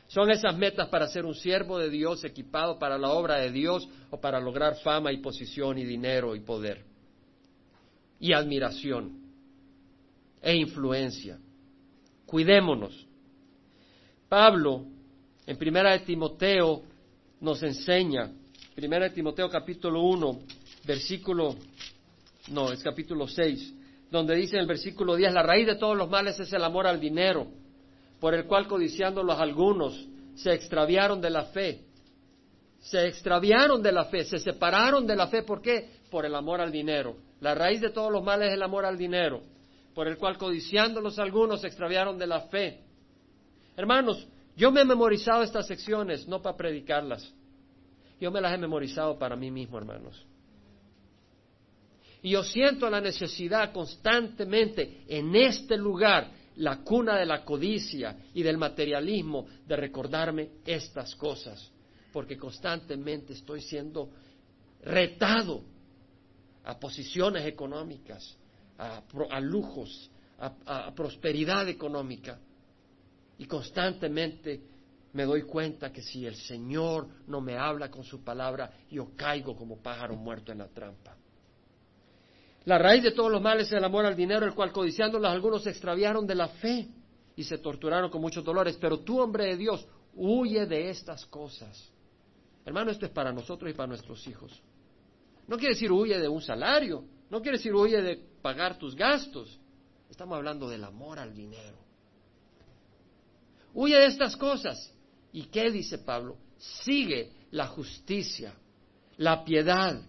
Son 0.07 0.31
esas 0.31 0.57
metas 0.57 0.87
para 0.87 1.07
ser 1.07 1.25
un 1.25 1.35
siervo 1.35 1.77
de 1.77 1.89
Dios 1.89 2.23
equipado 2.23 2.79
para 2.79 2.97
la 2.97 3.11
obra 3.11 3.37
de 3.37 3.51
Dios 3.51 3.87
o 4.09 4.19
para 4.19 4.39
lograr 4.39 4.75
fama 4.77 5.11
y 5.11 5.17
posición 5.17 5.77
y 5.77 5.83
dinero 5.83 6.35
y 6.35 6.39
poder 6.39 6.85
y 8.19 8.33
admiración 8.33 9.11
e 10.41 10.55
influencia. 10.55 11.37
Cuidémonos. 12.25 13.05
Pablo, 14.29 14.85
en 15.45 15.57
Primera 15.57 15.91
de 15.91 15.99
Timoteo, 15.99 16.83
nos 17.41 17.61
enseña, 17.63 18.31
Primera 18.75 19.09
de 19.09 19.15
Timoteo 19.15 19.49
capítulo 19.49 20.01
1, 20.03 20.39
versículo, 20.85 21.55
no, 22.49 22.71
es 22.71 22.81
capítulo 22.81 23.27
6, 23.27 23.73
donde 24.09 24.35
dice 24.35 24.55
en 24.55 24.61
el 24.61 24.67
versículo 24.67 25.15
10, 25.15 25.33
la 25.33 25.43
raíz 25.43 25.67
de 25.67 25.75
todos 25.75 25.97
los 25.97 26.09
males 26.09 26.39
es 26.39 26.51
el 26.53 26.63
amor 26.63 26.87
al 26.87 26.99
dinero 26.99 27.47
por 28.19 28.33
el 28.33 28.45
cual 28.45 28.67
codiciándolos 28.67 29.39
algunos 29.39 30.07
se 30.35 30.53
extraviaron 30.53 31.21
de 31.21 31.29
la 31.29 31.45
fe. 31.45 31.81
Se 32.79 33.07
extraviaron 33.07 33.81
de 33.81 33.91
la 33.91 34.05
fe, 34.05 34.23
se 34.23 34.39
separaron 34.39 35.05
de 35.05 35.15
la 35.15 35.27
fe. 35.27 35.43
¿Por 35.43 35.61
qué? 35.61 35.89
Por 36.09 36.25
el 36.25 36.35
amor 36.35 36.61
al 36.61 36.71
dinero. 36.71 37.17
La 37.41 37.53
raíz 37.53 37.81
de 37.81 37.89
todos 37.89 38.11
los 38.11 38.23
males 38.23 38.49
es 38.49 38.53
el 38.53 38.63
amor 38.63 38.85
al 38.85 38.97
dinero, 38.97 39.41
por 39.93 40.07
el 40.07 40.17
cual 40.17 40.37
codiciándolos 40.37 41.19
algunos 41.19 41.61
se 41.61 41.67
extraviaron 41.67 42.17
de 42.17 42.27
la 42.27 42.41
fe. 42.41 42.81
Hermanos, 43.75 44.27
yo 44.55 44.71
me 44.71 44.81
he 44.81 44.85
memorizado 44.85 45.43
estas 45.43 45.67
secciones 45.67 46.27
no 46.27 46.41
para 46.41 46.57
predicarlas. 46.57 47.31
Yo 48.19 48.31
me 48.31 48.41
las 48.41 48.53
he 48.53 48.57
memorizado 48.57 49.19
para 49.19 49.35
mí 49.35 49.51
mismo, 49.51 49.77
hermanos. 49.77 50.25
Y 52.23 52.31
yo 52.31 52.43
siento 52.43 52.89
la 52.89 52.99
necesidad 52.99 53.71
constantemente 53.71 55.03
en 55.07 55.35
este 55.35 55.77
lugar 55.77 56.31
la 56.57 56.77
cuna 56.83 57.17
de 57.17 57.25
la 57.25 57.43
codicia 57.43 58.17
y 58.33 58.43
del 58.43 58.57
materialismo, 58.57 59.47
de 59.65 59.75
recordarme 59.75 60.49
estas 60.65 61.15
cosas, 61.15 61.71
porque 62.11 62.37
constantemente 62.37 63.33
estoy 63.33 63.61
siendo 63.61 64.09
retado 64.83 65.61
a 66.63 66.79
posiciones 66.79 67.45
económicas, 67.45 68.37
a, 68.77 69.39
lujos, 69.39 70.09
a, 70.39 70.87
a 70.87 70.93
prosperidad 70.93 71.67
económica, 71.67 72.39
y 73.39 73.45
constantemente 73.45 74.61
me 75.13 75.25
doy 75.25 75.43
cuenta 75.43 75.91
que 75.91 76.01
si 76.01 76.25
el 76.25 76.35
Señor 76.35 77.07
no 77.27 77.39
me 77.39 77.57
habla 77.57 77.89
con 77.89 78.03
su 78.03 78.23
palabra, 78.23 78.71
yo 78.89 79.15
caigo 79.15 79.55
como 79.55 79.77
pájaro 79.77 80.15
muerto 80.15 80.51
en 80.51 80.59
la 80.59 80.67
trampa. 80.67 81.15
La 82.67 82.77
raíz 82.77 83.01
de 83.01 83.11
todos 83.11 83.31
los 83.31 83.41
males 83.41 83.67
es 83.67 83.73
el 83.73 83.83
amor 83.85 84.05
al 84.05 84.17
dinero, 84.17 84.45
el 84.45 84.53
cual 84.53 84.73
codiciándolos 84.73 85.31
algunos 85.31 85.63
se 85.63 85.69
extraviaron 85.69 86.27
de 86.27 86.35
la 86.35 86.49
fe 86.49 86.89
y 87.33 87.45
se 87.45 87.59
torturaron 87.59 88.11
con 88.11 88.19
muchos 88.19 88.43
dolores. 88.43 88.75
Pero 88.75 88.99
tú, 88.99 89.21
hombre 89.21 89.45
de 89.45 89.55
Dios, 89.55 89.87
huye 90.13 90.65
de 90.65 90.89
estas 90.89 91.25
cosas. 91.27 91.89
Hermano, 92.65 92.91
esto 92.91 93.05
es 93.05 93.11
para 93.13 93.31
nosotros 93.31 93.71
y 93.71 93.73
para 93.73 93.87
nuestros 93.87 94.27
hijos. 94.27 94.51
No 95.47 95.57
quiere 95.57 95.75
decir 95.75 95.89
huye 95.93 96.19
de 96.19 96.27
un 96.27 96.41
salario, 96.41 97.05
no 97.29 97.41
quiere 97.41 97.57
decir 97.57 97.73
huye 97.73 98.01
de 98.01 98.17
pagar 98.41 98.77
tus 98.77 98.97
gastos. 98.97 99.57
Estamos 100.09 100.35
hablando 100.35 100.67
del 100.67 100.83
amor 100.83 101.19
al 101.19 101.33
dinero. 101.33 101.77
Huye 103.75 103.95
de 103.95 104.07
estas 104.07 104.35
cosas. 104.35 104.93
¿Y 105.31 105.43
qué 105.43 105.71
dice 105.71 105.99
Pablo? 105.99 106.35
Sigue 106.57 107.31
la 107.51 107.67
justicia, 107.67 108.53
la 109.15 109.45
piedad, 109.45 110.01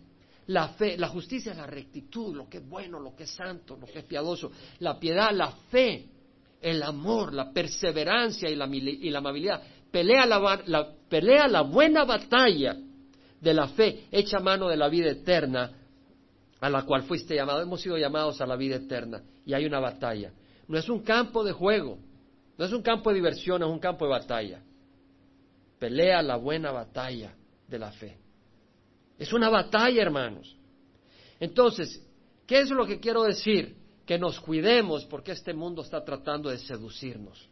la 0.49 0.69
fe, 0.69 0.97
la 0.97 1.09
justicia 1.09 1.53
la 1.55 1.67
rectitud, 1.67 2.35
lo 2.35 2.49
que 2.49 2.59
es 2.59 2.69
bueno, 2.69 2.99
lo 2.99 3.15
que 3.15 3.25
es 3.25 3.31
santo, 3.31 3.77
lo 3.77 3.87
que 3.87 3.99
es 3.99 4.05
piadoso. 4.05 4.51
La 4.79 4.99
piedad, 4.99 5.31
la 5.33 5.51
fe, 5.71 6.07
el 6.61 6.83
amor, 6.83 7.35
la 7.35 7.53
perseverancia 7.53 8.49
y 8.49 8.57
la, 8.57 8.67
y 8.67 9.11
la 9.11 9.19
amabilidad. 9.19 9.63
Pelea 9.91 10.25
la, 10.25 10.89
pelea 11.09 11.49
la 11.49 11.63
buena 11.63 12.05
batalla 12.05 12.77
de 13.41 13.55
la 13.55 13.69
fe, 13.69 14.07
echa 14.11 14.39
mano 14.41 14.69
de 14.69 14.77
la 14.77 14.89
vida 14.89 15.11
eterna 15.11 15.71
a 16.61 16.71
la 16.71 16.83
cual 16.85 17.03
fuiste 17.03 17.35
llamado. 17.35 17.61
Hemos 17.61 17.83
sido 17.83 17.99
llamados 17.99 18.41
a 18.41 18.47
la 18.47 18.57
vida 18.57 18.77
eterna 18.77 19.23
y 19.45 19.53
hay 19.53 19.67
una 19.67 19.81
batalla. 19.81 20.33
No 20.67 20.79
es 20.79 20.89
un 20.89 21.03
campo 21.03 21.45
de 21.45 21.53
juego, 21.53 21.99
no 22.57 22.65
es 22.65 22.73
un 22.73 22.81
campo 22.81 23.11
de 23.11 23.17
diversión, 23.17 23.63
es 23.63 23.69
un 23.69 23.79
campo 23.79 24.07
de 24.07 24.13
batalla. 24.13 24.63
Pelea 25.79 26.23
la 26.23 26.37
buena 26.37 26.73
batalla 26.73 27.35
de 27.69 27.79
la 27.79 27.93
fe. 27.93 28.28
Es 29.19 29.33
una 29.33 29.49
batalla, 29.49 30.01
hermanos. 30.01 30.57
Entonces, 31.41 32.01
¿qué 32.47 32.61
es 32.61 32.71
lo 32.71 32.87
que 32.87 33.01
quiero 33.01 33.25
decir? 33.25 33.77
Que 34.07 34.19
nos 34.19 34.41
cuidemos 34.41 35.05
porque 35.05 35.33
este 35.33 35.53
mundo 35.53 35.83
está 35.83 36.05
tratando 36.05 36.49
de 36.49 36.59
seducirnos. 36.59 37.49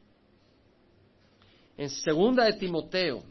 En 1.77 1.91
segunda 1.91 2.45
de 2.45 2.55
Timoteo, 2.55 3.23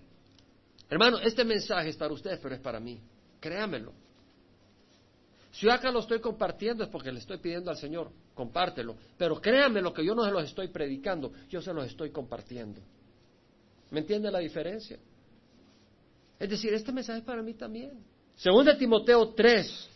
hermano, 0.89 1.19
este 1.19 1.43
mensaje 1.43 1.89
es 1.89 1.97
para 1.97 2.13
ustedes, 2.13 2.39
pero 2.39 2.53
es 2.55 2.61
para 2.61 2.79
mí. 2.79 2.99
Créamelo. 3.39 3.93
Si 5.51 5.65
yo 5.65 5.71
acá 5.71 5.89
lo 5.89 5.99
estoy 5.99 6.19
compartiendo 6.19 6.83
es 6.83 6.89
porque 6.89 7.11
le 7.11 7.19
estoy 7.19 7.37
pidiendo 7.37 7.71
al 7.71 7.77
Señor, 7.77 8.11
compártelo. 8.33 8.97
Pero 9.17 9.39
créanme 9.39 9.81
lo 9.81 9.93
que 9.93 10.05
yo 10.05 10.13
no 10.13 10.25
se 10.25 10.31
los 10.31 10.43
estoy 10.43 10.67
predicando, 10.67 11.31
yo 11.49 11.61
se 11.61 11.73
los 11.73 11.87
estoy 11.87 12.11
compartiendo. 12.11 12.81
¿Me 13.89 14.01
entiende 14.01 14.29
la 14.29 14.39
diferencia? 14.39 14.99
Es 16.37 16.49
decir, 16.49 16.73
este 16.73 16.91
mensaje 16.91 17.19
es 17.19 17.25
para 17.25 17.41
mí 17.41 17.53
también. 17.53 18.03
Según 18.35 18.65
de 18.65 18.75
Timoteo 18.75 19.33
3, 19.33 19.89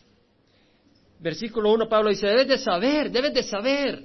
versículo 1.20 1.72
1, 1.72 1.88
Pablo 1.88 2.10
dice, 2.10 2.26
debes 2.26 2.48
de 2.48 2.58
saber, 2.58 3.10
debes 3.10 3.34
de 3.34 3.42
saber, 3.42 4.04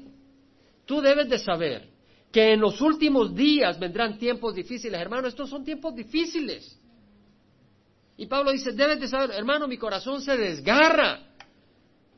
tú 0.86 1.02
debes 1.02 1.30
de 1.30 1.40
saber 1.40 1.90
que 2.32 2.52
en 2.52 2.60
los 2.60 2.82
últimos 2.82 3.34
días 3.34 3.80
vendrán 3.80 4.18
tiempos 4.18 4.54
difíciles. 4.54 5.00
Hermano, 5.00 5.28
estos 5.28 5.50
son 5.50 5.64
tiempos 5.64 5.96
difíciles. 5.96 6.78
Y 8.18 8.26
Pablo 8.26 8.52
dice, 8.52 8.74
debes 8.74 9.00
de 9.00 9.08
saber, 9.08 9.32
hermano, 9.32 9.68
mi 9.68 9.78
corazón 9.78 10.22
se 10.22 10.36
desgarra 10.36 11.22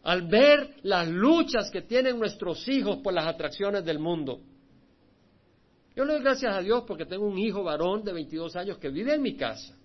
al 0.04 0.24
ver 0.24 0.78
las 0.84 1.08
luchas 1.08 1.70
que 1.70 1.84
tienen 1.84 2.18
nuestros 2.18 2.68
hijos 2.68 2.98
por 2.98 3.14
las 3.14 3.28
atracciones 3.28 3.86
del 3.86 4.00
mundo. 4.00 4.40
Yo 5.96 6.04
le 6.04 6.14
doy 6.14 6.24
gracias 6.24 6.56
a 6.56 6.62
Dios 6.62 6.84
porque 6.88 7.06
tengo 7.06 7.28
un 7.28 7.38
hijo 7.38 7.64
varón 7.64 8.04
de 8.04 8.14
22 8.14 8.56
años 8.56 8.78
que 8.80 8.90
vive 8.90 9.14
en 9.14 9.22
mi 9.22 9.36
casa 9.36 9.77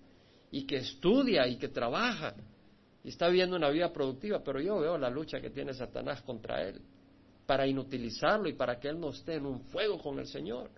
y 0.53 0.67
que 0.67 0.77
estudia 0.77 1.47
y 1.47 1.57
que 1.57 1.69
trabaja 1.69 2.35
y 3.03 3.09
está 3.09 3.27
viviendo 3.27 3.55
una 3.55 3.71
vida 3.71 3.91
productiva, 3.91 4.43
pero 4.43 4.61
yo 4.61 4.79
veo 4.79 4.99
la 4.99 5.09
lucha 5.09 5.41
que 5.41 5.49
tiene 5.49 5.73
Satanás 5.73 6.21
contra 6.21 6.61
él 6.61 6.79
para 7.47 7.65
inutilizarlo 7.65 8.47
y 8.47 8.53
para 8.53 8.79
que 8.79 8.89
él 8.89 8.99
no 8.99 9.09
esté 9.09 9.33
en 9.33 9.47
un 9.47 9.61
fuego 9.61 9.97
con 9.97 10.19
el 10.19 10.27
Señor. 10.27 10.69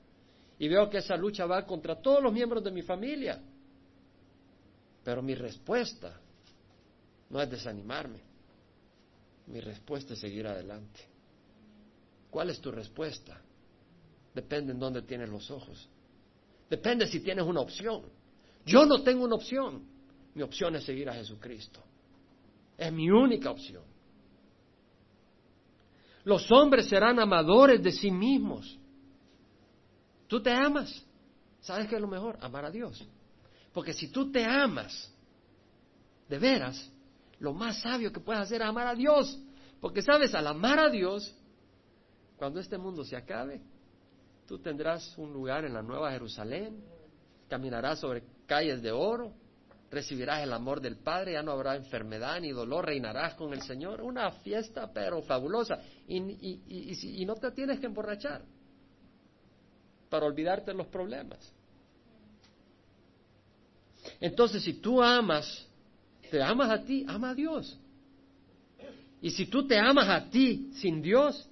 Y 0.57 0.69
veo 0.69 0.89
que 0.89 0.99
esa 0.99 1.17
lucha 1.17 1.45
va 1.45 1.65
contra 1.65 2.01
todos 2.01 2.23
los 2.23 2.31
miembros 2.31 2.63
de 2.63 2.71
mi 2.71 2.83
familia. 2.83 3.41
Pero 5.03 5.21
mi 5.21 5.35
respuesta 5.35 6.21
no 7.29 7.41
es 7.41 7.49
desanimarme. 7.49 8.21
Mi 9.47 9.59
respuesta 9.59 10.13
es 10.13 10.19
seguir 10.19 10.47
adelante. 10.47 11.01
¿Cuál 12.31 12.49
es 12.49 12.61
tu 12.61 12.71
respuesta? 12.71 13.41
Depende 14.33 14.71
en 14.71 14.79
dónde 14.79 15.01
tienes 15.01 15.27
los 15.27 15.51
ojos. 15.51 15.89
Depende 16.69 17.07
si 17.07 17.19
tienes 17.19 17.43
una 17.43 17.59
opción. 17.59 18.03
Yo 18.65 18.85
no 18.85 19.01
tengo 19.03 19.23
una 19.23 19.35
opción. 19.35 19.83
Mi 20.33 20.41
opción 20.41 20.75
es 20.75 20.83
seguir 20.83 21.09
a 21.09 21.13
Jesucristo. 21.13 21.81
Es 22.77 22.91
mi 22.91 23.09
única 23.09 23.51
opción. 23.51 23.83
Los 26.23 26.51
hombres 26.51 26.87
serán 26.87 27.19
amadores 27.19 27.81
de 27.81 27.91
sí 27.91 28.09
mismos. 28.09 28.77
Tú 30.27 30.41
te 30.41 30.51
amas. 30.51 31.05
¿Sabes 31.61 31.87
qué 31.87 31.95
es 31.95 32.01
lo 32.01 32.07
mejor? 32.07 32.37
Amar 32.41 32.65
a 32.65 32.71
Dios. 32.71 33.07
Porque 33.71 33.93
si 33.93 34.09
tú 34.09 34.31
te 34.31 34.43
amas, 34.43 35.13
de 36.27 36.39
veras, 36.39 36.91
lo 37.39 37.53
más 37.53 37.81
sabio 37.81 38.11
que 38.11 38.19
puedes 38.19 38.41
hacer 38.41 38.61
es 38.61 38.67
amar 38.67 38.87
a 38.87 38.95
Dios. 38.95 39.39
Porque 39.79 40.01
sabes, 40.01 40.33
al 40.33 40.47
amar 40.47 40.79
a 40.79 40.89
Dios, 40.89 41.35
cuando 42.37 42.59
este 42.59 42.77
mundo 42.77 43.03
se 43.03 43.15
acabe, 43.15 43.61
tú 44.47 44.57
tendrás 44.59 45.15
un 45.17 45.31
lugar 45.31 45.65
en 45.65 45.73
la 45.73 45.83
Nueva 45.83 46.11
Jerusalén, 46.11 46.83
caminarás 47.47 47.99
sobre 47.99 48.23
calles 48.45 48.81
de 48.81 48.91
oro, 48.91 49.33
recibirás 49.91 50.43
el 50.43 50.53
amor 50.53 50.81
del 50.81 50.97
Padre, 50.97 51.33
ya 51.33 51.43
no 51.43 51.51
habrá 51.51 51.75
enfermedad 51.75 52.39
ni 52.39 52.51
dolor, 52.51 52.85
reinarás 52.85 53.35
con 53.35 53.53
el 53.53 53.61
Señor. 53.61 54.01
Una 54.01 54.31
fiesta, 54.31 54.91
pero 54.93 55.21
fabulosa. 55.21 55.79
Y, 56.07 56.17
y, 56.17 57.21
y 57.21 57.25
no 57.25 57.35
te 57.35 57.51
tienes 57.51 57.79
que 57.79 57.85
emborrachar 57.85 58.43
para 60.09 60.25
olvidarte 60.25 60.73
los 60.73 60.87
problemas. 60.87 61.39
Entonces, 64.19 64.63
si 64.63 64.73
tú 64.73 65.01
amas, 65.01 65.67
te 66.29 66.41
amas 66.41 66.69
a 66.69 66.83
ti, 66.83 67.05
ama 67.07 67.31
a 67.31 67.35
Dios. 67.35 67.79
Y 69.21 69.31
si 69.31 69.47
tú 69.47 69.67
te 69.67 69.77
amas 69.77 70.07
a 70.07 70.29
ti 70.29 70.69
sin 70.73 71.01
Dios, 71.01 71.49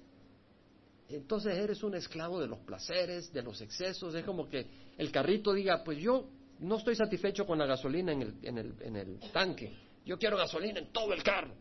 entonces 1.08 1.56
eres 1.56 1.82
un 1.82 1.94
esclavo 1.94 2.40
de 2.40 2.46
los 2.46 2.60
placeres, 2.60 3.32
de 3.32 3.42
los 3.42 3.60
excesos. 3.60 4.14
Es 4.14 4.24
como 4.24 4.48
que 4.48 4.66
el 4.96 5.10
carrito 5.10 5.52
diga, 5.52 5.82
pues 5.82 5.98
yo 5.98 6.28
no 6.60 6.76
estoy 6.76 6.94
satisfecho 6.94 7.46
con 7.46 7.58
la 7.58 7.66
gasolina 7.66 8.12
en 8.12 8.22
el, 8.22 8.34
en 8.42 8.58
el, 8.58 8.74
en 8.80 8.96
el 8.96 9.18
tanque. 9.32 9.72
Yo 10.04 10.18
quiero 10.18 10.36
gasolina 10.36 10.80
en 10.80 10.92
todo 10.92 11.12
el 11.12 11.22
carro. 11.22 11.54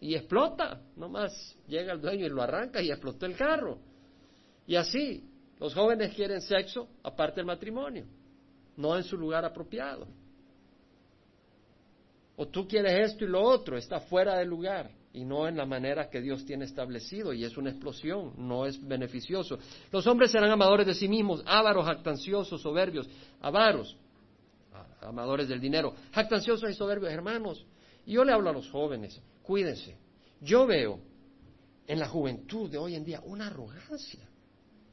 Y 0.00 0.14
explota. 0.14 0.80
Nomás 0.96 1.56
llega 1.66 1.92
el 1.92 2.00
dueño 2.00 2.26
y 2.26 2.28
lo 2.28 2.42
arranca 2.42 2.82
y 2.82 2.90
explotó 2.90 3.26
el 3.26 3.36
carro. 3.36 3.78
Y 4.66 4.76
así, 4.76 5.24
los 5.58 5.74
jóvenes 5.74 6.14
quieren 6.14 6.40
sexo 6.40 6.88
aparte 7.02 7.36
del 7.36 7.46
matrimonio 7.46 8.06
no 8.76 8.96
en 8.96 9.04
su 9.04 9.16
lugar 9.16 9.44
apropiado. 9.44 10.06
O 12.36 12.48
tú 12.48 12.66
quieres 12.66 13.10
esto 13.10 13.24
y 13.24 13.28
lo 13.28 13.42
otro, 13.42 13.76
está 13.76 14.00
fuera 14.00 14.38
de 14.38 14.44
lugar 14.44 14.90
y 15.14 15.24
no 15.24 15.46
en 15.46 15.56
la 15.56 15.66
manera 15.66 16.08
que 16.08 16.20
Dios 16.20 16.44
tiene 16.44 16.64
establecido 16.64 17.32
y 17.32 17.44
es 17.44 17.56
una 17.56 17.70
explosión, 17.70 18.32
no 18.38 18.64
es 18.66 18.80
beneficioso. 18.86 19.58
Los 19.90 20.06
hombres 20.06 20.30
serán 20.30 20.50
amadores 20.50 20.86
de 20.86 20.94
sí 20.94 21.08
mismos, 21.08 21.42
ávaros, 21.46 21.84
jactanciosos, 21.84 22.60
soberbios, 22.62 23.08
avaros, 23.40 23.96
amadores 25.02 25.48
del 25.48 25.60
dinero, 25.60 25.94
jactanciosos 26.12 26.70
y 26.70 26.74
soberbios, 26.74 27.12
hermanos. 27.12 27.66
Y 28.06 28.12
yo 28.12 28.24
le 28.24 28.32
hablo 28.32 28.50
a 28.50 28.52
los 28.52 28.70
jóvenes, 28.70 29.20
cuídense. 29.42 29.96
Yo 30.40 30.66
veo 30.66 30.98
en 31.86 31.98
la 31.98 32.08
juventud 32.08 32.70
de 32.70 32.78
hoy 32.78 32.94
en 32.94 33.04
día 33.04 33.20
una 33.24 33.48
arrogancia. 33.48 34.26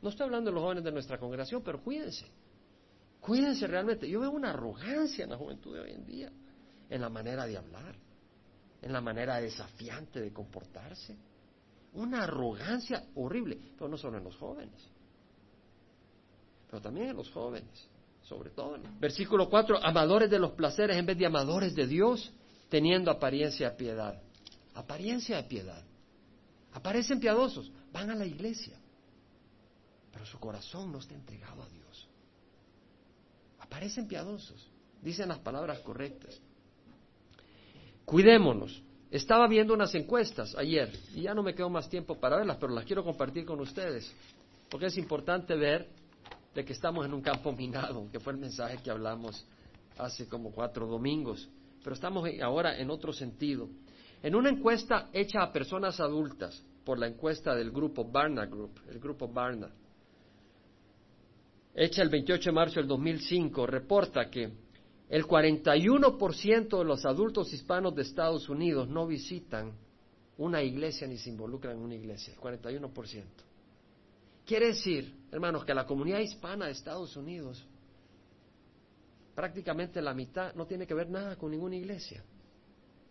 No 0.02 0.10
estoy 0.10 0.26
hablando 0.26 0.50
de 0.50 0.56
los 0.56 0.64
jóvenes 0.64 0.84
de 0.84 0.92
nuestra 0.92 1.18
congregación, 1.18 1.62
pero 1.64 1.82
cuídense. 1.82 2.26
Cuídense 3.22 3.68
realmente. 3.68 4.10
Yo 4.10 4.20
veo 4.20 4.32
una 4.32 4.52
arrogancia 4.52 5.24
en 5.24 5.30
la 5.30 5.38
juventud 5.38 5.74
de 5.74 5.82
hoy 5.82 5.92
en 5.92 6.06
día, 6.06 6.32
en 6.90 7.02
la 7.02 7.10
manera 7.10 7.46
de 7.46 7.58
hablar, 7.58 7.96
en 8.82 8.94
la 8.94 9.02
manera 9.02 9.40
desafiante 9.40 10.22
de 10.22 10.32
comportarse. 10.32 11.16
Una 11.94 12.24
arrogancia 12.24 13.04
horrible, 13.16 13.58
pero 13.78 13.90
no 13.90 13.98
solo 13.98 14.18
en 14.18 14.24
los 14.24 14.36
jóvenes, 14.36 14.80
pero 16.70 16.82
también 16.82 17.10
en 17.10 17.16
los 17.16 17.32
jóvenes, 17.32 17.88
sobre 18.24 18.52
todo. 18.52 18.78
Versículo 19.00 19.50
4, 19.50 19.84
amadores 19.84 20.30
de 20.30 20.38
los 20.38 20.52
placeres 20.52 20.98
en 20.98 21.06
vez 21.06 21.18
de 21.18 21.26
amadores 21.26 21.74
de 21.74 21.88
Dios, 21.88 22.32
teniendo 22.70 23.10
apariencia 23.10 23.72
de 23.72 23.76
piedad. 23.76 24.22
Apariencia 24.76 25.38
de 25.38 25.44
piedad. 25.44 25.84
Aparecen 26.74 27.20
piadosos, 27.20 27.72
van 27.92 28.12
a 28.12 28.16
la 28.16 28.28
iglesia, 28.28 28.78
pero 30.12 30.26
su 30.26 30.40
corazón 30.40 30.92
no 30.92 31.00
está 31.00 31.16
entregado 31.16 31.64
a 31.64 31.70
Dios. 31.70 31.80
Parecen 33.70 34.08
piadosos, 34.08 34.68
dicen 35.02 35.30
las 35.30 35.40
palabras 35.40 35.80
correctas. 35.80 36.42
Cuidémonos. 38.10 38.82
Estaba 39.12 39.48
viendo 39.48 39.72
unas 39.72 39.94
encuestas 39.94 40.56
ayer 40.56 40.92
y 41.14 41.22
ya 41.22 41.36
no 41.36 41.44
me 41.44 41.54
quedo 41.54 41.70
más 41.70 41.88
tiempo 41.88 42.20
para 42.20 42.38
verlas, 42.38 42.58
pero 42.60 42.74
las 42.74 42.84
quiero 42.84 43.04
compartir 43.04 43.46
con 43.46 43.60
ustedes, 43.60 44.12
porque 44.68 44.88
es 44.88 44.98
importante 44.98 45.56
ver 45.56 45.88
de 46.56 46.66
que 46.66 46.74
estamos 46.74 47.06
en 47.06 47.14
un 47.14 47.22
campo 47.22 47.52
minado, 47.52 48.10
que 48.12 48.20
fue 48.20 48.34
el 48.34 48.40
mensaje 48.40 48.80
que 48.84 48.90
hablamos 48.90 49.46
hace 50.00 50.28
como 50.28 50.52
cuatro 50.52 50.88
domingos, 50.88 51.48
pero 51.84 51.94
estamos 51.94 52.28
ahora 52.42 52.80
en 52.80 52.90
otro 52.90 53.14
sentido. 53.14 53.70
En 54.24 54.34
una 54.34 54.50
encuesta 54.50 55.10
hecha 55.14 55.44
a 55.44 55.52
personas 55.52 56.00
adultas 56.00 56.64
por 56.84 56.98
la 56.98 57.08
encuesta 57.08 57.54
del 57.54 57.70
grupo 57.70 58.06
Barna 58.06 58.48
Group, 58.48 58.72
el 58.90 59.00
grupo 59.00 59.28
Barna, 59.28 59.70
hecha 61.76 62.02
el 62.02 62.10
28 62.10 62.50
de 62.50 62.56
marzo 62.56 62.80
del 62.80 62.88
2005, 62.88 63.68
reporta 63.68 64.32
que 64.32 64.52
el 65.10 65.26
41% 65.26 66.78
de 66.78 66.86
los 66.86 67.04
adultos 67.04 67.52
hispanos 67.52 67.96
de 67.96 68.04
Estados 68.04 68.48
Unidos 68.48 68.88
no 68.88 69.08
visitan 69.08 69.74
una 70.38 70.62
iglesia 70.62 71.08
ni 71.08 71.18
se 71.18 71.32
involucran 71.32 71.78
en 71.78 71.84
una 71.84 71.96
iglesia, 71.96 72.34
el 72.34 72.40
41%. 72.40 73.24
Quiere 74.46 74.68
decir, 74.68 75.14
hermanos, 75.32 75.66
que 75.66 75.74
la 75.74 75.86
comunidad 75.86 76.20
hispana 76.20 76.68
de 76.68 76.72
Estados 76.74 77.18
Unidos, 77.18 77.66
prácticamente 79.36 80.02
la 80.02 80.14
mitad, 80.14 80.54
no 80.54 80.66
tiene 80.66 80.86
que 80.86 80.94
ver 80.94 81.10
nada 81.10 81.36
con 81.36 81.52
ninguna 81.52 81.76
iglesia. 81.76 82.24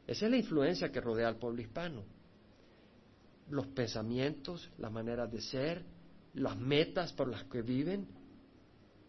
Esa 0.06 0.24
es 0.24 0.30
la 0.30 0.38
influencia 0.38 0.90
que 0.90 1.00
rodea 1.00 1.28
al 1.28 1.36
pueblo 1.36 1.60
hispano. 1.60 2.04
Los 3.50 3.66
pensamientos, 3.68 4.70
las 4.78 4.92
maneras 4.92 5.30
de 5.30 5.40
ser, 5.40 5.84
las 6.34 6.56
metas 6.56 7.12
por 7.12 7.28
las 7.28 7.44
que 7.44 7.62
viven, 7.62 8.06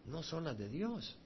no 0.06 0.22
son 0.22 0.44
las 0.44 0.58
de 0.58 0.68
Dios. 0.68 1.18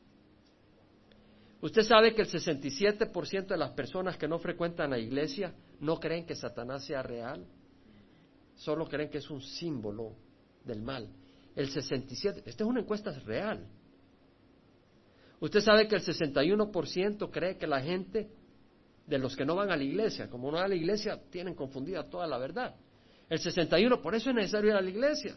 Usted 1.65 1.81
sabe 1.81 2.15
que 2.15 2.21
el 2.21 2.29
67% 2.29 3.47
de 3.47 3.57
las 3.57 3.71
personas 3.71 4.19
que 4.19 4.29
no 4.29 4.39
frecuentan 4.39 4.91
la 4.91 4.99
iglesia 4.99 5.55
no 5.81 5.99
creen 5.99 6.27
que 6.27 6.35
Satanás 6.35 6.85
sea 6.85 7.03
real, 7.03 7.47
solo 8.55 8.87
creen 8.87 9.09
que 9.09 9.17
es 9.17 9.31
un 9.31 9.41
símbolo 9.41 10.13
del 10.63 10.83
mal. 10.83 11.09
El 11.57 11.71
67, 11.71 12.43
esta 12.45 12.65
es 12.65 12.69
una 12.69 12.81
encuesta 12.81 13.19
real. 13.21 13.67
Usted 15.41 15.61
sabe 15.61 15.89
que 15.89 15.95
el 15.95 16.03
61% 16.03 17.31
cree 17.31 17.57
que 17.57 17.67
la 17.67 17.81
gente 17.81 18.29
de 19.07 19.19
los 19.19 19.35
que 19.35 19.47
no 19.47 19.55
van 19.55 19.71
a 19.71 19.77
la 19.77 19.85
iglesia, 19.85 20.29
como 20.29 20.51
no 20.51 20.59
van 20.59 20.67
a 20.67 20.69
la 20.69 20.75
iglesia, 20.75 21.19
tienen 21.31 21.55
confundida 21.55 22.11
toda 22.11 22.27
la 22.27 22.37
verdad. 22.37 22.75
El 23.27 23.39
61, 23.39 24.03
por 24.03 24.15
eso 24.15 24.29
es 24.29 24.37
necesario 24.37 24.69
ir 24.69 24.77
a 24.77 24.83
la 24.83 24.91
iglesia. 24.91 25.35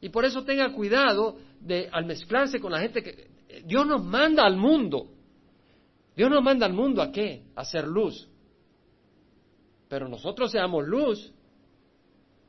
Y 0.00 0.08
por 0.08 0.24
eso 0.24 0.44
tenga 0.44 0.72
cuidado 0.72 1.36
de 1.60 1.90
al 1.92 2.06
mezclarse 2.06 2.58
con 2.58 2.72
la 2.72 2.80
gente 2.80 3.02
que 3.02 3.28
Dios 3.66 3.86
nos 3.86 4.02
manda 4.02 4.46
al 4.46 4.56
mundo. 4.56 5.11
Dios 6.16 6.30
nos 6.30 6.42
manda 6.42 6.66
al 6.66 6.72
mundo 6.72 7.02
a 7.02 7.10
qué? 7.10 7.44
A 7.54 7.62
hacer 7.62 7.86
luz. 7.86 8.28
Pero 9.88 10.08
nosotros 10.08 10.50
seamos 10.50 10.86
luz. 10.86 11.32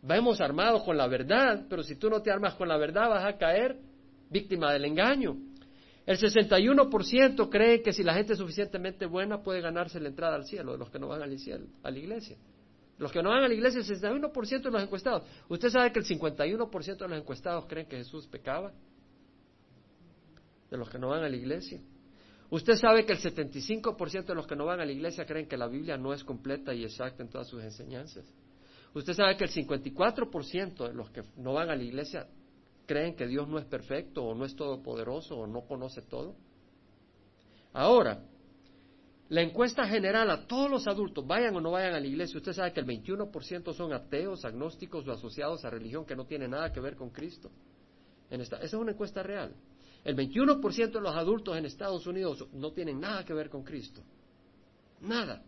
Vamos 0.01 0.41
armados 0.41 0.84
con 0.84 0.97
la 0.97 1.07
verdad, 1.07 1.66
pero 1.70 1.82
si 1.82 1.95
tú 1.95 2.09
no 2.09 2.22
te 2.22 2.30
armas 2.30 2.55
con 2.55 2.68
la 2.68 2.78
verdad 2.78 3.09
vas 3.09 3.26
a 3.26 3.38
caer 3.38 3.80
víctima 4.30 4.74
del 4.74 4.86
engaño. 4.86 5.38
El 6.05 6.18
61% 6.18 7.49
cree 7.49 7.82
que 7.82 7.93
si 7.93 8.03
la 8.03 8.14
gente 8.14 8.34
es 8.34 8.39
suficientemente 8.39 9.05
buena 9.05 9.41
puede 9.41 9.61
ganarse 9.61 10.01
la 10.01 10.09
entrada 10.09 10.36
al 10.36 10.45
cielo, 10.45 10.74
de 10.74 10.78
los 10.78 10.89
que 10.89 10.99
no 10.99 11.07
van 11.07 11.22
al 11.22 11.39
cielo, 11.39 11.68
a 11.84 11.89
la 11.89 11.97
iglesia. 11.97 12.38
Los 12.97 13.11
que 13.11 13.24
no 13.24 13.30
van 13.30 13.43
a 13.43 13.47
la 13.47 13.53
iglesia, 13.53 13.80
el 13.80 13.86
61% 13.86 14.61
de 14.61 14.72
los 14.72 14.84
encuestados. 14.84 15.24
¿Usted 15.47 15.70
sabe 15.70 15.93
que 15.93 15.99
el 15.99 16.05
51% 16.05 16.97
de 16.97 17.07
los 17.07 17.18
encuestados 17.18 17.66
creen 17.68 17.88
que 17.88 17.97
Jesús 17.97 18.28
pecaba? 18.28 18.74
De 20.70 20.78
los 20.78 20.89
que 20.89 20.99
no 20.99 21.09
van 21.09 21.24
a 21.24 21.30
la 21.30 21.36
iglesia. 21.36 21.82
Usted 22.54 22.76
sabe 22.76 23.04
que 23.04 23.14
el 23.14 23.20
75% 23.20 24.26
de 24.26 24.36
los 24.36 24.45
que 24.45 24.56
no 24.56 24.66
van 24.66 24.80
a 24.80 24.86
la 24.86 24.91
iglesia 24.91 25.26
creen 25.26 25.47
que 25.47 25.58
la 25.58 25.66
Biblia 25.66 25.97
no 25.97 26.14
es 26.14 26.24
completa 26.24 26.72
y 26.72 26.84
exacta 26.84 27.24
en 27.24 27.30
todas 27.30 27.47
sus 27.47 27.64
enseñanzas. 27.64 28.32
Usted 28.93 29.14
sabe 29.14 29.36
que 29.36 29.45
el 29.45 29.49
54% 29.49 30.88
de 30.88 30.93
los 30.93 31.10
que 31.10 31.24
no 31.38 31.54
van 31.54 31.72
a 31.72 31.76
la 31.76 31.82
iglesia 31.82 32.28
creen 32.86 33.16
que 33.16 33.26
Dios 33.26 33.47
no 33.47 33.58
es 33.58 33.66
perfecto 33.66 34.24
o 34.24 34.36
no 34.36 34.45
es 34.45 34.56
todopoderoso 34.56 35.36
o 35.36 35.47
no 35.47 35.62
conoce 35.62 36.04
todo. 36.04 36.36
Ahora, 37.74 38.24
la 39.30 39.41
encuesta 39.41 39.88
general 39.88 40.30
a 40.30 40.45
todos 40.45 40.70
los 40.70 40.86
adultos, 40.86 41.26
vayan 41.26 41.56
o 41.56 41.60
no 41.60 41.72
vayan 41.72 41.95
a 41.95 41.99
la 41.99 42.06
iglesia, 42.06 42.38
usted 42.38 42.54
sabe 42.54 42.72
que 42.72 42.82
el 42.82 42.86
21% 42.86 43.74
son 43.74 43.93
ateos, 43.93 44.45
agnósticos 44.45 45.08
o 45.08 45.12
asociados 45.12 45.66
a 45.66 45.72
religión 45.72 46.06
que 46.06 46.16
no 46.16 46.28
tiene 46.28 46.47
nada 46.47 46.72
que 46.72 46.80
ver 46.80 46.95
con 46.97 47.10
Cristo. 47.10 47.49
esa 48.30 48.58
es 48.58 48.74
una 48.76 48.91
encuesta 48.91 49.24
real. 49.24 49.56
El 50.04 50.18
21% 50.18 50.91
de 50.91 51.01
los 51.01 51.16
adultos 51.16 51.58
en 51.58 51.66
Estados 51.66 52.06
Unidos 52.06 52.45
no 52.54 52.72
tienen 52.74 52.99
nada 52.99 53.24
que 53.24 53.34
ver 53.34 53.49
con 53.49 53.64
Cristo. 53.64 54.01
Nada. 55.01 55.43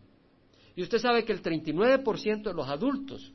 Y 0.74 0.82
usted 0.82 0.98
sabe 0.98 1.24
que 1.24 1.32
el 1.32 1.42
39% 1.42 2.42
de 2.42 2.54
los 2.54 2.68
adultos 2.68 3.32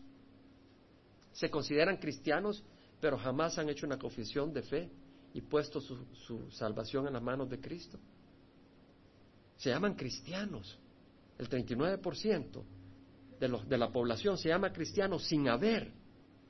se 1.31 1.49
consideran 1.49 1.97
cristianos, 1.97 2.63
pero 2.99 3.17
jamás 3.17 3.57
han 3.57 3.69
hecho 3.69 3.85
una 3.85 3.97
confesión 3.97 4.51
de 4.53 4.63
fe 4.63 4.91
y 5.33 5.41
puesto 5.41 5.79
su, 5.79 6.51
salvación 6.51 7.07
en 7.07 7.13
las 7.13 7.23
manos 7.23 7.49
de 7.49 7.59
Cristo. 7.59 7.99
Se 9.57 9.69
llaman 9.69 9.95
cristianos. 9.95 10.77
El 11.37 11.49
39% 11.49 12.63
de, 13.39 13.47
los, 13.47 13.67
de 13.67 13.77
la 13.77 13.91
población 13.91 14.37
se 14.37 14.49
llama 14.49 14.71
cristiano 14.71 15.17
sin 15.17 15.49
haber 15.49 15.91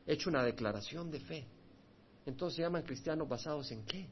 hecho 0.05 0.29
una 0.29 0.43
declaración 0.43 1.11
de 1.11 1.19
fe. 1.19 1.47
Entonces 2.25 2.57
se 2.57 2.63
llaman 2.63 2.83
cristianos 2.83 3.27
basados 3.27 3.71
en 3.71 3.85
qué? 3.85 4.07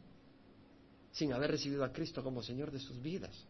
Sin 1.12 1.34
haber 1.34 1.52
recibido 1.52 1.84
a 1.84 1.92
Cristo 1.92 2.24
como 2.24 2.42
Señor 2.42 2.72
de 2.72 2.80
sus 2.80 3.02
vidas. 3.02 3.46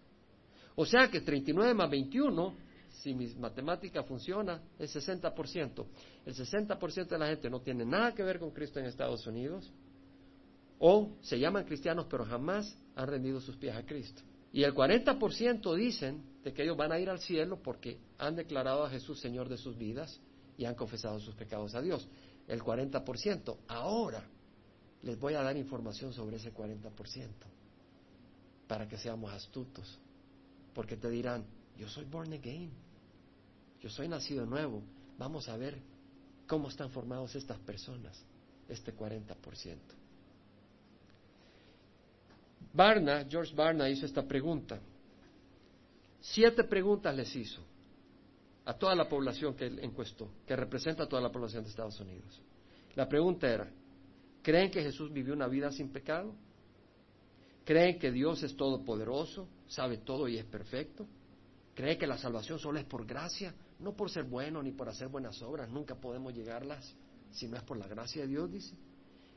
O 0.75 0.85
sea 0.85 1.09
que 1.09 1.21
39 1.21 1.73
más 1.73 1.89
21, 1.89 2.55
si 2.89 3.13
mi 3.13 3.27
matemática 3.35 4.03
funciona, 4.03 4.61
es 4.77 4.95
60%. 4.95 5.85
El 6.25 6.35
60% 6.35 7.07
de 7.07 7.17
la 7.17 7.27
gente 7.27 7.49
no 7.49 7.61
tiene 7.61 7.85
nada 7.85 8.13
que 8.13 8.23
ver 8.23 8.39
con 8.39 8.51
Cristo 8.51 8.79
en 8.79 8.85
Estados 8.85 9.25
Unidos, 9.27 9.71
o 10.79 11.17
se 11.21 11.37
llaman 11.37 11.65
cristianos 11.65 12.07
pero 12.09 12.25
jamás 12.25 12.77
han 12.95 13.07
rendido 13.07 13.41
sus 13.41 13.57
pies 13.57 13.75
a 13.75 13.85
Cristo. 13.85 14.21
Y 14.51 14.63
el 14.63 14.73
40% 14.73 15.75
dicen 15.75 16.23
de 16.43 16.53
que 16.53 16.63
ellos 16.63 16.77
van 16.77 16.91
a 16.91 16.99
ir 16.99 17.09
al 17.09 17.19
cielo 17.19 17.61
porque 17.61 17.99
han 18.17 18.35
declarado 18.35 18.83
a 18.83 18.89
Jesús 18.89 19.19
Señor 19.19 19.49
de 19.49 19.57
sus 19.57 19.77
vidas 19.77 20.19
y 20.57 20.65
han 20.65 20.75
confesado 20.75 21.19
sus 21.19 21.35
pecados 21.35 21.75
a 21.75 21.81
Dios. 21.81 22.07
El 22.47 22.61
40%. 22.61 23.57
Ahora, 23.67 24.23
les 25.03 25.19
voy 25.19 25.33
a 25.33 25.41
dar 25.41 25.55
información 25.55 26.13
sobre 26.13 26.37
ese 26.37 26.53
40% 26.53 27.29
para 28.67 28.87
que 28.87 28.97
seamos 28.97 29.31
astutos. 29.33 29.99
Porque 30.73 30.97
te 30.97 31.09
dirán, 31.09 31.45
yo 31.77 31.87
soy 31.87 32.05
born 32.05 32.33
again, 32.33 32.71
yo 33.81 33.89
soy 33.89 34.07
nacido 34.07 34.45
nuevo. 34.45 34.83
Vamos 35.17 35.49
a 35.49 35.57
ver 35.57 35.79
cómo 36.47 36.69
están 36.69 36.89
formados 36.91 37.35
estas 37.35 37.57
personas, 37.59 38.21
este 38.67 38.95
40%. 38.95 39.77
Barna, 42.73 43.25
George 43.27 43.55
Barna 43.55 43.89
hizo 43.89 44.05
esta 44.05 44.27
pregunta. 44.27 44.79
Siete 46.21 46.63
preguntas 46.65 47.15
les 47.15 47.35
hizo 47.35 47.61
a 48.65 48.73
toda 48.73 48.93
la 48.93 49.09
población 49.09 49.55
que 49.55 49.65
él 49.65 49.79
encuestó, 49.79 50.29
que 50.45 50.55
representa 50.55 51.03
a 51.03 51.07
toda 51.07 51.21
la 51.21 51.31
población 51.31 51.63
de 51.63 51.69
Estados 51.69 51.99
Unidos. 51.99 52.39
La 52.95 53.07
pregunta 53.07 53.47
era, 53.47 53.71
¿Creen 54.41 54.71
que 54.71 54.81
Jesús 54.81 55.11
vivió 55.11 55.33
una 55.33 55.47
vida 55.47 55.71
sin 55.71 55.89
pecado? 55.89 56.33
¿Creen 57.65 57.99
que 57.99 58.11
Dios 58.11 58.41
es 58.43 58.55
todopoderoso, 58.55 59.47
sabe 59.67 59.97
todo 59.97 60.27
y 60.27 60.37
es 60.37 60.45
perfecto? 60.45 61.07
¿Creen 61.75 61.97
que 61.97 62.07
la 62.07 62.17
salvación 62.17 62.59
solo 62.59 62.79
es 62.79 62.85
por 62.85 63.05
gracia, 63.05 63.53
no 63.79 63.95
por 63.95 64.09
ser 64.09 64.23
bueno 64.23 64.61
ni 64.63 64.71
por 64.71 64.89
hacer 64.89 65.07
buenas 65.07 65.41
obras? 65.41 65.69
Nunca 65.69 65.95
podemos 65.95 66.33
llegarlas 66.33 66.95
si 67.31 67.47
no 67.47 67.57
es 67.57 67.63
por 67.63 67.77
la 67.77 67.87
gracia 67.87 68.23
de 68.23 68.27
Dios, 68.27 68.51
dice. 68.51 68.75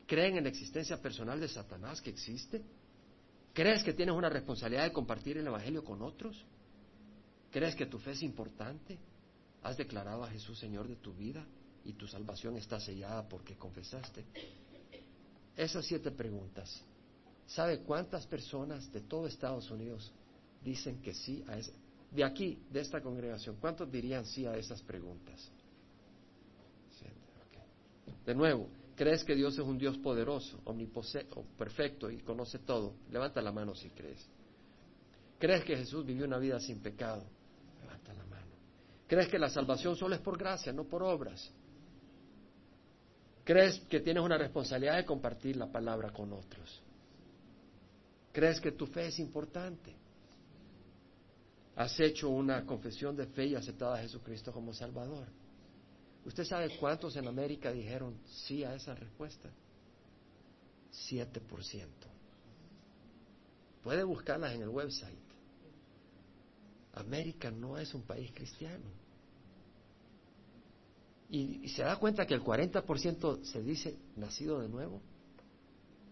¿Creen 0.07 0.37
en 0.37 0.45
la 0.45 0.51
existencia 0.51 1.01
personal 1.01 1.41
de 1.41 1.49
Satanás 1.49 2.01
que 2.01 2.11
existe? 2.11 2.63
¿Crees 3.53 3.85
que 3.85 3.93
tienes 3.93 4.15
una 4.15 4.29
responsabilidad 4.29 4.85
de 4.85 4.93
compartir 4.93 5.37
el 5.37 5.47
Evangelio 5.47 5.85
con 5.85 6.03
otros? 6.03 6.45
¿Crees 7.51 7.77
que 7.77 7.87
tu 7.87 7.99
fe 7.99 8.13
es 8.13 8.23
importante? 8.23 8.99
¿Has 9.63 9.77
declarado 9.77 10.25
a 10.25 10.31
Jesús 10.31 10.59
Señor 10.59 10.89
de 10.89 10.97
tu 10.97 11.13
vida 11.13 11.47
y 11.85 11.93
tu 11.93 12.07
salvación 12.07 12.57
está 12.57 12.81
sellada 12.81 13.29
porque 13.29 13.57
confesaste? 13.57 14.25
Esas 15.57 15.85
siete 15.87 16.11
preguntas, 16.11 16.83
¿sabe 17.47 17.81
cuántas 17.81 18.27
personas 18.27 18.91
de 18.93 19.01
todo 19.01 19.27
Estados 19.27 19.71
Unidos 19.71 20.13
dicen 20.65 21.01
que 21.03 21.15
sí 21.15 21.45
a 21.49 21.59
esa? 21.59 21.73
De 22.11 22.25
aquí, 22.25 22.59
de 22.71 22.81
esta 22.81 23.01
congregación, 23.01 23.57
¿cuántos 23.61 23.91
dirían 23.91 24.27
sí 24.27 24.47
a 24.47 24.57
esas 24.57 24.83
preguntas? 24.83 25.51
De 28.25 28.35
nuevo, 28.35 28.69
¿crees 28.95 29.25
que 29.25 29.35
Dios 29.35 29.55
es 29.55 29.65
un 29.65 29.79
Dios 29.79 29.99
poderoso, 29.99 30.61
omnipotente, 30.65 31.35
perfecto 31.59 32.11
y 32.11 32.19
conoce 32.19 32.61
todo? 32.61 32.95
Levanta 33.11 33.43
la 33.43 33.51
mano 33.51 33.75
si 33.75 33.91
crees. 33.91 34.25
¿Crees 35.39 35.65
que 35.65 35.77
Jesús 35.77 36.07
vivió 36.07 36.25
una 36.25 36.39
vida 36.39 36.61
sin 36.61 36.81
pecado? 36.81 37.25
Levanta 37.81 38.15
la 38.15 38.25
mano. 38.27 38.53
¿Crees 39.09 39.29
que 39.29 39.39
la 39.39 39.51
salvación 39.51 39.97
solo 39.97 40.15
es 40.15 40.21
por 40.21 40.39
gracia, 40.39 40.73
no 40.73 40.85
por 40.85 41.03
obras? 41.03 41.53
¿Crees 43.53 43.81
que 43.81 44.01
tienes 44.01 44.23
una 44.23 44.39
responsabilidad 44.39 44.97
de 44.97 45.05
compartir 45.05 45.59
la 45.59 45.71
palabra 45.71 46.11
con 46.11 46.33
otros? 46.33 46.81
¿Crees 48.33 48.59
que 48.59 48.73
tu 48.73 48.87
fe 48.87 49.09
es 49.09 49.19
importante? 49.19 49.95
¿Has 51.77 52.01
hecho 52.01 52.31
una 52.31 52.65
confesión 52.65 53.15
de 53.15 53.27
fe 53.27 53.49
y 53.49 53.55
aceptado 53.55 53.93
a 53.93 53.99
Jesucristo 53.99 54.53
como 54.53 54.73
Salvador? 54.73 55.29
¿Usted 56.25 56.45
sabe 56.45 56.79
cuántos 56.79 57.15
en 57.17 57.29
América 57.29 57.71
dijeron 57.71 58.19
sí 58.25 58.65
a 58.65 58.75
esa 58.75 58.95
respuesta? 58.95 59.51
Siete 60.91 61.39
por 61.43 61.63
ciento. 61.63 62.07
Puede 63.83 64.03
buscarlas 64.03 64.55
en 64.55 64.63
el 64.63 64.71
website. 64.71 65.29
América 66.95 67.51
no 67.51 67.77
es 67.77 67.93
un 67.93 68.01
país 68.01 68.33
cristiano. 68.33 69.02
Y, 71.33 71.67
se 71.71 71.83
da 71.83 71.97
cuenta 71.97 72.27
que 72.27 72.35
el 72.35 72.43
40% 72.43 73.43
se 73.45 73.63
dice 73.63 73.97
nacido 74.17 74.61
de 74.61 74.69
nuevo. 74.69 75.01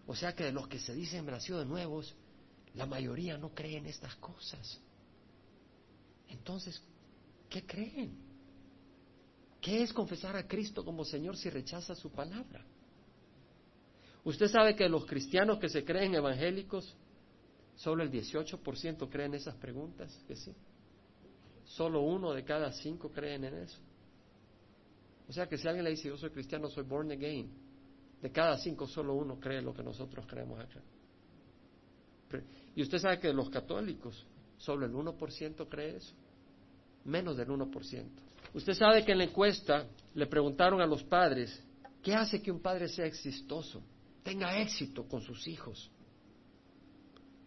O 0.06 0.16
sea 0.16 0.34
que 0.34 0.44
de 0.44 0.52
los 0.52 0.66
que 0.66 0.78
se 0.78 0.94
dicen 0.94 1.26
nacido 1.26 1.58
de 1.58 1.66
nuevos, 1.66 2.14
la 2.74 2.86
mayoría 2.86 3.36
no 3.36 3.50
creen 3.50 3.84
estas 3.84 4.14
cosas. 4.16 4.80
Entonces, 6.26 6.82
¿qué 7.50 7.66
creen? 7.66 8.16
¿Qué 9.60 9.82
es 9.82 9.92
confesar 9.92 10.36
a 10.36 10.48
Cristo 10.48 10.86
como 10.86 11.04
Señor 11.04 11.36
si 11.36 11.50
rechaza 11.50 11.94
su 11.94 12.10
palabra? 12.10 12.64
Usted 14.24 14.48
sabe 14.48 14.74
que 14.74 14.88
los 14.88 15.04
cristianos 15.04 15.58
que 15.58 15.68
se 15.68 15.84
creen 15.84 16.14
evangélicos, 16.14 16.96
solo 17.76 18.02
el 18.02 18.10
18% 18.10 19.10
creen 19.10 19.34
esas 19.34 19.56
preguntas, 19.56 20.18
que 20.26 20.34
sí. 20.34 20.54
Solo 21.66 22.00
uno 22.00 22.32
de 22.32 22.42
cada 22.42 22.72
cinco 22.72 23.10
creen 23.10 23.44
en 23.44 23.54
eso. 23.56 23.78
O 25.30 25.32
sea 25.32 25.46
que 25.46 25.56
si 25.56 25.68
alguien 25.68 25.84
le 25.84 25.90
dice 25.90 26.08
yo 26.08 26.16
soy 26.16 26.30
cristiano, 26.30 26.68
soy 26.68 26.82
born 26.82 27.12
again, 27.12 27.48
de 28.20 28.32
cada 28.32 28.58
cinco 28.58 28.88
solo 28.88 29.14
uno 29.14 29.38
cree 29.38 29.62
lo 29.62 29.72
que 29.72 29.80
nosotros 29.80 30.26
creemos 30.26 30.58
acá. 30.58 30.82
Y 32.74 32.82
usted 32.82 32.98
sabe 32.98 33.20
que 33.20 33.28
de 33.28 33.34
los 33.34 33.48
católicos 33.48 34.26
solo 34.56 34.86
el 34.86 34.92
1% 34.92 35.68
cree 35.68 35.98
eso, 35.98 36.12
menos 37.04 37.36
del 37.36 37.46
1%. 37.46 38.08
Usted 38.54 38.72
sabe 38.74 39.04
que 39.04 39.12
en 39.12 39.18
la 39.18 39.24
encuesta 39.24 39.86
le 40.14 40.26
preguntaron 40.26 40.80
a 40.80 40.86
los 40.86 41.04
padres, 41.04 41.62
¿qué 42.02 42.12
hace 42.12 42.42
que 42.42 42.50
un 42.50 42.60
padre 42.60 42.88
sea 42.88 43.06
exitoso, 43.06 43.84
tenga 44.24 44.60
éxito 44.60 45.06
con 45.06 45.20
sus 45.20 45.46
hijos? 45.46 45.92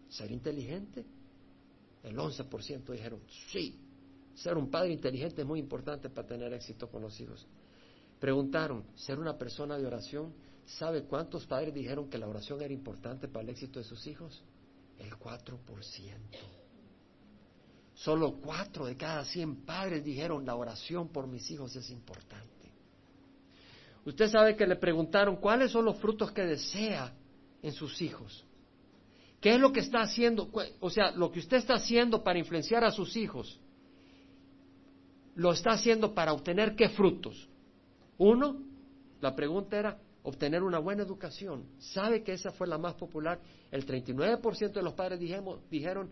¿Ser 0.08 0.32
inteligente? 0.32 1.04
El 2.02 2.16
11% 2.16 2.92
dijeron, 2.92 3.20
sí, 3.52 3.78
ser 4.36 4.56
un 4.56 4.70
padre 4.70 4.94
inteligente 4.94 5.42
es 5.42 5.46
muy 5.46 5.60
importante 5.60 6.08
para 6.08 6.26
tener 6.26 6.50
éxito 6.54 6.88
con 6.88 7.02
los 7.02 7.20
hijos. 7.20 7.46
Preguntaron, 8.24 8.86
¿ser 8.94 9.18
una 9.18 9.36
persona 9.36 9.76
de 9.76 9.84
oración? 9.84 10.32
¿Sabe 10.64 11.02
cuántos 11.02 11.44
padres 11.44 11.74
dijeron 11.74 12.08
que 12.08 12.16
la 12.16 12.26
oración 12.26 12.62
era 12.62 12.72
importante 12.72 13.28
para 13.28 13.42
el 13.42 13.50
éxito 13.50 13.78
de 13.78 13.84
sus 13.84 14.06
hijos? 14.06 14.42
El 14.98 15.10
4%. 15.10 15.58
Solo 17.92 18.40
cuatro 18.40 18.86
de 18.86 18.96
cada 18.96 19.26
100 19.26 19.66
padres 19.66 20.02
dijeron, 20.02 20.46
la 20.46 20.56
oración 20.56 21.08
por 21.08 21.26
mis 21.26 21.50
hijos 21.50 21.76
es 21.76 21.90
importante. 21.90 22.72
Usted 24.06 24.30
sabe 24.30 24.56
que 24.56 24.66
le 24.66 24.76
preguntaron, 24.76 25.36
¿cuáles 25.36 25.70
son 25.70 25.84
los 25.84 25.98
frutos 25.98 26.32
que 26.32 26.46
desea 26.46 27.12
en 27.60 27.72
sus 27.74 28.00
hijos? 28.00 28.42
¿Qué 29.38 29.52
es 29.52 29.60
lo 29.60 29.70
que 29.70 29.80
está 29.80 30.00
haciendo? 30.00 30.48
O 30.80 30.88
sea, 30.88 31.10
lo 31.10 31.30
que 31.30 31.40
usted 31.40 31.58
está 31.58 31.74
haciendo 31.74 32.24
para 32.24 32.38
influenciar 32.38 32.84
a 32.84 32.90
sus 32.90 33.18
hijos, 33.18 33.60
lo 35.34 35.52
está 35.52 35.72
haciendo 35.72 36.14
para 36.14 36.32
obtener 36.32 36.74
qué 36.74 36.88
frutos. 36.88 37.50
Uno, 38.18 38.62
la 39.20 39.34
pregunta 39.34 39.78
era 39.78 39.98
obtener 40.22 40.62
una 40.62 40.78
buena 40.78 41.02
educación. 41.02 41.66
¿Sabe 41.78 42.22
que 42.22 42.32
esa 42.32 42.50
fue 42.52 42.66
la 42.66 42.78
más 42.78 42.94
popular? 42.94 43.40
El 43.70 43.86
39% 43.86 44.72
de 44.72 44.82
los 44.82 44.94
padres 44.94 45.20
dijeron, 45.70 46.10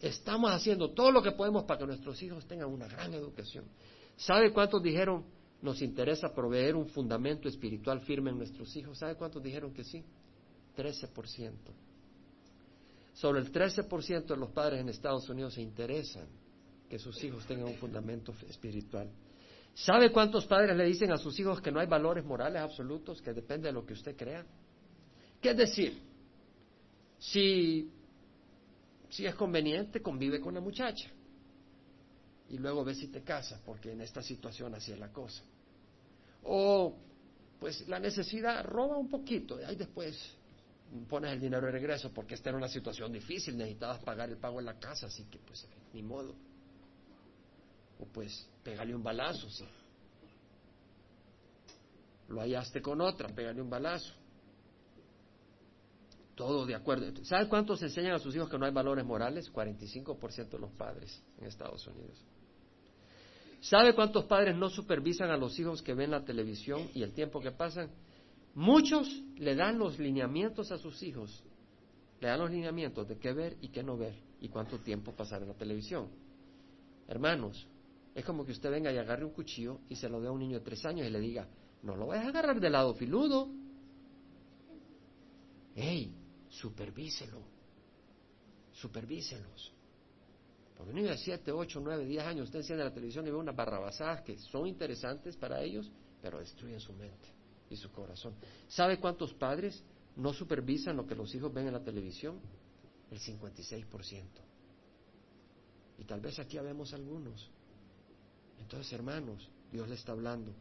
estamos 0.00 0.50
haciendo 0.50 0.90
todo 0.90 1.10
lo 1.10 1.22
que 1.22 1.32
podemos 1.32 1.64
para 1.64 1.80
que 1.80 1.86
nuestros 1.86 2.22
hijos 2.22 2.46
tengan 2.46 2.68
una 2.68 2.86
gran 2.86 3.12
educación. 3.14 3.64
¿Sabe 4.16 4.52
cuántos 4.52 4.82
dijeron, 4.82 5.24
nos 5.62 5.80
interesa 5.82 6.32
proveer 6.32 6.76
un 6.76 6.86
fundamento 6.88 7.48
espiritual 7.48 8.00
firme 8.00 8.30
en 8.30 8.38
nuestros 8.38 8.74
hijos? 8.76 8.98
¿Sabe 8.98 9.16
cuántos 9.16 9.42
dijeron 9.42 9.72
que 9.72 9.84
sí? 9.84 10.04
13%. 10.76 11.52
Solo 13.14 13.38
el 13.38 13.50
13% 13.50 14.26
de 14.26 14.36
los 14.36 14.50
padres 14.50 14.80
en 14.80 14.88
Estados 14.88 15.28
Unidos 15.28 15.54
se 15.54 15.62
interesan 15.62 16.26
que 16.88 16.98
sus 16.98 17.22
hijos 17.24 17.46
tengan 17.46 17.66
un 17.66 17.76
fundamento 17.76 18.34
espiritual. 18.48 19.08
¿Sabe 19.74 20.12
cuántos 20.12 20.46
padres 20.46 20.76
le 20.76 20.84
dicen 20.84 21.10
a 21.10 21.18
sus 21.18 21.38
hijos 21.40 21.60
que 21.60 21.72
no 21.72 21.80
hay 21.80 21.86
valores 21.86 22.24
morales 22.24 22.62
absolutos, 22.62 23.20
que 23.20 23.32
depende 23.32 23.68
de 23.68 23.72
lo 23.72 23.84
que 23.84 23.92
usted 23.92 24.16
crea? 24.16 24.46
¿Qué 25.40 25.50
es 25.50 25.56
decir? 25.56 26.00
Si, 27.18 27.90
si 29.08 29.26
es 29.26 29.34
conveniente, 29.34 30.00
convive 30.00 30.40
con 30.40 30.54
la 30.54 30.60
muchacha 30.60 31.10
y 32.50 32.58
luego 32.58 32.84
ve 32.84 32.94
si 32.94 33.08
te 33.08 33.22
casas, 33.22 33.60
porque 33.64 33.92
en 33.92 34.00
esta 34.00 34.22
situación 34.22 34.74
así 34.74 34.92
es 34.92 34.98
la 34.98 35.12
cosa. 35.12 35.42
O, 36.44 36.94
pues 37.58 37.88
la 37.88 37.98
necesidad 37.98 38.64
roba 38.64 38.96
un 38.96 39.08
poquito, 39.08 39.60
y 39.60 39.64
ahí 39.64 39.76
después 39.76 40.16
pones 41.08 41.32
el 41.32 41.40
dinero 41.40 41.66
de 41.66 41.72
regreso, 41.72 42.12
porque 42.12 42.34
esta 42.34 42.50
era 42.50 42.58
una 42.58 42.68
situación 42.68 43.12
difícil, 43.12 43.56
necesitabas 43.56 44.02
pagar 44.04 44.28
el 44.30 44.36
pago 44.36 44.60
en 44.60 44.66
la 44.66 44.78
casa, 44.78 45.06
así 45.06 45.24
que 45.24 45.38
pues 45.38 45.66
ni 45.92 46.02
modo. 46.02 46.34
O 47.98 48.06
pues 48.06 48.46
pégale 48.64 48.94
un 48.94 49.02
balazo, 49.02 49.48
sí. 49.50 49.64
Lo 52.28 52.40
hallaste 52.40 52.80
con 52.80 53.00
otra, 53.00 53.28
pégale 53.28 53.60
un 53.60 53.70
balazo. 53.70 54.12
Todo 56.34 56.66
de 56.66 56.74
acuerdo. 56.74 57.24
¿Sabe 57.24 57.48
cuántos 57.48 57.80
enseñan 57.82 58.14
a 58.14 58.18
sus 58.18 58.34
hijos 58.34 58.48
que 58.48 58.58
no 58.58 58.66
hay 58.66 58.72
valores 58.72 59.04
morales? 59.04 59.52
45% 59.52 60.48
de 60.48 60.58
los 60.58 60.72
padres 60.72 61.22
en 61.38 61.46
Estados 61.46 61.86
Unidos. 61.86 62.18
¿Sabe 63.60 63.94
cuántos 63.94 64.24
padres 64.24 64.56
no 64.56 64.68
supervisan 64.68 65.30
a 65.30 65.36
los 65.36 65.58
hijos 65.58 65.80
que 65.80 65.94
ven 65.94 66.10
la 66.10 66.24
televisión 66.24 66.88
y 66.92 67.02
el 67.02 67.12
tiempo 67.12 67.40
que 67.40 67.52
pasan? 67.52 67.90
Muchos 68.54 69.08
le 69.36 69.54
dan 69.54 69.78
los 69.78 69.98
lineamientos 69.98 70.72
a 70.72 70.78
sus 70.78 71.02
hijos. 71.02 71.44
Le 72.20 72.28
dan 72.28 72.40
los 72.40 72.50
lineamientos 72.50 73.06
de 73.08 73.18
qué 73.18 73.32
ver 73.32 73.56
y 73.60 73.68
qué 73.68 73.82
no 73.82 73.96
ver 73.96 74.14
y 74.40 74.48
cuánto 74.48 74.78
tiempo 74.80 75.12
pasar 75.12 75.42
en 75.42 75.48
la 75.48 75.54
televisión. 75.54 76.08
Hermanos, 77.06 77.66
es 78.14 78.24
como 78.24 78.44
que 78.44 78.52
usted 78.52 78.70
venga 78.70 78.92
y 78.92 78.98
agarre 78.98 79.24
un 79.24 79.32
cuchillo 79.32 79.80
y 79.88 79.96
se 79.96 80.08
lo 80.08 80.20
dé 80.20 80.28
a 80.28 80.32
un 80.32 80.38
niño 80.38 80.58
de 80.58 80.64
tres 80.64 80.84
años 80.84 81.06
y 81.06 81.10
le 81.10 81.18
diga, 81.18 81.48
no 81.82 81.96
lo 81.96 82.06
vayas 82.06 82.26
a 82.26 82.28
agarrar 82.28 82.60
del 82.60 82.72
lado 82.72 82.94
filudo. 82.94 83.48
¡Ey! 85.74 86.14
Supervíselo. 86.48 87.42
Supervíselos. 88.72 89.72
Porque 90.76 90.90
un 90.90 90.96
niño 90.96 91.10
de 91.10 91.18
7, 91.18 91.50
8, 91.52 91.80
9, 91.82 92.04
10 92.04 92.24
años, 92.24 92.44
usted 92.44 92.60
enciende 92.60 92.84
la 92.84 92.92
televisión 92.92 93.26
y 93.26 93.30
ve 93.30 93.36
unas 93.36 93.54
barrabasadas 93.54 94.22
que 94.22 94.38
son 94.38 94.66
interesantes 94.66 95.36
para 95.36 95.62
ellos, 95.62 95.90
pero 96.22 96.38
destruyen 96.38 96.80
su 96.80 96.92
mente 96.92 97.28
y 97.70 97.76
su 97.76 97.90
corazón. 97.90 98.34
¿Sabe 98.68 98.98
cuántos 98.98 99.34
padres 99.34 99.82
no 100.16 100.32
supervisan 100.32 100.96
lo 100.96 101.06
que 101.06 101.14
los 101.14 101.34
hijos 101.34 101.52
ven 101.52 101.66
en 101.66 101.74
la 101.74 101.82
televisión? 101.82 102.40
El 103.10 103.20
56%. 103.20 104.24
Y 105.98 106.04
tal 106.04 106.20
vez 106.20 106.38
aquí 106.38 106.58
habemos 106.58 106.92
algunos. 106.92 107.50
Entonces, 108.60 108.92
hermanos, 108.92 109.48
Dios 109.70 109.88
le 109.88 109.94
está 109.94 110.12
hablando. 110.12 110.52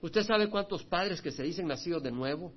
¿Usted 0.00 0.22
sabe 0.22 0.48
cuántos 0.48 0.84
padres 0.84 1.20
que 1.20 1.30
se 1.30 1.42
dicen 1.42 1.66
nacidos 1.66 2.02
de 2.02 2.10
nuevo 2.10 2.52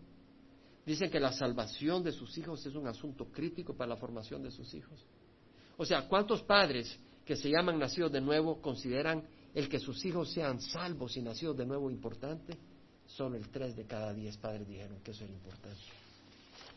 dicen 0.85 1.09
que 1.09 1.19
la 1.19 1.31
salvación 1.31 2.03
de 2.03 2.11
sus 2.11 2.37
hijos 2.37 2.65
es 2.65 2.75
un 2.75 2.87
asunto 2.87 3.25
crítico 3.25 3.75
para 3.75 3.89
la 3.89 3.97
formación 3.97 4.43
de 4.43 4.51
sus 4.51 4.73
hijos? 4.73 5.03
O 5.77 5.85
sea, 5.85 6.07
¿cuántos 6.07 6.43
padres 6.43 6.99
que 7.25 7.35
se 7.35 7.49
llaman 7.49 7.79
nacidos 7.79 8.11
de 8.11 8.21
nuevo 8.21 8.61
consideran 8.61 9.23
el 9.53 9.67
que 9.67 9.79
sus 9.79 10.03
hijos 10.05 10.31
sean 10.31 10.61
salvos 10.61 11.17
y 11.17 11.21
nacidos 11.21 11.57
de 11.57 11.65
nuevo 11.65 11.89
importante? 11.89 12.57
Solo 13.07 13.35
el 13.35 13.49
tres 13.49 13.75
de 13.75 13.85
cada 13.85 14.13
diez 14.13 14.37
padres 14.37 14.67
dijeron 14.67 14.99
que 15.03 15.11
eso 15.11 15.23
era 15.23 15.33
importante. 15.33 15.81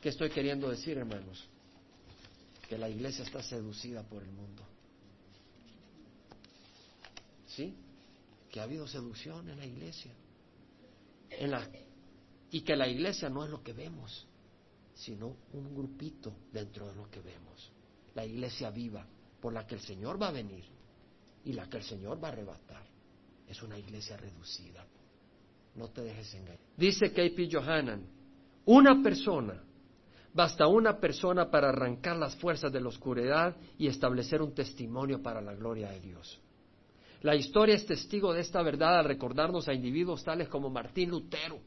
¿Qué 0.00 0.08
estoy 0.08 0.30
queriendo 0.30 0.68
decir, 0.68 0.96
hermanos? 0.96 1.48
Que 2.68 2.78
la 2.78 2.88
iglesia 2.88 3.24
está 3.24 3.42
seducida 3.42 4.02
por 4.02 4.22
el 4.22 4.30
mundo. 4.32 4.62
¿Sí? 7.56 7.74
Que 8.50 8.60
ha 8.60 8.64
habido 8.64 8.86
seducción 8.86 9.48
en 9.48 9.58
la 9.58 9.66
iglesia. 9.66 10.12
En 11.30 11.50
la, 11.50 11.68
y 12.50 12.60
que 12.62 12.76
la 12.76 12.88
iglesia 12.88 13.28
no 13.28 13.44
es 13.44 13.50
lo 13.50 13.62
que 13.62 13.72
vemos, 13.72 14.26
sino 14.94 15.36
un 15.52 15.74
grupito 15.74 16.32
dentro 16.52 16.86
de 16.86 16.94
lo 16.94 17.10
que 17.10 17.20
vemos 17.20 17.74
la 18.14 18.24
iglesia 18.24 18.70
viva 18.70 19.04
por 19.40 19.52
la 19.52 19.66
que 19.66 19.74
el 19.74 19.80
Señor 19.80 20.20
va 20.20 20.28
a 20.28 20.32
venir 20.32 20.64
y 21.44 21.52
la 21.52 21.68
que 21.68 21.78
el 21.78 21.82
Señor 21.82 22.22
va 22.22 22.28
a 22.28 22.32
arrebatar. 22.32 22.82
Es 23.46 23.62
una 23.62 23.78
iglesia 23.78 24.16
reducida. 24.16 24.86
No 25.74 25.90
te 25.90 26.02
dejes 26.02 26.34
engañar. 26.34 26.60
Dice 26.76 27.12
K.P. 27.12 27.48
Johanan, 27.52 28.06
una 28.64 29.02
persona, 29.02 29.62
basta 30.32 30.66
una 30.66 30.98
persona 30.98 31.50
para 31.50 31.68
arrancar 31.68 32.16
las 32.16 32.36
fuerzas 32.36 32.72
de 32.72 32.80
la 32.80 32.88
oscuridad 32.88 33.54
y 33.76 33.88
establecer 33.88 34.40
un 34.40 34.54
testimonio 34.54 35.22
para 35.22 35.42
la 35.42 35.54
gloria 35.54 35.90
de 35.90 36.00
Dios. 36.00 36.40
La 37.24 37.34
historia 37.34 37.74
es 37.74 37.86
testigo 37.86 38.34
de 38.34 38.42
esta 38.42 38.60
verdad 38.60 38.98
al 38.98 39.06
recordarnos 39.06 39.66
a 39.66 39.72
individuos 39.72 40.22
tales 40.22 40.46
como 40.46 40.68
Martín 40.68 41.08
Lutero, 41.08 41.58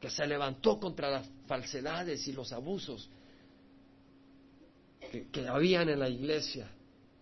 que 0.00 0.08
se 0.08 0.26
levantó 0.26 0.80
contra 0.80 1.10
las 1.10 1.30
falsedades 1.46 2.26
y 2.26 2.32
los 2.32 2.50
abusos 2.50 3.10
que, 5.10 5.46
habían 5.46 5.90
en 5.90 5.98
la 5.98 6.08
iglesia, 6.08 6.70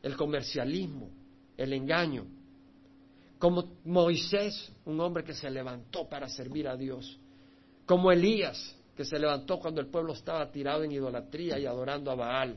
el 0.05 0.17
comercialismo, 0.17 1.11
el 1.57 1.73
engaño, 1.73 2.27
como 3.41 3.79
Moisés, 3.85 4.71
un 4.85 5.01
hombre 5.01 5.25
que 5.25 5.35
se 5.35 5.51
levantó 5.51 6.09
para 6.09 6.29
servir 6.29 6.69
a 6.69 6.77
Dios, 6.77 7.19
como 7.87 8.13
Elías, 8.13 8.77
que 8.97 9.05
se 9.05 9.19
levantó 9.19 9.59
cuando 9.59 9.81
el 9.81 9.89
pueblo 9.89 10.13
estaba 10.13 10.49
tirado 10.53 10.85
en 10.85 10.93
idolatría 10.93 11.59
y 11.59 11.67
adorando 11.67 12.13
a 12.13 12.15
Baal. 12.15 12.57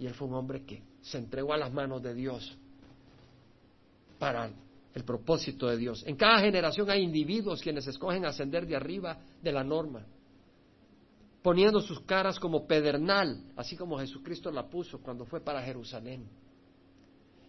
Y 0.00 0.06
él 0.06 0.14
fue 0.14 0.26
un 0.26 0.34
hombre 0.34 0.64
que 0.64 0.82
se 1.00 1.18
entregó 1.18 1.52
a 1.52 1.58
las 1.58 1.72
manos 1.72 2.02
de 2.02 2.12
Dios 2.12 2.58
para 4.18 4.50
el 4.94 5.04
propósito 5.04 5.68
de 5.68 5.76
Dios. 5.76 6.04
En 6.06 6.16
cada 6.16 6.40
generación 6.40 6.90
hay 6.90 7.02
individuos 7.02 7.62
quienes 7.62 7.86
escogen 7.86 8.24
ascender 8.24 8.66
de 8.66 8.76
arriba 8.76 9.18
de 9.42 9.52
la 9.52 9.62
norma 9.62 10.04
poniendo 11.42 11.80
sus 11.80 12.00
caras 12.00 12.38
como 12.38 12.66
pedernal, 12.66 13.42
así 13.56 13.76
como 13.76 13.98
Jesucristo 13.98 14.50
la 14.50 14.68
puso 14.68 15.00
cuando 15.00 15.24
fue 15.24 15.40
para 15.40 15.62
Jerusalén, 15.62 16.28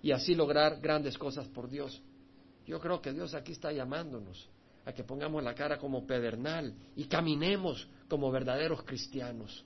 y 0.02 0.12
así 0.12 0.36
lograr 0.36 0.80
grandes 0.80 1.18
cosas 1.18 1.48
por 1.50 1.70
Dios. 1.70 2.02
Yo 2.66 2.80
creo 2.80 3.02
que 3.02 3.12
Dios 3.12 3.34
aquí 3.34 3.52
está 3.52 3.72
llamándonos 3.72 4.48
a 4.86 4.94
que 4.94 5.04
pongamos 5.04 5.44
la 5.44 5.54
cara 5.54 5.78
como 5.78 6.06
pedernal 6.06 6.74
y 6.96 7.06
caminemos 7.06 7.88
como 8.08 8.32
verdaderos 8.32 8.84
cristianos, 8.84 9.66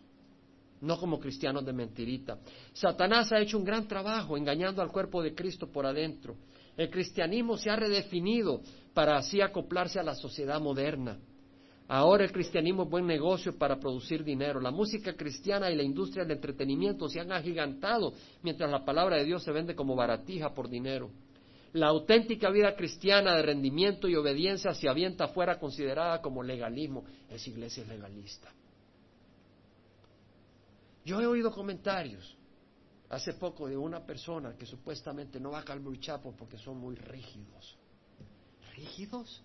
no 0.82 0.98
como 0.98 1.20
cristianos 1.20 1.66
de 1.66 1.74
mentirita. 1.74 2.40
Satanás 2.74 3.32
ha 3.32 3.40
hecho 3.40 3.58
un 3.58 3.66
gran 3.66 3.88
trabajo 3.88 4.36
engañando 4.38 4.82
al 4.82 4.92
cuerpo 4.92 5.22
de 5.22 5.36
Cristo 5.36 5.68
por 5.68 5.86
adentro. 5.86 6.36
El 6.76 6.90
cristianismo 6.90 7.58
se 7.58 7.70
ha 7.70 7.76
redefinido 7.76 8.62
para 8.94 9.18
así 9.18 9.42
acoplarse 9.42 10.00
a 10.00 10.04
la 10.04 10.16
sociedad 10.16 10.60
moderna. 10.60 11.20
Ahora 11.88 12.24
el 12.24 12.32
cristianismo 12.32 12.84
es 12.84 12.90
buen 12.90 13.06
negocio 13.06 13.58
para 13.58 13.80
producir 13.80 14.24
dinero. 14.24 14.60
La 14.60 14.72
música 14.72 15.14
cristiana 15.14 15.70
y 15.70 15.76
la 15.76 15.84
industria 15.84 16.24
del 16.24 16.38
entretenimiento 16.38 17.10
se 17.10 17.20
han 17.20 17.32
agigantado 17.32 18.14
mientras 18.42 18.72
la 18.72 18.86
palabra 18.86 19.18
de 19.18 19.26
Dios 19.26 19.44
se 19.44 19.52
vende 19.52 19.76
como 19.76 19.96
baratija 19.96 20.54
por 20.54 20.70
dinero. 20.70 21.12
La 21.74 21.88
auténtica 21.88 22.50
vida 22.50 22.76
cristiana 22.76 23.36
de 23.36 23.42
rendimiento 23.42 24.08
y 24.08 24.16
obediencia 24.16 24.74
se 24.74 24.88
avienta 24.88 25.28
fuera 25.28 25.60
considerada 25.60 26.22
como 26.22 26.44
legalismo. 26.44 27.04
Esa 27.30 27.50
iglesia 27.50 27.84
es 27.84 27.90
legalista. 27.90 28.52
Yo 31.04 31.20
he 31.20 31.26
oído 31.26 31.52
comentarios 31.52 32.38
hace 33.14 33.34
poco 33.34 33.68
de 33.68 33.78
una 33.78 34.06
persona 34.06 34.56
que 34.56 34.66
supuestamente 34.66 35.40
no 35.40 35.52
va 35.52 35.60
a 35.60 35.64
Calvary 35.64 36.00
Chapel 36.00 36.34
porque 36.38 36.58
son 36.58 36.78
muy 36.78 36.96
rígidos. 36.96 37.78
¿Rígidos? 38.76 39.44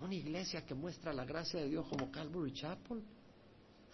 Una 0.00 0.14
iglesia 0.14 0.64
que 0.64 0.74
muestra 0.74 1.12
la 1.12 1.24
gracia 1.24 1.60
de 1.60 1.68
Dios 1.68 1.86
como 1.88 2.10
Calvary 2.10 2.52
Chapel. 2.52 3.02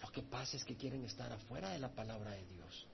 Lo 0.01 0.09
que 0.09 0.23
pasa 0.23 0.57
es 0.57 0.63
que 0.63 0.75
quieren 0.75 1.03
estar 1.03 1.31
afuera 1.31 1.69
de 1.69 1.79
la 1.79 1.89
palabra 1.89 2.31
de 2.31 2.45
Dios. 2.45 2.87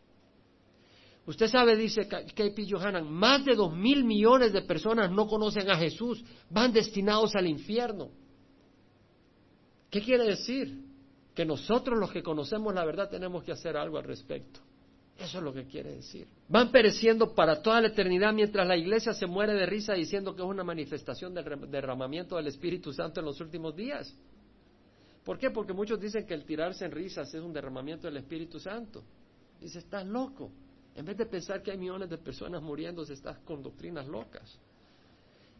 Usted 1.25 1.47
sabe, 1.47 1.75
dice 1.75 2.07
K.P. 2.07 2.65
Johanan, 2.69 3.09
más 3.09 3.45
de 3.45 3.55
dos 3.55 3.73
mil 3.73 4.03
millones 4.03 4.51
de 4.51 4.61
personas 4.61 5.09
no 5.09 5.27
conocen 5.27 5.69
a 5.69 5.77
Jesús, 5.77 6.23
van 6.49 6.73
destinados 6.73 7.35
al 7.35 7.47
infierno. 7.47 8.09
¿Qué 9.89 10.01
quiere 10.01 10.25
decir? 10.25 10.93
que 11.33 11.45
nosotros 11.45 11.99
los 11.99 12.11
que 12.11 12.23
conocemos 12.23 12.73
la 12.73 12.85
verdad 12.85 13.09
tenemos 13.09 13.43
que 13.43 13.51
hacer 13.51 13.75
algo 13.75 13.97
al 13.97 14.03
respecto. 14.03 14.59
Eso 15.23 15.37
es 15.37 15.43
lo 15.43 15.53
que 15.53 15.65
quiere 15.65 15.95
decir. 15.95 16.27
Van 16.49 16.69
pereciendo 16.69 17.33
para 17.33 17.61
toda 17.61 17.79
la 17.79 17.87
eternidad 17.87 18.33
mientras 18.33 18.67
la 18.67 18.75
iglesia 18.75 19.13
se 19.13 19.25
muere 19.25 19.53
de 19.53 19.65
risa 19.65 19.93
diciendo 19.93 20.35
que 20.35 20.41
es 20.41 20.47
una 20.47 20.65
manifestación 20.65 21.33
del 21.33 21.71
derramamiento 21.71 22.35
del 22.35 22.47
Espíritu 22.47 22.91
Santo 22.91 23.21
en 23.21 23.25
los 23.27 23.39
últimos 23.39 23.73
días. 23.73 24.13
¿Por 25.23 25.37
qué? 25.39 25.49
Porque 25.49 25.71
muchos 25.71 25.99
dicen 26.01 26.25
que 26.25 26.33
el 26.33 26.43
tirarse 26.43 26.83
en 26.83 26.91
risas 26.91 27.33
es 27.33 27.41
un 27.41 27.53
derramamiento 27.53 28.07
del 28.07 28.17
Espíritu 28.17 28.59
Santo. 28.59 29.01
Dice, 29.61 29.79
estás 29.79 30.05
loco. 30.05 30.51
En 30.93 31.05
vez 31.05 31.17
de 31.17 31.25
pensar 31.25 31.63
que 31.63 31.71
hay 31.71 31.77
millones 31.77 32.09
de 32.09 32.17
personas 32.17 32.61
muriéndose, 32.61 33.13
estás 33.13 33.39
con 33.39 33.63
doctrinas 33.63 34.05
locas. 34.07 34.59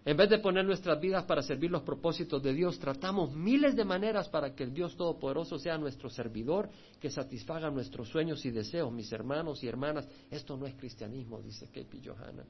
En 0.06 0.18
vez 0.18 0.30
de 0.30 0.40
poner 0.40 0.66
nuestras 0.66 1.00
vidas 1.00 1.24
para 1.24 1.42
servir 1.42 1.72
los 1.72 1.84
propósitos 1.84 2.44
de 2.44 2.54
Dios, 2.54 2.78
tratamos 2.78 3.34
miles 3.34 3.74
de 3.74 3.86
maneras 3.86 4.28
para 4.28 4.54
que 4.54 4.64
el 4.64 4.74
Dios 4.74 4.98
Todopoderoso 4.98 5.58
sea 5.58 5.78
nuestro 5.78 6.10
servidor, 6.10 6.70
que 7.00 7.10
satisfaga 7.10 7.72
nuestros 7.72 8.10
sueños 8.10 8.46
y 8.46 8.52
deseos. 8.52 8.92
Mis 8.92 9.12
hermanos 9.14 9.64
y 9.64 9.68
hermanas, 9.68 10.08
esto 10.30 10.58
no 10.58 10.66
es 10.66 10.76
cristianismo, 10.76 11.42
dice 11.42 11.70
Kepi 11.70 12.02
Johanna. 12.04 12.44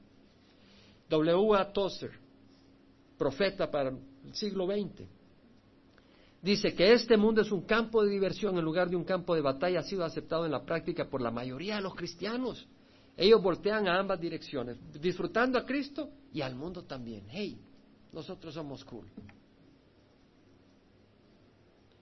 W. 1.08 1.54
A. 1.56 1.72
Tozer, 1.72 2.10
profeta 3.16 3.70
para 3.70 3.90
el 3.90 4.34
siglo 4.34 4.66
XX, 4.66 5.06
dice 6.42 6.74
que 6.74 6.92
este 6.92 7.16
mundo 7.16 7.42
es 7.42 7.52
un 7.52 7.62
campo 7.62 8.02
de 8.02 8.10
diversión 8.10 8.58
en 8.58 8.64
lugar 8.64 8.90
de 8.90 8.96
un 8.96 9.04
campo 9.04 9.32
de 9.32 9.42
batalla, 9.42 9.78
ha 9.78 9.84
sido 9.84 10.04
aceptado 10.04 10.44
en 10.44 10.50
la 10.50 10.64
práctica 10.64 11.08
por 11.08 11.22
la 11.22 11.30
mayoría 11.30 11.76
de 11.76 11.82
los 11.82 11.94
cristianos. 11.94 12.66
Ellos 13.16 13.42
voltean 13.42 13.86
a 13.86 13.98
ambas 13.98 14.20
direcciones, 14.20 14.76
disfrutando 15.00 15.58
a 15.58 15.64
Cristo 15.64 16.10
y 16.32 16.40
al 16.40 16.56
mundo 16.56 16.82
también. 16.82 17.24
Hey, 17.30 17.58
nosotros 18.12 18.54
somos 18.54 18.84
cool. 18.84 19.06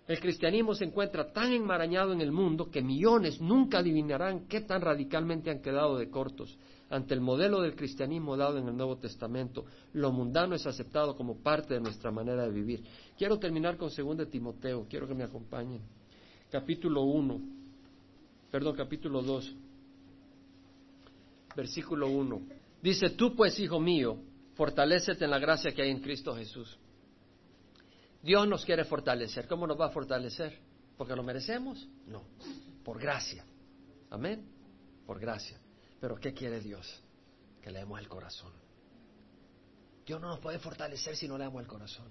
El 0.06 0.18
cristianismo 0.18 0.74
se 0.74 0.84
encuentra 0.84 1.32
tan 1.32 1.52
enmarañado 1.52 2.12
en 2.12 2.20
el 2.20 2.32
mundo 2.32 2.70
que 2.70 2.82
millones 2.82 3.40
nunca 3.40 3.78
adivinarán 3.78 4.46
qué 4.48 4.62
tan 4.62 4.80
radicalmente 4.80 5.50
han 5.50 5.62
quedado 5.62 5.96
de 5.96 6.10
cortos 6.10 6.58
ante 6.90 7.14
el 7.14 7.20
modelo 7.20 7.62
del 7.62 7.76
cristianismo 7.76 8.36
dado 8.36 8.58
en 8.58 8.68
el 8.68 8.76
Nuevo 8.76 8.96
Testamento. 8.98 9.64
Lo 9.92 10.12
mundano 10.12 10.54
es 10.54 10.66
aceptado 10.66 11.14
como 11.14 11.38
parte 11.38 11.74
de 11.74 11.80
nuestra 11.80 12.10
manera 12.10 12.42
de 12.42 12.50
vivir. 12.50 12.82
Quiero 13.16 13.38
terminar 13.38 13.76
con 13.76 13.90
2 13.94 14.28
Timoteo, 14.28 14.86
quiero 14.88 15.06
que 15.06 15.14
me 15.14 15.24
acompañen. 15.24 15.80
Capítulo 16.50 17.02
1, 17.02 17.40
perdón, 18.50 18.76
capítulo 18.76 19.22
2 19.22 19.56
versículo 21.54 22.08
1. 22.08 22.42
Dice, 22.80 23.10
tú 23.10 23.34
pues, 23.36 23.58
hijo 23.60 23.78
mío, 23.78 24.18
fortalécete 24.54 25.24
en 25.24 25.30
la 25.30 25.38
gracia 25.38 25.72
que 25.72 25.82
hay 25.82 25.90
en 25.90 26.00
Cristo 26.00 26.34
Jesús. 26.34 26.78
Dios 28.22 28.46
nos 28.46 28.64
quiere 28.64 28.84
fortalecer. 28.84 29.46
¿Cómo 29.46 29.66
nos 29.66 29.80
va 29.80 29.86
a 29.86 29.90
fortalecer? 29.90 30.58
¿Porque 30.96 31.16
lo 31.16 31.22
merecemos? 31.22 31.88
No, 32.06 32.24
por 32.84 33.00
gracia. 33.00 33.44
Amén. 34.10 34.46
Por 35.06 35.18
gracia. 35.18 35.60
Pero 36.00 36.16
¿qué 36.16 36.32
quiere 36.32 36.60
Dios? 36.60 37.02
Que 37.60 37.70
le 37.70 37.80
demos 37.80 37.98
el 37.98 38.08
corazón. 38.08 38.52
Dios 40.06 40.20
no 40.20 40.28
nos 40.28 40.40
puede 40.40 40.58
fortalecer 40.58 41.16
si 41.16 41.28
no 41.28 41.38
le 41.38 41.44
damos 41.44 41.62
el 41.62 41.68
corazón. 41.68 42.08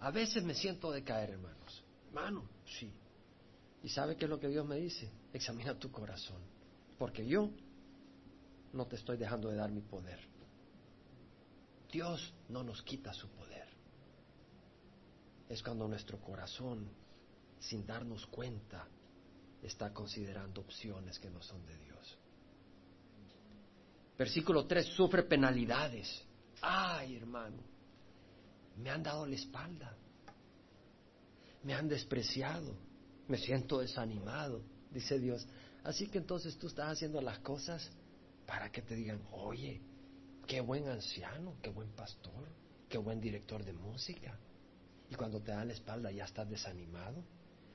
A 0.00 0.10
veces 0.10 0.42
me 0.42 0.54
siento 0.54 0.90
de 0.90 1.04
caer, 1.04 1.30
hermanos. 1.30 1.84
Hermano, 2.08 2.44
sí. 2.78 2.92
¿Y 3.82 3.88
sabe 3.88 4.16
qué 4.16 4.24
es 4.24 4.30
lo 4.30 4.40
que 4.40 4.48
Dios 4.48 4.66
me 4.66 4.76
dice? 4.76 5.10
Examina 5.32 5.78
tu 5.78 5.90
corazón 5.90 6.51
porque 7.02 7.26
yo 7.26 7.50
no 8.74 8.86
te 8.86 8.94
estoy 8.94 9.16
dejando 9.16 9.48
de 9.48 9.56
dar 9.56 9.72
mi 9.72 9.80
poder. 9.80 10.20
Dios 11.90 12.32
no 12.48 12.62
nos 12.62 12.80
quita 12.82 13.12
su 13.12 13.28
poder. 13.28 13.66
Es 15.48 15.64
cuando 15.64 15.88
nuestro 15.88 16.20
corazón, 16.20 16.88
sin 17.58 17.84
darnos 17.84 18.24
cuenta, 18.26 18.86
está 19.64 19.92
considerando 19.92 20.60
opciones 20.60 21.18
que 21.18 21.28
no 21.28 21.42
son 21.42 21.66
de 21.66 21.76
Dios. 21.76 22.18
Versículo 24.16 24.64
3, 24.64 24.86
sufre 24.86 25.24
penalidades. 25.24 26.24
Ay, 26.60 27.16
hermano, 27.16 27.64
me 28.76 28.90
han 28.90 29.02
dado 29.02 29.26
la 29.26 29.34
espalda, 29.34 29.96
me 31.64 31.74
han 31.74 31.88
despreciado, 31.88 32.76
me 33.26 33.38
siento 33.38 33.80
desanimado, 33.80 34.62
dice 34.92 35.18
Dios. 35.18 35.44
Así 35.84 36.06
que 36.06 36.18
entonces 36.18 36.56
tú 36.58 36.68
estás 36.68 36.92
haciendo 36.92 37.20
las 37.20 37.38
cosas 37.40 37.90
para 38.46 38.70
que 38.70 38.82
te 38.82 38.94
digan, 38.94 39.20
oye, 39.32 39.80
qué 40.46 40.60
buen 40.60 40.88
anciano, 40.88 41.56
qué 41.60 41.70
buen 41.70 41.90
pastor, 41.90 42.48
qué 42.88 42.98
buen 42.98 43.20
director 43.20 43.64
de 43.64 43.72
música. 43.72 44.38
Y 45.10 45.14
cuando 45.14 45.40
te 45.40 45.50
dan 45.50 45.68
la 45.68 45.74
espalda 45.74 46.10
ya 46.10 46.24
estás 46.24 46.48
desanimado. 46.48 47.22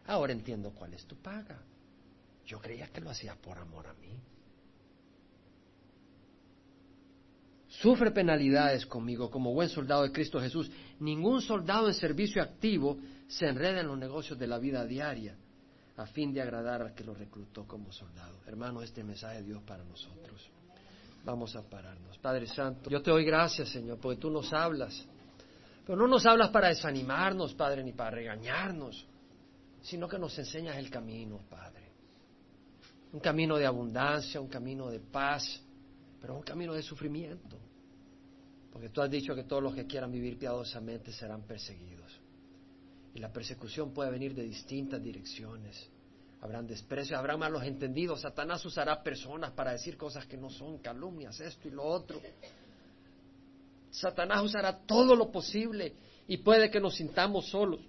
Ahora 0.06 0.32
entiendo 0.32 0.72
cuál 0.72 0.94
es 0.94 1.06
tu 1.06 1.18
paga. 1.18 1.62
Yo 2.46 2.60
creía 2.60 2.88
que 2.88 3.02
lo 3.02 3.10
hacías 3.10 3.36
por 3.38 3.58
amor 3.58 3.88
a 3.88 3.94
mí. 3.94 4.18
Sufre 7.68 8.12
penalidades 8.12 8.86
conmigo 8.86 9.30
como 9.30 9.54
buen 9.54 9.68
soldado 9.70 10.04
de 10.04 10.14
Cristo 10.14 10.40
Jesús. 10.40 10.72
Ningún 11.00 11.42
soldado 11.42 11.90
en 11.90 11.94
servicio 11.94 12.42
activo 12.42 12.98
se 13.28 13.48
enreda 13.48 13.82
en 13.82 13.88
los 13.88 14.00
negocios 14.00 14.40
de 14.40 14.48
la 14.48 14.58
vida 14.58 14.86
diaria 14.86 15.38
a 15.98 16.06
fin 16.06 16.32
de 16.32 16.42
agradar 16.42 16.82
al 16.82 16.94
que 16.94 17.04
lo 17.04 17.14
reclutó 17.14 17.66
como 17.66 17.92
soldado. 17.92 18.40
Hermano, 18.46 18.82
este 18.84 19.04
mensaje 19.04 19.38
de 19.38 19.44
Dios 19.44 19.64
para 19.64 19.84
nosotros. 19.84 20.50
Vamos 21.26 21.56
a 21.56 21.64
pararnos. 21.64 22.18
Padre 22.20 22.48
Santo, 22.48 22.90
yo 22.90 23.02
te 23.02 23.10
doy 23.10 23.26
gracias, 23.26 23.70
Señor, 23.70 24.00
porque 24.00 24.20
tú 24.20 24.30
nos 24.30 24.54
hablas. 24.54 25.06
Pero 25.86 25.98
no 25.98 26.08
nos 26.08 26.26
hablas 26.26 26.50
para 26.50 26.70
desanimarnos, 26.70 27.56
Padre, 27.56 27.84
ni 27.84 27.94
para 27.94 28.12
regañarnos, 28.12 29.06
sino 29.82 30.08
que 30.08 30.20
nos 30.20 30.38
enseñas 30.38 30.78
el 30.78 30.90
camino, 30.90 31.42
Padre. 31.50 31.92
Un 33.12 33.20
camino 33.20 33.58
de 33.58 33.66
abundancia, 33.66 34.40
un 34.40 34.50
camino 34.50 34.90
de 34.90 35.00
paz, 35.00 35.62
pero 36.22 36.36
un 36.36 36.44
camino 36.44 36.74
de 36.74 36.84
sufrimiento. 36.84 37.58
Porque 38.72 38.90
tú 38.90 39.02
has 39.02 39.10
dicho 39.10 39.34
que 39.34 39.46
todos 39.46 39.64
los 39.64 39.74
que 39.74 39.88
quieran 39.88 40.12
vivir 40.12 40.38
piadosamente 40.38 41.12
serán 41.12 41.42
perseguidos. 41.42 42.27
Y 43.18 43.20
la 43.20 43.34
persecución 43.34 43.96
puede 43.96 44.12
venir 44.12 44.36
de 44.36 44.44
distintas 44.44 45.02
direcciones. 45.02 45.90
Habrán 46.40 46.68
desprecio, 46.68 47.18
habrán 47.18 47.40
malos 47.40 47.64
entendidos. 47.64 48.22
Satanás 48.22 48.64
usará 48.64 49.02
personas 49.02 49.54
para 49.54 49.72
decir 49.72 49.98
cosas 49.98 50.28
que 50.28 50.38
no 50.38 50.52
son, 50.52 50.78
calumnias, 50.78 51.40
esto 51.40 51.68
y 51.68 51.72
lo 51.72 51.84
otro. 51.84 52.22
Satanás 53.90 54.44
usará 54.44 54.78
todo 54.86 55.16
lo 55.16 55.32
posible 55.32 55.96
y 56.28 56.38
puede 56.38 56.70
que 56.70 56.80
nos 56.80 56.94
sintamos 56.94 57.50
solos 57.50 57.80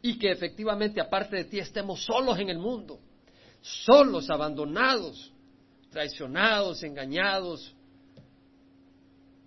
y 0.00 0.18
que 0.18 0.30
efectivamente 0.30 1.02
aparte 1.02 1.36
de 1.36 1.44
ti 1.44 1.58
estemos 1.58 2.02
solos 2.02 2.38
en 2.38 2.48
el 2.48 2.58
mundo, 2.58 2.98
solos, 3.60 4.30
abandonados, 4.30 5.30
traicionados, 5.90 6.82
engañados, 6.82 7.76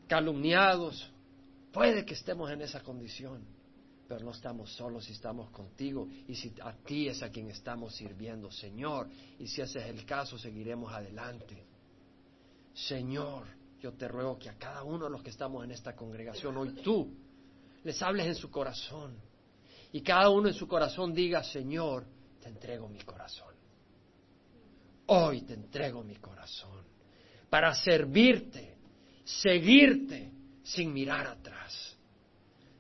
calumniados. 0.08 1.12
Puede 1.74 2.06
que 2.06 2.14
estemos 2.14 2.52
en 2.52 2.62
esa 2.62 2.82
condición 2.82 3.60
pero 4.12 4.26
no 4.26 4.32
estamos 4.32 4.70
solos 4.74 5.06
si 5.06 5.14
estamos 5.14 5.52
contigo 5.52 6.06
y 6.28 6.36
si 6.36 6.54
a 6.62 6.74
ti 6.74 7.08
es 7.08 7.24
a 7.24 7.30
quien 7.30 7.50
estamos 7.50 7.96
sirviendo, 7.96 8.52
Señor. 8.52 9.08
Y 9.40 9.48
si 9.48 9.62
ese 9.62 9.80
es 9.80 9.86
el 9.86 10.06
caso, 10.06 10.38
seguiremos 10.38 10.92
adelante. 10.92 11.66
Señor, 12.74 13.46
yo 13.80 13.94
te 13.94 14.10
ruego 14.10 14.38
que 14.38 14.50
a 14.50 14.56
cada 14.56 14.84
uno 14.84 15.06
de 15.06 15.12
los 15.12 15.24
que 15.24 15.30
estamos 15.30 15.64
en 15.64 15.72
esta 15.72 15.96
congregación, 15.96 16.58
hoy 16.58 16.74
tú, 16.84 17.08
les 17.86 18.02
hables 18.02 18.26
en 18.28 18.36
su 18.36 18.52
corazón. 18.52 19.16
Y 19.94 20.02
cada 20.02 20.30
uno 20.30 20.50
en 20.50 20.56
su 20.56 20.68
corazón 20.68 21.14
diga, 21.14 21.42
Señor, 21.42 22.04
te 22.42 22.50
entrego 22.50 22.90
mi 22.90 23.00
corazón. 23.00 23.56
Hoy 25.06 25.44
te 25.44 25.54
entrego 25.54 26.04
mi 26.04 26.18
corazón 26.18 26.84
para 27.50 27.74
servirte, 27.76 28.76
seguirte 29.24 30.34
sin 30.64 30.92
mirar 30.92 31.28
atrás. 31.28 31.91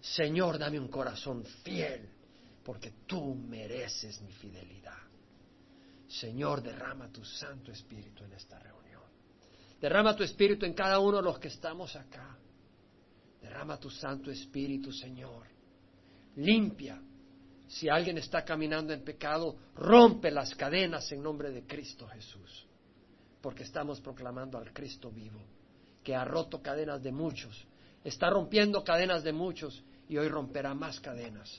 Señor, 0.01 0.57
dame 0.57 0.79
un 0.79 0.87
corazón 0.87 1.45
fiel, 1.63 2.09
porque 2.63 2.93
tú 3.05 3.35
mereces 3.35 4.19
mi 4.21 4.31
fidelidad. 4.31 4.97
Señor, 6.07 6.61
derrama 6.61 7.09
tu 7.09 7.23
Santo 7.23 7.71
Espíritu 7.71 8.23
en 8.23 8.33
esta 8.33 8.59
reunión. 8.59 9.03
Derrama 9.79 10.15
tu 10.15 10.23
Espíritu 10.23 10.65
en 10.65 10.73
cada 10.73 10.99
uno 10.99 11.17
de 11.17 11.23
los 11.23 11.39
que 11.39 11.47
estamos 11.47 11.95
acá. 11.95 12.37
Derrama 13.41 13.79
tu 13.79 13.89
Santo 13.89 14.29
Espíritu, 14.29 14.91
Señor. 14.91 15.47
Limpia. 16.35 17.01
Si 17.67 17.87
alguien 17.87 18.17
está 18.17 18.43
caminando 18.43 18.91
en 18.91 19.03
pecado, 19.03 19.55
rompe 19.75 20.29
las 20.29 20.53
cadenas 20.55 21.09
en 21.11 21.23
nombre 21.23 21.51
de 21.51 21.65
Cristo 21.65 22.07
Jesús. 22.07 22.67
Porque 23.41 23.63
estamos 23.63 24.01
proclamando 24.01 24.57
al 24.57 24.73
Cristo 24.73 25.09
vivo, 25.09 25.41
que 26.03 26.13
ha 26.13 26.25
roto 26.25 26.61
cadenas 26.61 27.01
de 27.01 27.11
muchos, 27.11 27.65
está 28.03 28.29
rompiendo 28.29 28.83
cadenas 28.83 29.23
de 29.23 29.31
muchos 29.31 29.83
y 30.11 30.17
hoy 30.17 30.27
romperá 30.27 30.73
más 30.73 30.99
cadenas. 30.99 31.49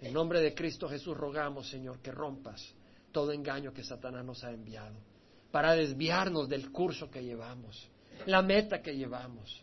En 0.00 0.14
nombre 0.14 0.40
de 0.40 0.54
Cristo 0.54 0.88
Jesús 0.88 1.14
rogamos, 1.14 1.68
Señor, 1.68 2.00
que 2.00 2.10
rompas 2.10 2.66
todo 3.12 3.30
engaño 3.30 3.74
que 3.74 3.84
Satanás 3.84 4.24
nos 4.24 4.42
ha 4.42 4.50
enviado 4.50 4.96
para 5.50 5.74
desviarnos 5.74 6.48
del 6.48 6.72
curso 6.72 7.10
que 7.10 7.22
llevamos, 7.22 7.86
la 8.24 8.40
meta 8.40 8.80
que 8.80 8.96
llevamos. 8.96 9.62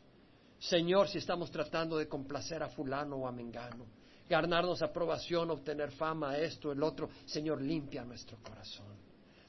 Señor, 0.60 1.08
si 1.08 1.18
estamos 1.18 1.50
tratando 1.50 1.98
de 1.98 2.08
complacer 2.08 2.62
a 2.62 2.70
fulano 2.70 3.16
o 3.16 3.28
a 3.28 3.32
mengano, 3.32 3.88
ganarnos 4.30 4.84
aprobación, 4.84 5.50
obtener 5.50 5.90
fama, 5.92 6.38
esto, 6.38 6.72
el 6.72 6.84
otro. 6.84 7.10
Señor, 7.26 7.60
limpia 7.60 8.06
nuestro 8.06 8.38
corazón. 8.38 8.94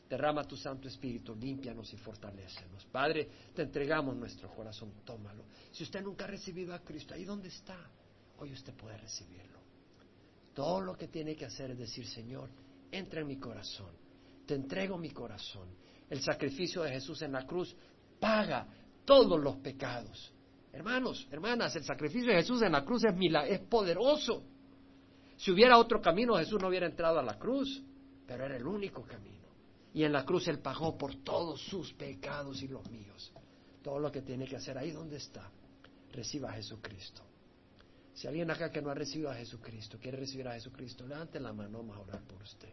Derrama 0.09 0.45
tu 0.45 0.57
Santo 0.57 0.89
Espíritu, 0.89 1.35
límpianos 1.35 1.93
y 1.93 1.99
fortalecenos. 1.99 2.87
Padre, 2.87 3.29
te 3.55 3.63
entregamos 3.63 4.17
nuestro 4.17 4.49
corazón, 4.49 4.93
tómalo. 5.05 5.45
Si 5.73 5.83
usted 5.83 6.01
nunca 6.03 6.25
ha 6.25 6.29
recibido 6.29 6.73
a 6.73 6.79
Cristo, 6.79 7.13
ahí 7.13 7.25
donde 7.25 7.49
está, 7.49 7.77
hoy 8.39 8.53
usted 8.53 8.75
puede 8.75 8.97
recibirlo. 8.99 9.61
Todo 10.55 10.81
lo 10.81 10.97
que 10.97 11.09
tiene 11.09 11.37
que 11.37 11.45
hacer 11.45 11.73
es 11.73 11.79
decir, 11.79 12.07
Señor, 12.07 12.51
entra 12.91 13.21
en 13.21 13.27
mi 13.27 13.39
corazón, 13.39 13.91
te 14.47 14.55
entrego 14.55 14.97
mi 14.97 15.11
corazón. 15.11 15.69
El 16.09 16.21
sacrificio 16.21 16.83
de 16.83 16.91
Jesús 16.91 17.21
en 17.23 17.33
la 17.33 17.47
cruz 17.47 17.77
paga 18.19 18.67
todos 19.05 19.39
los 19.41 19.57
pecados. 19.57 20.33
Hermanos, 20.73 21.27
hermanas, 21.31 21.75
el 21.77 21.85
sacrificio 21.85 22.31
de 22.33 22.39
Jesús 22.39 22.63
en 22.63 22.73
la 22.73 22.85
cruz 22.85 23.03
es, 23.05 23.15
es 23.49 23.61
poderoso. 23.61 24.43
Si 25.37 25.51
hubiera 25.51 25.79
otro 25.79 26.01
camino, 26.01 26.37
Jesús 26.37 26.61
no 26.61 26.69
hubiera 26.69 26.87
entrado 26.87 27.19
a 27.19 27.23
la 27.23 27.39
cruz, 27.39 27.83
pero 28.27 28.45
era 28.45 28.57
el 28.57 28.67
único 28.67 29.03
camino. 29.03 29.47
Y 29.93 30.05
en 30.05 30.13
la 30.13 30.25
cruz 30.25 30.49
Él 30.49 30.59
pagó 30.59 30.97
por 30.97 31.17
todos 31.23 31.61
sus 31.63 31.93
pecados 31.95 32.63
y 32.63 32.69
los 32.69 32.89
míos. 32.91 33.33
Todo 33.83 33.99
lo 33.99 34.11
que 34.11 34.23
tiene 34.23 34.47
que 34.47 34.57
hacer 34.57 34.77
ahí 34.77 34.91
donde 34.91 35.17
está, 35.17 35.51
reciba 36.13 36.51
a 36.51 36.55
Jesucristo. 36.55 37.23
Si 38.17 38.27
alguien 38.27 38.51
acá 38.51 38.71
que 38.71 38.81
no 38.81 38.89
ha 38.89 38.95
recibido 38.95 39.31
a 39.31 39.35
Jesucristo, 39.35 39.99
quiere 39.99 40.17
recibir 40.17 40.49
a 40.49 40.55
Jesucristo, 40.55 41.07
levante 41.07 41.39
la 41.39 41.53
mano, 41.53 41.79
vamos 41.79 41.99
a 41.99 42.01
orar 42.01 42.23
por 42.23 42.41
usted. 42.41 42.73